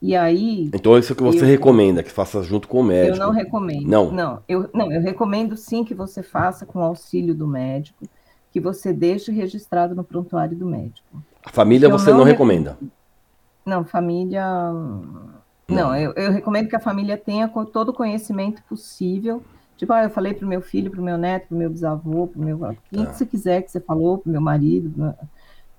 E 0.00 0.14
aí. 0.14 0.70
Então, 0.72 0.96
isso 0.96 1.12
é 1.12 1.14
o 1.14 1.16
que 1.16 1.22
você 1.22 1.42
eu, 1.42 1.46
recomenda, 1.46 2.02
que 2.02 2.10
faça 2.10 2.42
junto 2.42 2.68
com 2.68 2.80
o 2.80 2.84
médico? 2.84 3.16
Eu 3.16 3.26
não 3.26 3.32
recomendo. 3.32 3.86
Não. 3.86 4.12
Não 4.12 4.42
eu, 4.48 4.70
não, 4.72 4.92
eu 4.92 5.00
recomendo 5.00 5.56
sim 5.56 5.84
que 5.84 5.94
você 5.94 6.22
faça 6.22 6.64
com 6.64 6.80
auxílio 6.80 7.34
do 7.34 7.48
médico, 7.48 8.06
que 8.52 8.60
você 8.60 8.92
deixe 8.92 9.32
registrado 9.32 9.94
no 9.94 10.04
prontuário 10.04 10.56
do 10.56 10.66
médico. 10.66 11.22
A 11.44 11.50
família 11.50 11.88
você 11.88 12.10
não, 12.10 12.18
não 12.18 12.24
recomenda? 12.24 12.78
Não, 13.66 13.84
família. 13.84 14.46
Não, 15.68 15.94
eu, 15.94 16.12
eu, 16.12 16.32
recomendo 16.32 16.68
que 16.68 16.76
a 16.76 16.80
família 16.80 17.16
tenha 17.16 17.48
todo 17.72 17.90
o 17.90 17.92
conhecimento 17.92 18.62
possível. 18.68 19.42
Tipo, 19.76 19.92
ah, 19.92 20.04
eu 20.04 20.10
falei 20.10 20.32
para 20.32 20.44
o 20.44 20.48
meu 20.48 20.60
filho, 20.60 20.90
para 20.90 21.00
o 21.00 21.04
meu 21.04 21.18
neto, 21.18 21.48
para 21.48 21.54
o 21.54 21.58
meu 21.58 21.70
bisavô, 21.70 22.26
para 22.26 22.40
o 22.40 22.44
meu. 22.44 22.58
Quem 22.90 23.04
tá. 23.04 23.10
que 23.10 23.16
você 23.16 23.26
quiser 23.26 23.62
que 23.62 23.70
você 23.70 23.80
falou, 23.80 24.18
para 24.18 24.28
o 24.28 24.32
meu 24.32 24.40
marido. 24.40 25.14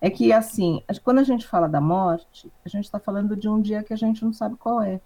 É 0.01 0.09
que, 0.09 0.31
assim, 0.31 0.81
quando 1.03 1.19
a 1.19 1.23
gente 1.23 1.45
fala 1.45 1.67
da 1.67 1.81
morte, 1.81 2.51
a 2.65 2.69
gente 2.69 2.85
está 2.85 2.99
falando 2.99 3.35
de 3.35 3.49
um 3.49 3.61
dia 3.61 3.83
que 3.83 3.93
a 3.93 3.97
gente 3.97 4.23
não 4.23 4.31
sabe 4.31 4.55
qual 4.55 4.81
é. 4.81 5.01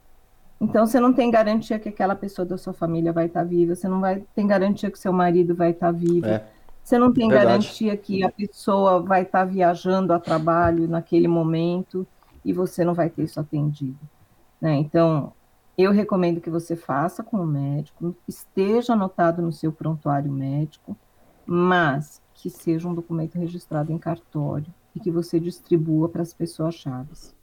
Então, 0.62 0.86
você 0.86 1.00
não 1.00 1.12
tem 1.12 1.32
garantia 1.32 1.80
que 1.80 1.89
aquela 1.89 2.16
pessoa 2.16 2.46
da 2.46 2.58
sua 2.58 2.74
família 2.74 3.12
vai 3.12 3.26
estar 3.26 3.41
tá 3.41 3.46
viva, 3.46 3.76
você 3.76 3.88
não 3.88 4.00
vai 4.00 4.24
tem 4.36 4.46
garantia 4.46 4.91
que 4.91 5.00
seu 5.00 5.12
marido 5.12 5.56
vai 5.56 5.72
estar 5.72 5.88
tá 5.88 5.91
vivo, 5.91 6.28
é. 6.28 6.46
você 6.84 7.00
não 7.00 7.12
tem 7.12 7.28
Verdade. 7.28 7.48
garantia 7.48 7.98
que 7.98 8.24
a 8.24 8.32
pessoa 8.32 9.02
vai 9.02 9.24
estar 9.24 9.39
tá 9.39 9.46
viajando 9.46 10.14
a 10.14 10.20
trabalho 10.20 10.88
naquele 10.88 11.28
momento 11.28 12.06
e 12.46 12.54
você 12.54 12.86
não 12.86 12.94
vai 12.94 13.10
ter 13.10 13.24
isso 13.24 13.39
atendido. 13.39 14.00
Né? 14.62 14.76
Então, 14.76 15.34
eu 15.76 15.91
recomendo 15.91 16.39
que 16.39 16.52
você 16.52 16.76
faça 16.76 17.24
com 17.24 17.38
o 17.38 17.46
médico, 17.48 18.16
esteja 18.28 18.94
anotado 18.94 19.41
no 19.41 19.52
seu 19.52 19.72
prontuário 19.72 20.32
médico, 20.32 20.96
mas 21.46 22.22
que 22.36 22.50
seja 22.50 22.88
um 22.88 22.94
documento 22.94 23.39
registrado 23.39 23.91
em 23.91 23.98
cartório 23.98 24.72
e 24.96 25.00
que 25.00 25.12
você 25.12 25.39
distribua 25.39 26.10
para 26.10 26.22
as 26.22 26.34
pessoas 26.34 26.76
chaves. 26.76 27.36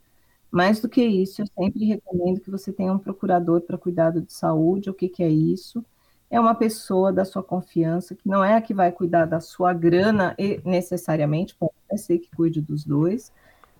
Mais 0.51 0.81
do 0.81 0.89
que 0.89 1.03
isso, 1.03 1.41
eu 1.41 1.47
sempre 1.47 1.85
recomendo 1.85 2.41
que 2.41 2.51
você 2.51 2.73
tenha 2.73 2.91
um 2.91 2.99
procurador 2.99 3.61
para 3.61 3.77
cuidado 3.77 4.21
de 4.21 4.33
saúde. 4.33 4.89
O 4.89 4.93
que, 4.93 5.07
que 5.07 5.23
é 5.23 5.29
isso? 5.29 5.83
É 6.29 6.39
uma 6.39 6.53
pessoa 6.53 7.11
da 7.11 7.23
sua 7.23 7.41
confiança, 7.41 8.15
que 8.15 8.27
não 8.27 8.43
é 8.43 8.55
a 8.55 8.61
que 8.61 8.73
vai 8.73 8.91
cuidar 8.91 9.25
da 9.25 9.39
sua 9.39 9.73
grana 9.73 10.35
e 10.37 10.61
necessariamente, 10.65 11.55
pode 11.55 11.73
ser 11.97 12.19
que 12.19 12.35
cuide 12.35 12.61
dos 12.61 12.83
dois, 12.83 13.31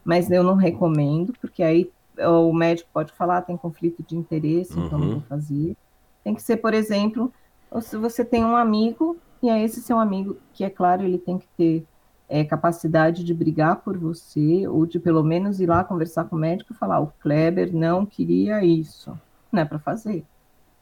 mas 0.04 0.32
eu 0.32 0.44
não 0.44 0.56
recomendo, 0.56 1.34
porque 1.40 1.62
aí 1.62 1.92
o 2.18 2.54
médico 2.54 2.90
pode 2.94 3.12
falar, 3.14 3.38
ah, 3.38 3.42
tem 3.42 3.58
conflito 3.58 4.04
de 4.04 4.16
interesse, 4.16 4.78
então 4.78 4.98
não 4.98 5.08
vou 5.08 5.16
uhum. 5.16 5.22
fazer. 5.22 5.78
Tem 6.24 6.36
que 6.36 6.42
ser, 6.42 6.58
por 6.58 6.74
exemplo, 6.74 7.34
se 7.82 7.98
você 7.98 8.24
tem 8.24 8.44
um 8.44 8.56
amigo, 8.56 9.18
e 9.42 9.50
é 9.50 9.64
esse 9.64 9.82
seu 9.82 9.98
amigo, 9.98 10.38
que 10.54 10.64
é 10.64 10.70
claro, 10.70 11.04
ele 11.04 11.18
tem 11.18 11.38
que 11.38 11.48
ter 11.58 11.86
é, 12.32 12.46
capacidade 12.46 13.26
de 13.26 13.34
brigar 13.34 13.82
por 13.82 13.98
você, 13.98 14.66
ou 14.66 14.86
de 14.86 14.98
pelo 15.02 15.22
menos 15.22 15.60
ir 15.60 15.68
lá 15.68 15.84
conversar 15.84 16.24
com 16.24 16.38
o 16.38 16.40
médico 16.40 16.72
e 16.72 16.76
falar: 16.76 17.02
o 17.02 17.08
Kleber 17.20 17.76
não 17.76 18.06
queria 18.06 18.64
isso. 18.64 19.12
Não 19.52 19.62
é 19.62 19.66
para 19.66 19.78
fazer. 19.78 20.26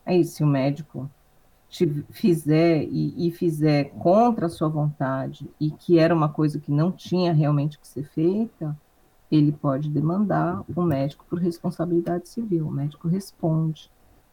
Aí, 0.06 0.24
se 0.24 0.44
o 0.44 0.48
médico 0.48 1.10
te 1.68 2.06
fizer 2.12 2.84
e, 2.84 3.28
e, 3.28 3.32
fizer 3.32 3.86
contra 3.98 4.46
a 4.46 4.50
sua 4.50 4.70
vontade 4.70 5.50
e 5.60 5.72
que 5.72 5.98
era 5.98 6.14
uma 6.14 6.30
coisa 6.30 6.60
que 6.60 6.72
não 6.72 6.92
tinha 6.92 7.34
realmente 7.34 7.80
que 7.80 7.88
ser 7.88 8.04
feita, 8.04 8.78
ele 9.32 9.52
pode 9.52 9.90
demandar 9.90 10.64
o 10.76 10.82
médico 10.84 11.26
por 11.28 11.40
responsabilidade 11.40 12.30
civil. 12.30 12.68
O 12.68 12.72
médico 12.72 13.08
responde 13.08 13.90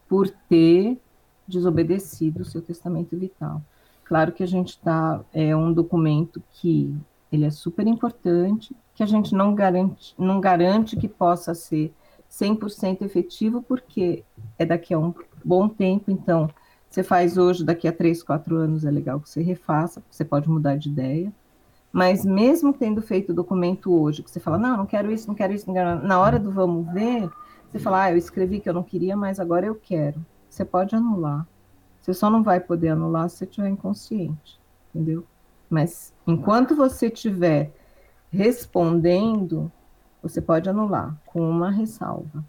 por 0.07 0.29
ter 0.49 1.01
desobedecido 1.49 2.43
o 2.43 2.45
seu 2.45 2.61
testamento 2.61 3.17
vital. 3.17 3.62
Claro 4.07 4.33
que 4.33 4.43
a 4.43 4.47
gente 4.47 4.71
está, 4.71 5.21
é 5.35 5.55
um 5.55 5.73
documento 5.73 6.43
que 6.53 6.95
ele 7.31 7.45
é 7.45 7.51
super 7.51 7.87
importante, 7.87 8.75
que 8.95 9.03
a 9.03 9.07
gente 9.07 9.35
não 9.35 9.55
garante, 9.55 10.15
não 10.17 10.41
garante 10.41 10.97
que 10.97 11.09
possa 11.09 11.55
ser 11.55 11.93
100% 12.31 13.03
efetivo, 13.03 13.63
porque 13.63 14.25
é 14.59 14.65
daqui 14.65 14.95
a 14.95 14.99
um 14.99 15.13
bom 15.45 15.69
tempo, 15.69 16.11
então, 16.11 16.49
você 16.89 17.03
faz 17.03 17.37
hoje, 17.37 17.65
daqui 17.65 17.89
a 17.89 17.93
3, 17.93 18.23
4 18.23 18.57
anos 18.57 18.85
é 18.85 18.91
legal 18.91 19.19
que 19.19 19.29
você 19.29 19.43
refaça, 19.43 20.03
você 20.09 20.25
pode 20.25 20.49
mudar 20.49 20.77
de 20.77 20.89
ideia, 20.89 21.33
mas 21.93 22.25
mesmo 22.25 22.73
tendo 22.73 23.03
feito 23.03 23.33
o 23.33 23.35
documento 23.35 23.93
hoje, 23.93 24.23
que 24.23 24.31
você 24.31 24.39
fala, 24.39 24.57
não, 24.57 24.77
não 24.77 24.87
quero 24.87 25.11
isso, 25.11 25.27
não 25.27 25.35
quero 25.35 25.53
isso, 25.53 25.67
não 25.67 25.75
quero... 25.75 26.07
na 26.07 26.21
hora 26.21 26.39
do 26.39 26.53
vamos 26.53 26.87
ver, 26.93 27.29
você 27.69 27.81
fala, 27.81 28.05
ah, 28.05 28.13
eu 28.13 28.17
escrevi 28.17 28.61
que 28.61 28.69
eu 28.69 28.75
não 28.75 28.85
queria, 28.85 29.17
mas 29.17 29.41
agora 29.41 29.67
eu 29.67 29.75
quero. 29.75 30.25
Você 30.49 30.65
pode 30.65 30.95
anular. 30.95 31.47
Você 32.07 32.15
só 32.15 32.31
não 32.31 32.41
vai 32.41 32.61
poder 32.61 32.91
anular 32.91 33.29
se 33.29 33.39
você 33.39 33.45
estiver 33.47 33.69
inconsciente, 33.69 34.61
entendeu? 34.95 35.25
Mas 35.69 36.15
enquanto 36.25 36.77
você 36.77 37.09
estiver 37.09 37.73
respondendo, 38.31 39.73
você 40.23 40.41
pode 40.41 40.71
anular 40.71 41.21
com 41.27 41.41
uma 41.41 41.69
ressalva. 41.69 42.45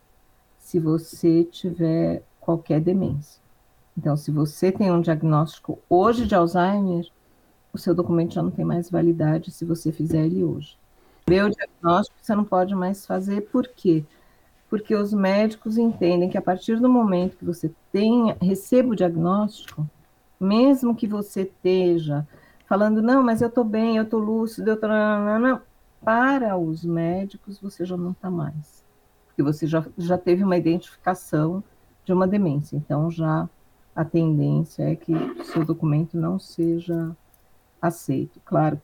Se 0.59 0.79
você 0.79 1.43
tiver 1.43 2.21
qualquer 2.39 2.79
demência. 2.79 3.41
Então, 3.97 4.15
se 4.15 4.29
você 4.29 4.71
tem 4.71 4.91
um 4.91 5.01
diagnóstico 5.01 5.79
hoje 5.89 6.27
de 6.27 6.35
Alzheimer, 6.35 7.09
o 7.73 7.79
seu 7.79 7.95
documento 7.95 8.35
já 8.35 8.43
não 8.43 8.51
tem 8.51 8.63
mais 8.63 8.91
validade 8.91 9.49
se 9.49 9.65
você 9.65 9.91
fizer 9.91 10.23
ele 10.23 10.43
hoje. 10.43 10.77
Meu 11.27 11.49
diagnóstico 11.49 12.15
você 12.21 12.35
não 12.35 12.45
pode 12.45 12.75
mais 12.75 13.07
fazer, 13.07 13.41
por 13.49 13.67
quê? 13.69 14.05
Os 14.95 15.13
médicos 15.13 15.77
entendem 15.77 16.29
que 16.29 16.37
a 16.37 16.41
partir 16.41 16.79
do 16.79 16.89
momento 16.89 17.37
que 17.37 17.45
você 17.45 17.71
tenha, 17.91 18.35
receba 18.41 18.89
o 18.89 18.95
diagnóstico, 18.95 19.87
mesmo 20.39 20.95
que 20.95 21.07
você 21.07 21.43
esteja 21.43 22.27
falando, 22.67 23.01
não, 23.01 23.23
mas 23.23 23.41
eu 23.41 23.47
estou 23.47 23.63
bem, 23.63 23.97
eu 23.97 24.03
estou 24.03 24.19
lúcido, 24.19 24.69
eu 24.69 24.75
estou. 24.75 24.89
Para 25.99 26.55
os 26.57 26.85
médicos, 26.85 27.59
você 27.59 27.83
já 27.83 27.97
não 27.97 28.11
está 28.11 28.29
mais. 28.29 28.85
Porque 29.25 29.41
você 29.41 29.65
já, 29.65 29.83
já 29.97 30.17
teve 30.17 30.43
uma 30.43 30.55
identificação 30.55 31.63
de 32.05 32.13
uma 32.13 32.27
demência. 32.27 32.77
Então, 32.77 33.09
já 33.09 33.49
a 33.95 34.05
tendência 34.05 34.83
é 34.83 34.95
que 34.95 35.11
seu 35.45 35.65
documento 35.65 36.15
não 36.15 36.37
seja 36.37 37.15
aceito, 37.81 38.39
claro. 38.45 38.79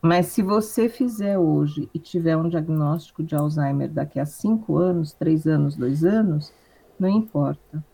Mas 0.00 0.26
se 0.26 0.42
você 0.42 0.88
fizer 0.88 1.38
hoje 1.38 1.88
e 1.92 1.98
tiver 1.98 2.36
um 2.36 2.48
diagnóstico 2.48 3.22
de 3.22 3.34
Alzheimer 3.34 3.90
daqui 3.90 4.20
a 4.20 4.26
cinco 4.26 4.76
anos, 4.76 5.12
três 5.12 5.46
anos, 5.46 5.74
dois 5.76 6.04
anos, 6.04 6.52
não 6.98 7.08
importa. 7.08 7.84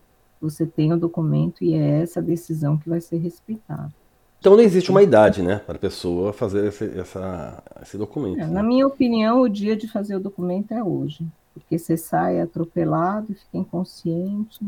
Você 0.41 0.65
tem 0.65 0.91
o 0.91 0.97
documento 0.97 1.63
e 1.63 1.73
é 1.73 2.01
essa 2.01 2.21
decisão 2.21 2.77
que 2.77 2.89
vai 2.89 2.99
ser 2.99 3.17
respeitada. 3.17 3.93
Então 4.39 4.57
não 4.57 4.63
existe 4.63 4.91
uma 4.91 5.01
idade, 5.01 5.41
né, 5.41 5.59
para 5.59 5.77
a 5.77 5.79
pessoa 5.79 6.33
fazer 6.33 6.67
esse, 6.67 6.99
essa, 6.99 7.63
esse 7.81 7.97
documento. 7.97 8.41
É, 8.41 8.45
né? 8.45 8.51
Na 8.51 8.61
minha 8.61 8.85
opinião, 8.85 9.41
o 9.41 9.47
dia 9.47 9.73
de 9.73 9.87
fazer 9.87 10.17
o 10.17 10.19
documento 10.19 10.73
é 10.73 10.83
hoje, 10.83 11.25
porque 11.53 11.79
você 11.79 11.95
sai 11.95 12.41
atropelado 12.41 13.31
e 13.31 13.35
fica 13.35 13.57
inconsciente 13.57 14.59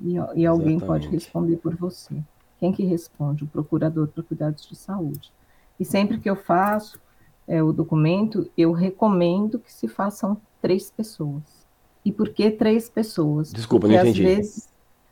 e, 0.00 0.14
e 0.36 0.46
alguém 0.46 0.78
pode 0.78 1.08
responder 1.08 1.56
por 1.56 1.74
você. 1.74 2.14
Quem 2.60 2.72
que 2.72 2.84
responde? 2.84 3.42
O 3.42 3.48
procurador 3.48 4.06
para 4.06 4.22
cuidados 4.22 4.64
de 4.64 4.76
saúde. 4.76 5.32
E 5.78 5.84
sempre 5.84 6.18
que 6.18 6.28
eu 6.28 6.36
faço 6.36 7.00
é, 7.46 7.62
o 7.62 7.72
documento, 7.72 8.50
eu 8.56 8.72
recomendo 8.72 9.58
que 9.58 9.72
se 9.72 9.86
façam 9.88 10.40
três 10.60 10.90
pessoas. 10.90 11.42
E 12.04 12.12
por 12.12 12.30
que 12.30 12.50
três 12.50 12.88
pessoas? 12.88 13.52
Desculpa, 13.52 13.86
Porque, 13.86 13.96
não 13.96 14.02
entendi. 14.02 14.26
Às 14.26 14.36
vezes, 14.36 14.68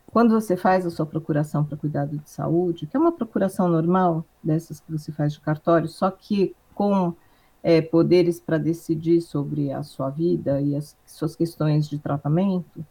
quando 0.07 0.33
você 0.33 0.55
faz 0.55 0.85
a 0.85 0.89
sua 0.89 1.05
procuração 1.05 1.63
para 1.63 1.77
cuidado 1.77 2.17
de 2.17 2.29
saúde, 2.29 2.87
que 2.87 2.95
é 2.95 2.99
uma 2.99 3.11
procuração 3.11 3.67
normal, 3.67 4.25
dessas 4.41 4.79
que 4.79 4.91
você 4.91 5.11
faz 5.11 5.33
de 5.33 5.41
cartório, 5.41 5.87
só 5.87 6.09
que 6.09 6.55
com 6.73 7.13
é, 7.61 7.81
poderes 7.81 8.39
para 8.39 8.57
decidir 8.57 9.21
sobre 9.21 9.71
a 9.71 9.83
sua 9.83 10.09
vida 10.09 10.61
e 10.61 10.75
as 10.75 10.95
suas 11.05 11.35
questões 11.35 11.89
de 11.89 11.99
tratamento, 11.99 12.85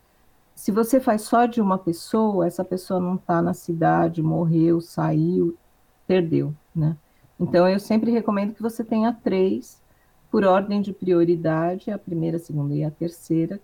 se 0.55 0.71
você 0.71 1.01
faz 1.01 1.23
só 1.23 1.47
de 1.47 1.61
uma 1.61 1.79
pessoa, 1.79 2.47
essa 2.47 2.65
pessoa 2.65 3.01
não 3.01 3.17
está 3.17 3.43
na 3.43 3.55
cidade, 3.55 4.23
morreu, 4.23 4.81
saiu, 4.81 5.57
perdeu, 6.07 6.55
né? 6.75 6.97
Então, 7.39 7.69
eu 7.69 7.81
sempre 7.81 8.11
recomendo 8.11 8.55
que 8.55 8.63
você 8.63 8.85
tenha 8.85 9.13
três, 9.13 9.81
por 10.31 10.45
ordem 10.45 10.81
de 10.81 10.93
prioridade, 10.93 11.91
a 11.91 11.99
primeira, 11.99 12.37
a 12.37 12.41
segunda 12.41 12.75
e 12.75 12.85
a 12.85 12.91
terceira, 12.91 13.61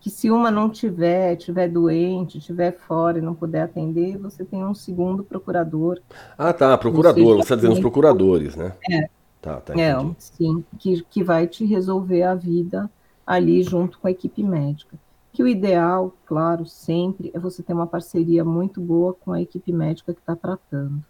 que 0.00 0.10
se 0.10 0.30
uma 0.30 0.50
não 0.50 0.68
tiver, 0.68 1.36
tiver 1.36 1.68
doente, 1.68 2.40
tiver 2.40 2.72
fora 2.72 3.18
e 3.18 3.22
não 3.22 3.34
puder 3.34 3.62
atender, 3.62 4.18
você 4.18 4.44
tem 4.44 4.64
um 4.64 4.74
segundo 4.74 5.22
procurador. 5.22 6.00
Ah, 6.36 6.52
tá, 6.52 6.76
procurador, 6.76 7.36
você 7.36 7.42
está 7.42 7.54
dizendo 7.54 7.74
os 7.74 7.80
procuradores, 7.80 8.56
né? 8.56 8.72
É. 8.90 9.08
Tá, 9.40 9.60
tá, 9.60 9.78
é, 9.78 9.94
sim, 10.18 10.64
que, 10.78 11.02
que 11.10 11.24
vai 11.24 11.48
te 11.48 11.64
resolver 11.64 12.22
a 12.22 12.34
vida 12.34 12.90
ali 13.26 13.62
junto 13.62 13.98
com 13.98 14.06
a 14.06 14.10
equipe 14.10 14.42
médica 14.42 14.96
que 15.32 15.42
o 15.42 15.48
ideal, 15.48 16.14
claro, 16.26 16.66
sempre 16.66 17.30
é 17.32 17.38
você 17.38 17.62
ter 17.62 17.72
uma 17.72 17.86
parceria 17.86 18.44
muito 18.44 18.80
boa 18.80 19.14
com 19.14 19.32
a 19.32 19.40
equipe 19.40 19.72
médica 19.72 20.12
que 20.12 20.20
está 20.20 20.36
tratando, 20.36 21.02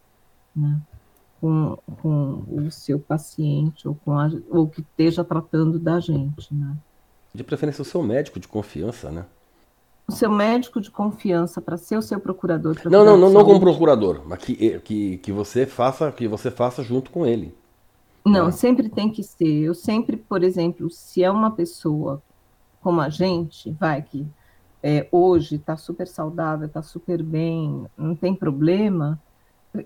né? 0.54 0.80
Com, 1.42 1.76
com 2.00 2.44
o 2.48 2.70
seu 2.70 3.00
paciente 3.00 3.88
ou, 3.88 3.96
com 3.96 4.16
a, 4.16 4.30
ou 4.48 4.68
que 4.68 4.80
esteja 4.80 5.24
tratando 5.24 5.76
da 5.76 5.98
gente, 5.98 6.54
né? 6.54 6.76
De 7.34 7.42
preferência 7.42 7.82
o 7.82 7.84
seu 7.84 8.00
médico 8.00 8.38
de 8.38 8.46
confiança, 8.46 9.10
né? 9.10 9.26
O 10.06 10.12
seu 10.12 10.30
médico 10.30 10.80
de 10.80 10.88
confiança 10.88 11.60
para 11.60 11.76
ser 11.76 11.96
o 11.96 12.02
seu 12.02 12.20
procurador. 12.20 12.76
Não, 12.84 13.04
não, 13.04 13.16
não, 13.16 13.28
não 13.28 13.44
como 13.44 13.58
procurador, 13.58 14.22
mas 14.24 14.38
que, 14.38 14.78
que, 14.80 15.18
que 15.18 15.32
você 15.32 15.66
faça 15.66 16.12
que 16.12 16.28
você 16.28 16.48
faça 16.48 16.80
junto 16.80 17.10
com 17.10 17.26
ele. 17.26 17.52
Não, 18.24 18.46
né? 18.46 18.52
sempre 18.52 18.88
tem 18.88 19.10
que 19.10 19.24
ser. 19.24 19.62
Eu 19.64 19.74
sempre, 19.74 20.16
por 20.16 20.44
exemplo, 20.44 20.88
se 20.90 21.24
é 21.24 21.30
uma 21.30 21.50
pessoa 21.50 22.22
como 22.80 23.00
a 23.00 23.08
gente, 23.08 23.70
vai 23.72 24.00
que 24.00 24.24
é, 24.82 25.06
hoje 25.12 25.54
está 25.56 25.76
super 25.76 26.08
saudável, 26.08 26.66
está 26.66 26.82
super 26.82 27.22
bem, 27.22 27.86
não 27.96 28.14
tem 28.16 28.34
problema, 28.34 29.20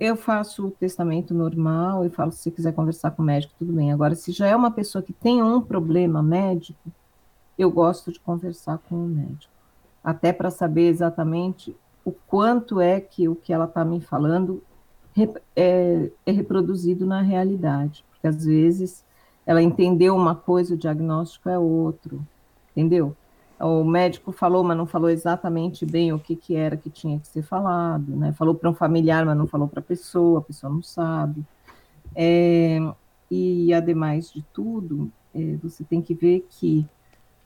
eu 0.00 0.16
faço 0.16 0.66
o 0.66 0.70
testamento 0.70 1.32
normal 1.32 2.04
e 2.04 2.10
falo, 2.10 2.32
se 2.32 2.38
você 2.38 2.50
quiser 2.50 2.72
conversar 2.72 3.12
com 3.12 3.22
o 3.22 3.24
médico, 3.24 3.54
tudo 3.58 3.72
bem. 3.72 3.92
Agora, 3.92 4.14
se 4.14 4.32
já 4.32 4.46
é 4.46 4.56
uma 4.56 4.70
pessoa 4.70 5.02
que 5.02 5.12
tem 5.12 5.42
um 5.42 5.60
problema 5.60 6.22
médico, 6.22 6.90
eu 7.58 7.70
gosto 7.70 8.12
de 8.12 8.20
conversar 8.20 8.78
com 8.78 8.96
o 8.96 9.08
médico, 9.08 9.52
até 10.02 10.32
para 10.32 10.50
saber 10.50 10.88
exatamente 10.88 11.74
o 12.04 12.12
quanto 12.12 12.80
é 12.80 13.00
que 13.00 13.28
o 13.28 13.34
que 13.34 13.52
ela 13.52 13.64
está 13.64 13.84
me 13.84 14.00
falando 14.00 14.62
é, 15.54 16.10
é 16.26 16.30
reproduzido 16.30 17.06
na 17.06 17.22
realidade, 17.22 18.04
porque 18.10 18.26
às 18.26 18.44
vezes 18.44 19.04
ela 19.46 19.62
entendeu 19.62 20.14
uma 20.14 20.34
coisa, 20.34 20.74
o 20.74 20.78
diagnóstico 20.78 21.48
é 21.48 21.58
outro 21.58 22.24
entendeu? 22.76 23.16
O 23.58 23.84
médico 23.84 24.32
falou, 24.32 24.62
mas 24.62 24.76
não 24.76 24.86
falou 24.86 25.08
exatamente 25.08 25.86
bem 25.86 26.12
o 26.12 26.18
que, 26.18 26.36
que 26.36 26.54
era 26.54 26.76
que 26.76 26.90
tinha 26.90 27.18
que 27.18 27.26
ser 27.26 27.42
falado, 27.42 28.14
né? 28.14 28.32
Falou 28.32 28.54
para 28.54 28.68
um 28.68 28.74
familiar, 28.74 29.24
mas 29.24 29.36
não 29.36 29.46
falou 29.46 29.66
para 29.66 29.80
a 29.80 29.82
pessoa, 29.82 30.40
a 30.40 30.42
pessoa 30.42 30.70
não 30.70 30.82
sabe. 30.82 31.42
É, 32.14 32.78
e, 33.30 33.72
ademais 33.72 34.30
de 34.30 34.42
tudo, 34.52 35.10
é, 35.34 35.56
você 35.62 35.84
tem 35.84 36.02
que 36.02 36.14
ver 36.14 36.46
que 36.50 36.86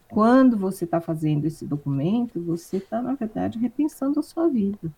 quando 0.08 0.56
você 0.56 0.84
está 0.84 1.00
fazendo 1.00 1.44
esse 1.44 1.64
documento, 1.64 2.42
você 2.42 2.78
está, 2.78 3.00
na 3.00 3.14
verdade, 3.14 3.58
repensando 3.58 4.18
a 4.18 4.22
sua 4.22 4.48
vida. 4.48 4.92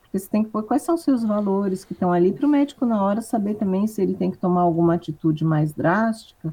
Porque 0.00 0.18
você 0.18 0.28
tem 0.28 0.42
que 0.42 0.50
pôr 0.50 0.64
quais 0.64 0.82
são 0.82 0.96
os 0.96 1.02
seus 1.02 1.22
valores 1.22 1.84
que 1.84 1.92
estão 1.92 2.12
ali 2.12 2.32
para 2.32 2.46
o 2.46 2.50
médico, 2.50 2.84
na 2.84 3.00
hora, 3.04 3.22
saber 3.22 3.54
também 3.54 3.86
se 3.86 4.02
ele 4.02 4.14
tem 4.14 4.32
que 4.32 4.38
tomar 4.38 4.62
alguma 4.62 4.94
atitude 4.94 5.44
mais 5.44 5.72
drástica 5.72 6.52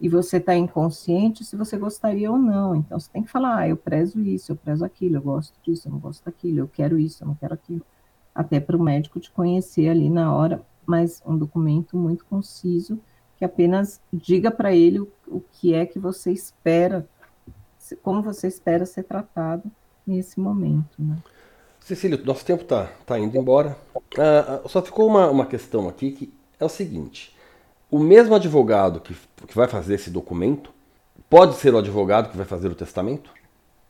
e 0.00 0.08
você 0.08 0.36
está 0.36 0.54
inconsciente 0.54 1.44
se 1.44 1.56
você 1.56 1.76
gostaria 1.76 2.30
ou 2.30 2.38
não. 2.38 2.76
Então 2.76 2.98
você 2.98 3.10
tem 3.10 3.22
que 3.22 3.30
falar, 3.30 3.58
ah, 3.58 3.68
eu 3.68 3.76
prezo 3.76 4.20
isso, 4.20 4.52
eu 4.52 4.56
prezo 4.56 4.84
aquilo, 4.84 5.16
eu 5.16 5.22
gosto 5.22 5.54
disso, 5.62 5.88
eu 5.88 5.92
não 5.92 5.98
gosto 5.98 6.24
daquilo, 6.24 6.60
eu 6.60 6.68
quero 6.68 6.98
isso, 6.98 7.22
eu 7.22 7.28
não 7.28 7.34
quero 7.34 7.54
aquilo. 7.54 7.84
Até 8.34 8.60
para 8.60 8.76
o 8.76 8.82
médico 8.82 9.18
te 9.18 9.30
conhecer 9.30 9.88
ali 9.88 10.08
na 10.08 10.32
hora, 10.34 10.62
mas 10.86 11.20
um 11.26 11.36
documento 11.36 11.96
muito 11.96 12.24
conciso 12.24 12.98
que 13.36 13.44
apenas 13.44 14.00
diga 14.12 14.50
para 14.50 14.74
ele 14.74 15.00
o, 15.00 15.08
o 15.26 15.40
que 15.40 15.74
é 15.74 15.84
que 15.84 15.98
você 15.98 16.32
espera, 16.32 17.08
como 18.02 18.22
você 18.22 18.46
espera 18.46 18.86
ser 18.86 19.02
tratado 19.04 19.70
nesse 20.06 20.38
momento. 20.38 20.94
Né? 20.98 21.16
Cecília, 21.80 22.20
nosso 22.24 22.44
tempo 22.44 22.62
está 22.62 22.86
tá 23.04 23.18
indo 23.18 23.36
embora. 23.36 23.76
Ah, 24.16 24.60
ah, 24.64 24.68
só 24.68 24.80
ficou 24.82 25.06
uma, 25.08 25.28
uma 25.28 25.46
questão 25.46 25.88
aqui 25.88 26.12
que 26.12 26.32
é 26.58 26.64
o 26.64 26.68
seguinte 26.68 27.36
o 27.90 27.98
mesmo 27.98 28.34
advogado 28.34 29.00
que, 29.00 29.16
que 29.46 29.54
vai 29.54 29.68
fazer 29.68 29.94
esse 29.94 30.10
documento 30.10 30.72
pode 31.28 31.56
ser 31.56 31.74
o 31.74 31.78
advogado 31.78 32.30
que 32.30 32.36
vai 32.36 32.46
fazer 32.46 32.68
o 32.68 32.74
testamento? 32.74 33.30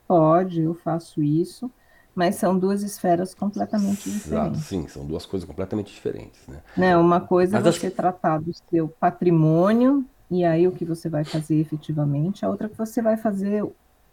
Pode, 0.07 0.61
eu 0.61 0.73
faço 0.73 1.21
isso, 1.21 1.69
mas 2.15 2.35
são 2.35 2.57
duas 2.57 2.81
esferas 2.81 3.33
completamente 3.33 4.09
diferentes. 4.09 4.27
Exato, 4.27 4.57
sim, 4.57 4.87
são 4.87 5.05
duas 5.05 5.25
coisas 5.25 5.47
completamente 5.47 5.93
diferentes. 5.93 6.39
Né? 6.47 6.57
Não, 6.75 7.01
uma 7.01 7.21
coisa 7.21 7.57
mas 7.57 7.65
é 7.65 7.71
você 7.71 7.87
acho... 7.87 7.95
tratar 7.95 8.39
do 8.39 8.51
seu 8.69 8.87
patrimônio 8.87 10.05
e 10.31 10.43
aí 10.43 10.67
o 10.67 10.71
que 10.71 10.85
você 10.85 11.09
vai 11.09 11.23
fazer 11.23 11.59
efetivamente, 11.59 12.45
a 12.45 12.49
outra 12.49 12.69
que 12.69 12.77
você 12.77 13.01
vai 13.01 13.17
fazer 13.17 13.65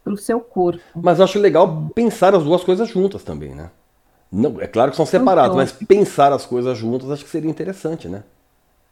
para 0.03 0.13
o 0.13 0.17
seu 0.17 0.41
corpo. 0.41 0.83
Mas 0.95 1.19
eu 1.19 1.25
acho 1.25 1.39
legal 1.39 1.91
pensar 1.95 2.35
as 2.35 2.45
duas 2.45 2.63
coisas 2.63 2.89
juntas 2.89 3.25
também, 3.25 3.55
né? 3.55 3.71
Não, 4.31 4.61
é 4.61 4.67
claro 4.67 4.91
que 4.91 4.97
são 4.97 5.07
separados, 5.07 5.57
então, 5.57 5.57
mas 5.57 5.73
pensar 5.73 6.33
as 6.33 6.45
coisas 6.45 6.77
juntas 6.77 7.11
acho 7.11 7.25
que 7.25 7.31
seria 7.31 7.51
interessante, 7.51 8.09
né? 8.09 8.23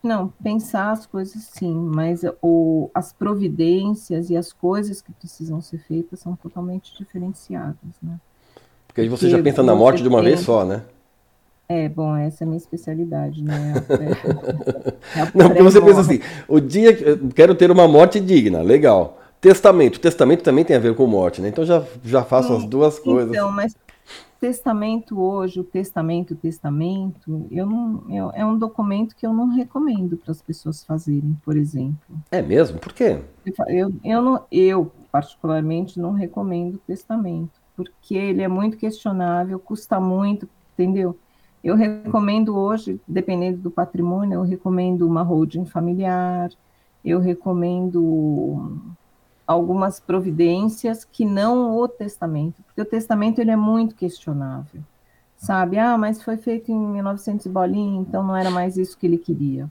Não, 0.04 0.28
pensar 0.42 0.90
as 0.90 1.06
coisas 1.06 1.42
sim, 1.44 1.74
mas 1.74 2.20
o, 2.42 2.90
as 2.94 3.10
providências 3.10 4.28
e 4.28 4.36
as 4.36 4.52
coisas 4.52 5.00
que 5.00 5.10
precisam 5.12 5.62
ser 5.62 5.78
feitas 5.78 6.20
são 6.20 6.36
totalmente 6.36 6.94
diferenciadas, 6.98 7.94
né? 8.02 8.20
Porque 8.86 9.00
aí 9.00 9.08
você 9.08 9.26
Porque 9.26 9.38
já 9.38 9.42
pensa 9.42 9.62
na 9.62 9.74
morte 9.74 10.02
de 10.02 10.08
uma 10.08 10.20
vez 10.20 10.40
só, 10.40 10.62
né? 10.62 10.82
É, 11.66 11.88
bom, 11.88 12.14
essa 12.14 12.44
é 12.44 12.44
a 12.44 12.48
minha 12.48 12.58
especialidade, 12.58 13.42
né? 13.42 13.72
É 13.88 15.20
a 15.22 15.32
Não, 15.34 15.48
porque 15.48 15.62
você 15.62 15.80
pensa 15.80 16.00
assim, 16.02 16.20
o 16.46 16.60
dia 16.60 16.94
que 16.94 17.02
eu 17.02 17.18
quero 17.34 17.54
ter 17.54 17.70
uma 17.70 17.88
morte 17.88 18.20
digna, 18.20 18.60
legal. 18.60 19.18
Testamento, 19.40 19.98
testamento 19.98 20.42
também 20.42 20.66
tem 20.66 20.76
a 20.76 20.80
ver 20.80 20.94
com 20.94 21.06
morte, 21.06 21.40
né? 21.40 21.48
Então 21.48 21.64
já, 21.64 21.82
já 22.04 22.22
faço 22.22 22.48
Sim, 22.48 22.56
as 22.58 22.64
duas 22.66 22.98
coisas. 22.98 23.30
Então, 23.30 23.50
mas 23.50 23.74
testamento 24.44 25.18
hoje, 25.18 25.58
o 25.58 25.64
testamento, 25.64 26.34
o 26.34 26.36
testamento, 26.36 27.46
eu 27.50 27.64
não, 27.64 28.04
eu, 28.10 28.30
é 28.34 28.44
um 28.44 28.58
documento 28.58 29.16
que 29.16 29.26
eu 29.26 29.32
não 29.32 29.48
recomendo 29.48 30.18
para 30.18 30.32
as 30.32 30.42
pessoas 30.42 30.84
fazerem, 30.84 31.34
por 31.42 31.56
exemplo. 31.56 32.14
É 32.30 32.42
mesmo? 32.42 32.78
Por 32.78 32.92
quê? 32.92 33.22
Eu, 33.68 33.90
eu, 34.04 34.20
não, 34.20 34.44
eu, 34.52 34.92
particularmente, 35.10 35.98
não 35.98 36.12
recomendo 36.12 36.76
testamento, 36.86 37.58
porque 37.74 38.14
ele 38.14 38.42
é 38.42 38.48
muito 38.48 38.76
questionável, 38.76 39.58
custa 39.58 39.98
muito, 39.98 40.46
entendeu? 40.74 41.18
Eu 41.62 41.74
recomendo 41.74 42.54
hoje, 42.54 43.00
dependendo 43.08 43.56
do 43.62 43.70
patrimônio, 43.70 44.34
eu 44.34 44.42
recomendo 44.42 45.06
uma 45.06 45.22
holding 45.22 45.64
familiar, 45.64 46.50
eu 47.02 47.18
recomendo 47.18 48.68
algumas 49.46 50.00
providências 50.00 51.04
que 51.04 51.24
não 51.24 51.76
o 51.76 51.86
testamento, 51.86 52.62
porque 52.62 52.80
o 52.80 52.84
testamento 52.84 53.40
ele 53.40 53.50
é 53.50 53.56
muito 53.56 53.94
questionável, 53.94 54.82
sabe? 55.36 55.78
Ah, 55.78 55.98
mas 55.98 56.22
foi 56.22 56.36
feito 56.36 56.72
em 56.72 56.78
1900 56.78 57.46
bolinha, 57.48 58.00
então 58.00 58.22
não 58.22 58.36
era 58.36 58.50
mais 58.50 58.76
isso 58.76 58.96
que 58.96 59.06
ele 59.06 59.18
queria. 59.18 59.70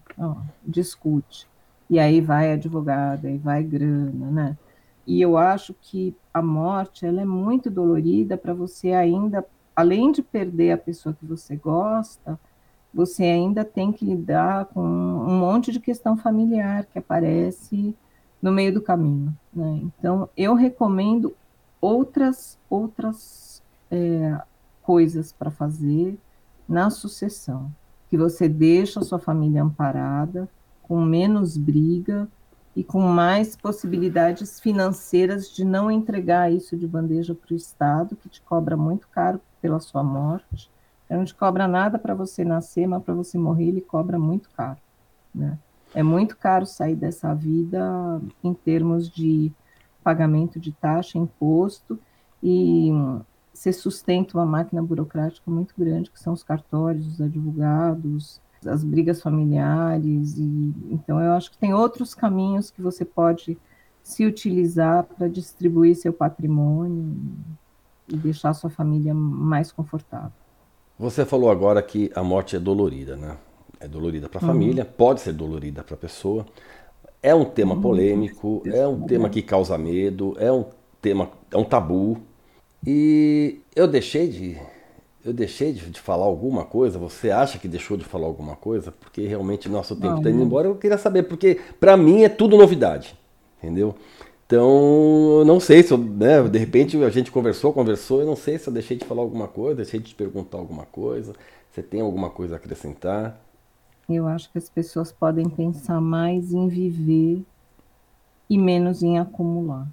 Discute. 0.64 1.48
E 1.90 2.00
aí 2.00 2.22
vai 2.22 2.54
advogado, 2.54 3.26
aí 3.26 3.38
vai 3.38 3.64
grana, 3.64 4.32
né? 4.32 4.58
E 5.06 5.22
eu 5.22 5.38
acho 5.38 5.76
que 5.82 6.16
a 6.34 6.42
morte 6.42 7.06
ela 7.06 7.22
é 7.22 7.26
muito 7.26 7.70
dolorida 7.70 8.38
para 8.38 8.54
você 8.54 8.94
ainda 8.94 9.46
além 9.76 10.12
de 10.12 10.22
perder 10.22 10.72
a 10.72 10.78
pessoa 10.78 11.16
que 11.20 11.26
você 11.26 11.56
gosta, 11.56 12.40
você 12.94 13.24
ainda 13.24 13.66
tem 13.66 13.92
que 13.92 14.06
lidar 14.06 14.66
com 14.66 14.82
um 14.82 15.40
monte 15.40 15.72
de 15.72 15.80
questão 15.80 16.16
familiar 16.16 16.86
que 16.86 17.00
aparece 17.00 17.96
no 18.44 18.52
meio 18.52 18.74
do 18.74 18.82
caminho. 18.82 19.34
Né? 19.54 19.80
Então, 19.84 20.30
eu 20.36 20.54
recomendo 20.54 21.34
outras, 21.80 22.60
outras 22.70 23.64
é, 23.90 24.38
coisas 24.82 25.32
para 25.32 25.50
fazer 25.50 26.20
na 26.68 26.90
sucessão, 26.90 27.74
que 28.10 28.18
você 28.18 28.50
deixa 28.50 29.00
a 29.00 29.04
sua 29.04 29.18
família 29.18 29.64
amparada, 29.64 30.50
com 30.82 31.02
menos 31.02 31.56
briga 31.56 32.28
e 32.76 32.84
com 32.84 33.00
mais 33.00 33.56
possibilidades 33.56 34.60
financeiras 34.60 35.50
de 35.50 35.64
não 35.64 35.90
entregar 35.90 36.52
isso 36.52 36.76
de 36.76 36.86
bandeja 36.86 37.34
para 37.34 37.54
o 37.54 37.56
Estado, 37.58 38.18
que 38.18 38.28
te 38.28 38.42
cobra 38.42 38.76
muito 38.76 39.08
caro 39.08 39.40
pela 39.62 39.80
sua 39.80 40.04
morte. 40.04 40.70
Ele 41.10 41.20
não 41.20 41.26
te 41.26 41.34
cobra 41.34 41.66
nada 41.66 41.98
para 41.98 42.14
você 42.14 42.44
nascer, 42.44 42.88
mas 42.88 43.02
para 43.04 43.14
você 43.14 43.38
morrer 43.38 43.70
ele 43.70 43.82
cobra 43.82 44.20
muito 44.20 44.50
caro. 44.50 44.80
Né? 45.34 45.58
É 45.94 46.02
muito 46.02 46.36
caro 46.38 46.66
sair 46.66 46.96
dessa 46.96 47.34
vida 47.34 48.22
em 48.44 48.54
termos 48.54 49.10
de 49.10 49.52
pagamento 50.04 50.60
de 50.60 50.72
taxa, 50.72 51.18
imposto, 51.18 52.00
e 52.42 52.92
você 53.54 53.72
sustenta 53.72 54.38
uma 54.38 54.46
máquina 54.46 54.82
burocrática 54.82 55.50
muito 55.50 55.74
grande, 55.78 56.10
que 56.10 56.20
são 56.20 56.34
os 56.34 56.44
cartórios, 56.44 57.08
os 57.08 57.22
advogados, 57.22 58.42
as 58.66 58.84
brigas 58.84 59.22
familiares. 59.22 60.38
E, 60.38 60.74
então, 60.90 61.22
eu 61.22 61.34
acho 61.34 61.52
que 61.52 61.58
tem 61.58 61.74
outros 61.74 62.14
caminhos 62.14 62.72
que 62.72 62.82
você 62.82 63.06
pode 63.06 63.58
se 64.02 64.26
utilizar 64.26 65.04
para 65.04 65.30
distribuir 65.30 65.96
seu 65.96 66.12
patrimônio 66.12 67.16
e 68.10 68.18
deixar 68.18 68.54
sua 68.54 68.70
família 68.70 69.14
mais 69.14 69.72
confortável. 69.72 70.32
Você 71.00 71.26
falou 71.26 71.50
agora 71.50 71.82
que 71.82 72.12
a 72.14 72.24
morte 72.24 72.56
é 72.56 72.60
dolorida, 72.60 73.16
né? 73.16 73.38
É 73.84 73.88
dolorida 73.88 74.30
para 74.30 74.40
a 74.40 74.42
uhum. 74.42 74.48
família, 74.48 74.86
pode 74.86 75.20
ser 75.20 75.34
dolorida 75.34 75.84
para 75.84 75.96
a 75.96 75.98
pessoa. 75.98 76.46
É 77.22 77.36
um 77.36 77.44
tema 77.44 77.76
uhum. 77.76 77.82
polêmico, 77.82 78.64
é 78.66 78.88
um 78.88 79.02
tema 79.02 79.30
que 79.30 79.42
causa 79.42 79.78
medo, 79.78 80.36
é 80.40 80.50
um 80.50 80.66
tema, 81.02 81.30
é 81.52 81.58
um 81.58 81.66
tabu. 81.66 82.18
E 82.86 83.60
eu 83.76 83.86
deixei 83.86 84.30
de 84.30 84.58
eu 85.26 85.34
deixei 85.34 85.72
de, 85.72 85.90
de, 85.90 86.00
falar 86.00 86.26
alguma 86.26 86.66
coisa? 86.66 86.98
Você 87.00 87.32
acha 87.32 87.58
que 87.58 87.68
deixou 87.68 87.96
de 87.96 88.04
falar 88.04 88.26
alguma 88.26 88.56
coisa? 88.56 88.92
Porque 88.92 89.26
realmente 89.26 89.70
nosso 89.70 89.96
tempo 89.96 90.18
está 90.18 90.30
indo 90.30 90.42
embora. 90.42 90.68
Eu 90.68 90.76
queria 90.76 90.98
saber, 90.98 91.24
porque 91.24 91.60
para 91.80 91.96
mim 91.96 92.24
é 92.24 92.30
tudo 92.30 92.58
novidade, 92.58 93.18
entendeu? 93.58 93.96
Então, 94.46 95.40
eu 95.40 95.46
não 95.46 95.60
sei 95.60 95.82
se 95.82 95.94
eu, 95.94 95.98
né, 95.98 96.42
de 96.44 96.60
repente 96.60 97.02
a 97.04 97.10
gente 97.10 97.32
conversou, 97.32 97.72
conversou, 97.74 98.20
eu 98.20 98.26
não 98.26 98.36
sei 98.36 98.58
se 98.58 98.68
eu 98.68 98.74
deixei 98.74 98.98
de 98.98 99.06
falar 99.06 99.22
alguma 99.22 99.48
coisa, 99.48 99.78
deixei 99.78 100.00
de 100.00 100.08
te 100.08 100.16
perguntar 100.16 100.58
alguma 100.58 100.86
coisa. 100.86 101.34
Você 101.72 101.82
tem 101.82 102.02
alguma 102.02 102.30
coisa 102.30 102.56
a 102.56 102.58
acrescentar? 102.58 103.42
Eu 104.10 104.28
acho 104.28 104.52
que 104.52 104.58
as 104.58 104.70
pessoas 104.70 105.12
podem 105.12 105.50
pensar 105.50 106.02
mais 106.02 106.54
em 106.54 106.68
viver 106.68 107.44
e 108.50 108.58
menos 108.58 109.02
em 109.02 109.18
acumular. 109.18 109.88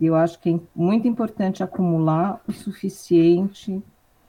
Eu 0.00 0.14
acho 0.14 0.40
que 0.40 0.50
é 0.50 0.60
muito 0.74 1.06
importante 1.06 1.62
acumular 1.62 2.40
o 2.46 2.52
suficiente 2.52 3.82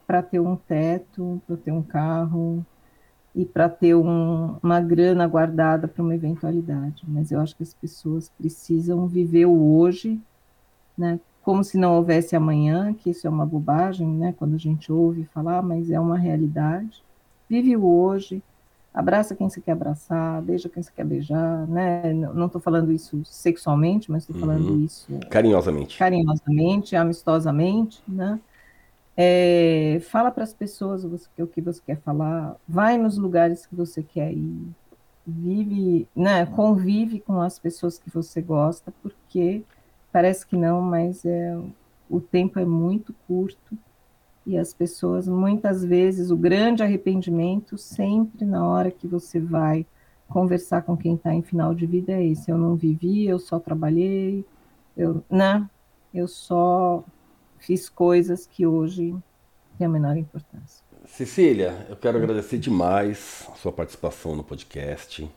para 0.06 0.22
ter 0.22 0.40
um 0.40 0.56
teto, 0.56 1.42
para 1.48 1.58
ter 1.58 1.72
um 1.72 1.82
carro, 1.82 2.64
e 3.36 3.46
para 3.46 3.68
ter 3.68 3.96
um, 3.96 4.58
uma 4.62 4.80
grana 4.80 5.28
guardada 5.28 5.88
para 5.88 6.04
uma 6.04 6.14
eventualidade. 6.14 7.04
Mas 7.08 7.32
eu 7.32 7.40
acho 7.40 7.56
que 7.56 7.64
as 7.64 7.74
pessoas 7.74 8.30
precisam 8.30 9.08
viver 9.08 9.46
o 9.46 9.76
hoje, 9.76 10.22
né? 10.98 11.20
Como 11.42 11.64
se 11.64 11.78
não 11.78 11.96
houvesse 11.96 12.36
amanhã, 12.36 12.94
que 12.94 13.10
isso 13.10 13.28
é 13.28 13.30
uma 13.30 13.46
bobagem, 13.46 14.08
né? 14.08 14.34
Quando 14.38 14.54
a 14.54 14.60
gente 14.60 14.92
ouve 14.92 15.26
falar, 15.26 15.62
mas 15.62 15.90
é 15.90 16.00
uma 16.00 16.18
realidade. 16.18 17.04
Vive 17.50 17.76
o 17.76 17.86
hoje, 17.86 18.42
abraça 18.94 19.36
quem 19.36 19.50
você 19.50 19.60
quer 19.60 19.72
abraçar, 19.72 20.42
beija 20.42 20.70
quem 20.70 20.84
você 20.84 20.92
quer 20.92 21.06
beijar, 21.06 21.68
né? 21.68 22.14
Não 22.14 22.46
estou 22.46 22.62
falando 22.62 22.92
isso 22.92 23.22
sexualmente, 23.26 24.12
mas 24.12 24.24
estou 24.24 24.40
falando 24.40 24.70
uhum. 24.70 24.86
isso 24.86 25.08
carinhosamente, 25.30 25.98
carinhosamente, 25.98 26.96
amistosamente, 26.96 28.04
né? 28.08 28.40
É, 29.16 30.00
fala 30.10 30.32
para 30.32 30.44
as 30.44 30.54
pessoas 30.54 31.04
o 31.04 31.48
que 31.48 31.62
você 31.62 31.82
quer 31.86 32.00
falar, 32.02 32.56
vai 32.68 32.98
nos 32.98 33.18
lugares 33.18 33.66
que 33.66 33.76
você 33.76 34.02
quer 34.02 34.32
ir, 34.34 34.68
vive, 35.26 36.08
né, 36.16 36.46
convive 36.48 37.20
com 37.20 37.40
as 37.40 37.60
pessoas 37.60 38.00
que 38.00 38.10
você 38.10 38.42
gosta, 38.42 38.92
porque 39.04 39.64
parece 40.12 40.46
que 40.48 40.58
não, 40.58 40.82
mas 40.82 41.24
é, 41.26 41.56
o 42.10 42.20
tempo 42.20 42.60
é 42.60 42.66
muito 42.66 43.14
curto 43.28 43.78
e 44.46 44.58
as 44.58 44.74
pessoas, 44.74 45.28
muitas 45.28 45.84
vezes, 45.84 46.30
o 46.30 46.36
grande 46.36 46.84
arrependimento, 46.84 47.78
sempre 47.78 48.46
na 48.46 48.68
hora 48.68 48.92
que 48.92 49.08
você 49.08 49.40
vai 49.40 49.86
conversar 50.28 50.82
com 50.82 50.98
quem 50.98 51.16
está 51.16 51.34
em 51.34 51.42
final 51.42 51.74
de 51.74 51.86
vida, 51.86 52.12
é 52.12 52.26
esse: 52.26 52.52
eu 52.52 52.58
não 52.58 52.76
vivi, 52.76 53.26
eu 53.26 53.40
só 53.40 53.60
trabalhei, 53.60 54.46
eu, 54.98 55.24
né, 55.30 55.68
eu 56.14 56.28
só 56.28 57.04
fiz 57.60 57.88
coisas 57.88 58.46
que 58.46 58.66
hoje 58.66 59.16
têm 59.78 59.88
a 59.88 59.90
menor 59.90 60.18
importância. 60.18 60.84
Cecília, 61.06 61.86
eu 61.90 61.96
quero 61.96 62.18
agradecer 62.18 62.58
demais 62.58 63.48
a 63.52 63.56
sua 63.56 63.72
participação 63.72 64.36
no 64.36 64.44
podcast. 64.44 65.30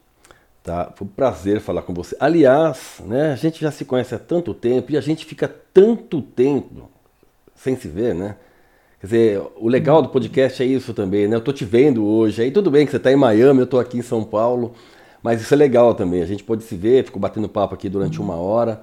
Tá? 0.63 0.93
Foi 0.97 1.07
um 1.07 1.11
prazer 1.11 1.61
falar 1.61 1.83
com 1.83 1.95
você. 1.95 2.17
Aliás, 2.19 3.01
né, 3.05 3.33
a 3.33 3.37
gente 3.37 3.61
já 3.61 3.71
se 3.71 3.85
conhece 3.85 4.15
há 4.15 4.19
tanto 4.19 4.53
tempo 4.53 4.91
e 4.91 4.97
a 4.97 5.01
gente 5.01 5.25
fica 5.25 5.47
tanto 5.73 6.21
tempo 6.21 6.91
sem 7.55 7.77
se 7.77 7.87
ver, 7.89 8.15
né? 8.15 8.37
Quer 9.01 9.07
dizer, 9.07 9.42
o 9.57 9.68
legal 9.68 10.01
do 10.01 10.09
podcast 10.09 10.62
é 10.62 10.66
isso 10.66 10.94
também, 10.94 11.28
né? 11.28 11.36
Eu 11.36 11.40
tô 11.40 11.53
te 11.53 11.64
vendo 11.64 12.05
hoje, 12.07 12.42
aí 12.42 12.51
tudo 12.51 12.70
bem 12.70 12.86
que 12.86 12.90
você 12.90 12.97
está 12.97 13.12
em 13.12 13.16
Miami, 13.16 13.61
eu 13.61 13.64
estou 13.64 13.78
aqui 13.78 13.99
em 13.99 14.03
São 14.03 14.24
Paulo, 14.24 14.72
mas 15.22 15.42
isso 15.42 15.53
é 15.53 15.57
legal 15.57 15.94
também. 15.94 16.22
A 16.22 16.26
gente 16.26 16.42
pode 16.42 16.64
se 16.64 16.74
ver, 16.74 17.05
ficou 17.05 17.20
batendo 17.20 17.49
papo 17.49 17.74
aqui 17.74 17.88
durante 17.88 18.20
uma 18.20 18.36
hora. 18.36 18.82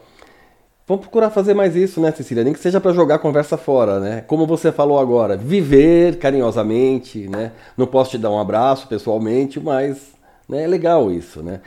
Vamos 0.86 1.06
procurar 1.06 1.30
fazer 1.30 1.54
mais 1.54 1.76
isso, 1.76 2.00
né, 2.00 2.12
Cecília? 2.12 2.44
Nem 2.44 2.54
que 2.54 2.60
seja 2.60 2.80
para 2.80 2.92
jogar 2.92 3.16
a 3.16 3.20
conversa 3.20 3.58
fora, 3.58 4.00
né? 4.00 4.22
Como 4.28 4.46
você 4.46 4.72
falou 4.72 5.00
agora, 5.00 5.36
viver 5.36 6.18
carinhosamente, 6.20 7.28
né? 7.28 7.54
Não 7.76 7.88
posso 7.88 8.12
te 8.12 8.18
dar 8.18 8.30
um 8.30 8.40
abraço 8.40 8.88
pessoalmente, 8.88 9.60
mas 9.60 10.12
né, 10.48 10.64
é 10.64 10.68
legal 10.68 11.10
isso, 11.10 11.42
né? 11.42 11.62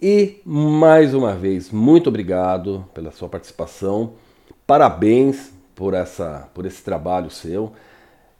E 0.00 0.40
mais 0.44 1.14
uma 1.14 1.34
vez, 1.34 1.70
muito 1.70 2.08
obrigado 2.08 2.84
pela 2.92 3.12
sua 3.12 3.28
participação. 3.28 4.14
Parabéns 4.66 5.52
por 5.76 5.94
essa, 5.94 6.48
por 6.54 6.66
esse 6.66 6.82
trabalho 6.82 7.30
seu, 7.30 7.72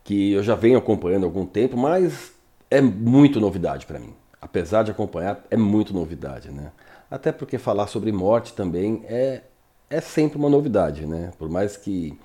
que 0.02 0.32
eu 0.32 0.42
já 0.42 0.56
venho 0.56 0.78
acompanhando 0.78 1.24
há 1.24 1.26
algum 1.26 1.46
tempo, 1.46 1.76
mas 1.76 2.32
é 2.70 2.80
muito 2.80 3.38
novidade 3.38 3.86
para 3.86 4.00
mim. 4.00 4.14
Apesar 4.40 4.82
de 4.82 4.90
acompanhar, 4.90 5.44
é 5.50 5.56
muito 5.56 5.92
novidade, 5.92 6.50
né? 6.50 6.72
Até 7.10 7.30
porque 7.30 7.58
falar 7.58 7.86
sobre 7.86 8.10
morte 8.10 8.54
também 8.54 9.04
é, 9.06 9.42
é 9.90 10.00
sempre 10.00 10.38
uma 10.38 10.48
novidade, 10.48 11.06
né? 11.06 11.30
Por 11.38 11.48
mais 11.48 11.76
que, 11.76 12.18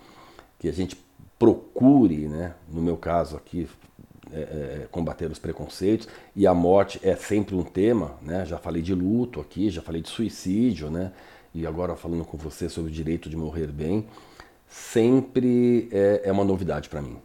que 0.57 0.69
a 0.69 0.73
gente 0.73 0.97
procure, 1.37 2.27
né? 2.27 2.53
no 2.71 2.81
meu 2.81 2.95
caso 2.95 3.35
aqui, 3.35 3.67
é, 4.31 4.39
é, 4.39 4.87
combater 4.91 5.29
os 5.29 5.39
preconceitos, 5.39 6.07
e 6.35 6.47
a 6.47 6.53
morte 6.53 6.99
é 7.03 7.15
sempre 7.15 7.53
um 7.53 7.63
tema, 7.63 8.15
né? 8.21 8.45
Já 8.45 8.57
falei 8.57 8.81
de 8.81 8.93
luto 8.95 9.41
aqui, 9.41 9.69
já 9.69 9.81
falei 9.81 10.01
de 10.01 10.09
suicídio, 10.09 10.89
né? 10.89 11.11
E 11.53 11.67
agora 11.67 11.95
falando 11.97 12.23
com 12.23 12.37
você 12.37 12.69
sobre 12.69 12.91
o 12.91 12.93
direito 12.93 13.29
de 13.29 13.35
morrer 13.35 13.67
bem, 13.67 14.07
sempre 14.71 15.89
é, 15.91 16.21
é 16.23 16.31
uma 16.31 16.45
novidade 16.45 16.87
para 16.87 17.01
mim. 17.01 17.17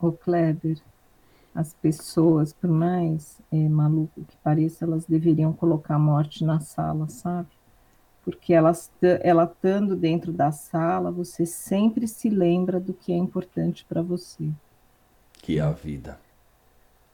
O 0.00 0.12
Kleber, 0.12 0.78
as 1.52 1.74
pessoas, 1.74 2.52
por 2.52 2.70
mais 2.70 3.40
é, 3.52 3.68
maluco 3.68 4.22
que 4.24 4.36
pareça, 4.36 4.84
elas 4.84 5.04
deveriam 5.04 5.52
colocar 5.52 5.96
a 5.96 5.98
morte 5.98 6.44
na 6.44 6.60
sala, 6.60 7.08
sabe? 7.08 7.48
Porque 8.24 8.54
elas, 8.54 8.90
ela 9.22 9.44
estando 9.44 9.96
dentro 9.96 10.32
da 10.32 10.52
sala, 10.52 11.10
você 11.10 11.44
sempre 11.44 12.06
se 12.06 12.30
lembra 12.30 12.78
do 12.78 12.94
que 12.94 13.12
é 13.12 13.16
importante 13.16 13.84
para 13.84 14.00
você. 14.00 14.48
Que 15.34 15.58
é 15.58 15.62
a 15.62 15.72
vida 15.72 16.16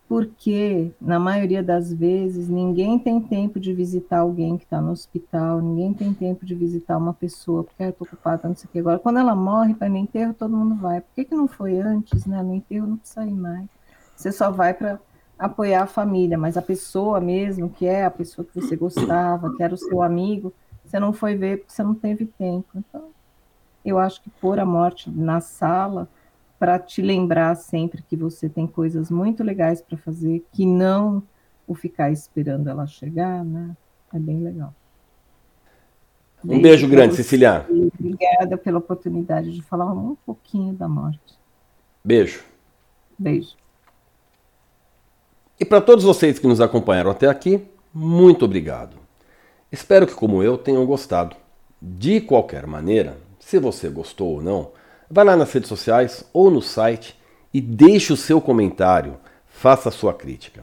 porque 0.08 0.90
na 0.98 1.18
maioria 1.18 1.62
das 1.62 1.92
vezes 1.92 2.48
ninguém 2.48 2.98
tem 2.98 3.20
tempo 3.20 3.60
de 3.60 3.74
visitar 3.74 4.20
alguém 4.20 4.56
que 4.56 4.64
está 4.64 4.80
no 4.80 4.90
hospital, 4.90 5.60
ninguém 5.60 5.92
tem 5.92 6.14
tempo 6.14 6.46
de 6.46 6.54
visitar 6.54 6.96
uma 6.96 7.12
pessoa, 7.12 7.62
porque 7.62 7.82
eu 7.82 7.90
estou 7.90 8.06
ocupada, 8.06 8.48
não 8.48 8.56
sei 8.56 8.66
o 8.66 8.72
que. 8.72 8.78
Agora, 8.78 8.98
quando 8.98 9.18
ela 9.18 9.34
morre 9.34 9.74
para 9.74 9.88
no 9.88 9.98
enterro, 9.98 10.32
todo 10.32 10.56
mundo 10.56 10.76
vai. 10.76 11.02
Por 11.02 11.14
que, 11.14 11.26
que 11.26 11.34
não 11.34 11.46
foi 11.46 11.78
antes, 11.78 12.24
né? 12.24 12.42
No 12.42 12.54
enterro 12.54 12.86
não 12.86 12.96
precisa 12.96 13.26
ir 13.26 13.34
mais. 13.34 13.68
Você 14.16 14.32
só 14.32 14.50
vai 14.50 14.72
para 14.72 14.98
apoiar 15.38 15.82
a 15.82 15.86
família, 15.86 16.38
mas 16.38 16.56
a 16.56 16.62
pessoa 16.62 17.20
mesmo, 17.20 17.68
que 17.68 17.86
é 17.86 18.06
a 18.06 18.10
pessoa 18.10 18.46
que 18.46 18.58
você 18.58 18.74
gostava, 18.76 19.54
que 19.54 19.62
era 19.62 19.74
o 19.74 19.78
seu 19.78 20.02
amigo, 20.02 20.54
você 20.84 20.98
não 20.98 21.12
foi 21.12 21.36
ver 21.36 21.58
porque 21.58 21.72
você 21.72 21.82
não 21.82 21.94
teve 21.94 22.24
tempo. 22.24 22.66
Então, 22.74 23.10
eu 23.84 23.98
acho 23.98 24.22
que 24.22 24.30
pôr 24.30 24.58
a 24.58 24.64
morte 24.64 25.10
na 25.10 25.42
sala 25.42 26.08
para 26.58 26.78
te 26.78 27.00
lembrar 27.00 27.54
sempre 27.54 28.02
que 28.02 28.16
você 28.16 28.48
tem 28.48 28.66
coisas 28.66 29.10
muito 29.10 29.44
legais 29.44 29.80
para 29.80 29.96
fazer, 29.96 30.44
que 30.52 30.66
não 30.66 31.22
o 31.66 31.74
ficar 31.74 32.10
esperando 32.10 32.68
ela 32.68 32.86
chegar, 32.86 33.44
né? 33.44 33.76
É 34.12 34.18
bem 34.18 34.42
legal. 34.42 34.74
Um 36.44 36.48
beijo, 36.48 36.62
beijo 36.62 36.88
grande, 36.88 37.14
Cecília. 37.14 37.66
Obrigada 37.68 38.56
pela 38.56 38.78
oportunidade 38.78 39.52
de 39.52 39.62
falar 39.62 39.92
um 39.92 40.16
pouquinho 40.26 40.72
da 40.72 40.88
morte. 40.88 41.38
Beijo. 42.04 42.42
Beijo. 43.18 43.56
E 45.60 45.64
para 45.64 45.80
todos 45.80 46.04
vocês 46.04 46.38
que 46.38 46.46
nos 46.46 46.60
acompanharam 46.60 47.10
até 47.10 47.26
aqui, 47.26 47.66
muito 47.92 48.44
obrigado. 48.44 48.96
Espero 49.70 50.06
que, 50.06 50.14
como 50.14 50.42
eu, 50.42 50.56
tenham 50.56 50.86
gostado. 50.86 51.36
De 51.82 52.20
qualquer 52.20 52.66
maneira, 52.66 53.18
se 53.38 53.58
você 53.58 53.88
gostou 53.88 54.34
ou 54.34 54.42
não, 54.42 54.70
Vá 55.10 55.22
lá 55.22 55.36
nas 55.36 55.52
redes 55.52 55.68
sociais 55.68 56.24
ou 56.32 56.50
no 56.50 56.60
site 56.60 57.16
e 57.52 57.60
deixe 57.60 58.12
o 58.12 58.16
seu 58.16 58.40
comentário, 58.40 59.16
faça 59.46 59.88
a 59.88 59.92
sua 59.92 60.12
crítica. 60.12 60.62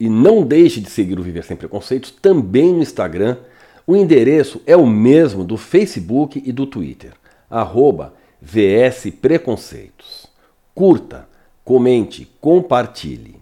E 0.00 0.08
não 0.08 0.42
deixe 0.44 0.80
de 0.80 0.90
seguir 0.90 1.18
o 1.18 1.22
Viver 1.22 1.44
Sem 1.44 1.56
Preconceitos 1.56 2.10
também 2.10 2.72
no 2.72 2.82
Instagram. 2.82 3.38
O 3.86 3.94
endereço 3.96 4.60
é 4.66 4.76
o 4.76 4.86
mesmo 4.86 5.44
do 5.44 5.56
Facebook 5.56 6.42
e 6.44 6.52
do 6.52 6.66
Twitter, 6.66 7.12
arroba 7.50 8.14
VS 8.40 9.12
Preconceitos. 9.20 10.26
Curta, 10.74 11.28
comente, 11.64 12.30
compartilhe. 12.40 13.36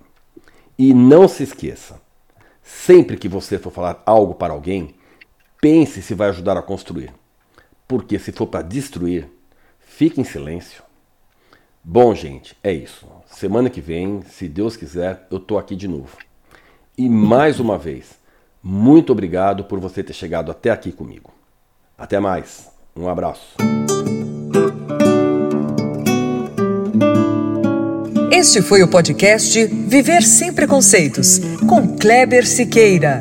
E 0.79 0.93
não 0.93 1.29
se 1.29 1.45
esqueça, 1.45 2.01
sempre 2.63 3.17
que 3.17 3.29
você 3.29 3.59
for 3.59 3.71
falar 3.71 4.03
algo 4.05 4.35
para 4.35 4.53
alguém, 4.53 4.95
pense 5.61 6.03
se 6.03 6.15
vai 6.15 6.29
ajudar 6.29 6.57
a 6.57 6.63
construir. 6.63 7.13
Porque 7.87 8.19
se 8.19 8.33
for 8.33 8.47
para 8.47 8.63
destruir, 8.63 9.29
Fique 9.97 10.21
em 10.21 10.25
silêncio. 10.25 10.83
Bom, 11.85 12.13
gente, 12.17 12.57
é 12.65 12.73
isso. 12.73 13.07
Semana 13.29 13.71
que 13.71 13.81
vem, 13.81 14.23
se 14.29 14.49
Deus 14.49 14.77
quiser, 14.77 15.25
eu 15.31 15.39
tô 15.39 15.57
aqui 15.57 15.77
de 15.77 15.87
novo. 15.87 16.17
E 16.99 17.09
mais 17.09 17.61
uma 17.61 17.79
vez, 17.79 18.19
muito 18.61 19.13
obrigado 19.13 19.63
por 19.63 19.79
você 19.79 20.03
ter 20.03 20.13
chegado 20.13 20.51
até 20.51 20.71
aqui 20.71 20.91
comigo. 20.91 21.33
Até 21.97 22.19
mais. 22.19 22.69
Um 22.97 23.09
abraço. 23.09 23.55
Este 28.33 28.63
foi 28.63 28.83
o 28.83 28.89
podcast 28.89 29.65
Viver 29.65 30.25
Sem 30.25 30.53
Preconceitos, 30.53 31.39
com 31.69 31.97
Kleber 31.97 32.45
Siqueira. 32.45 33.21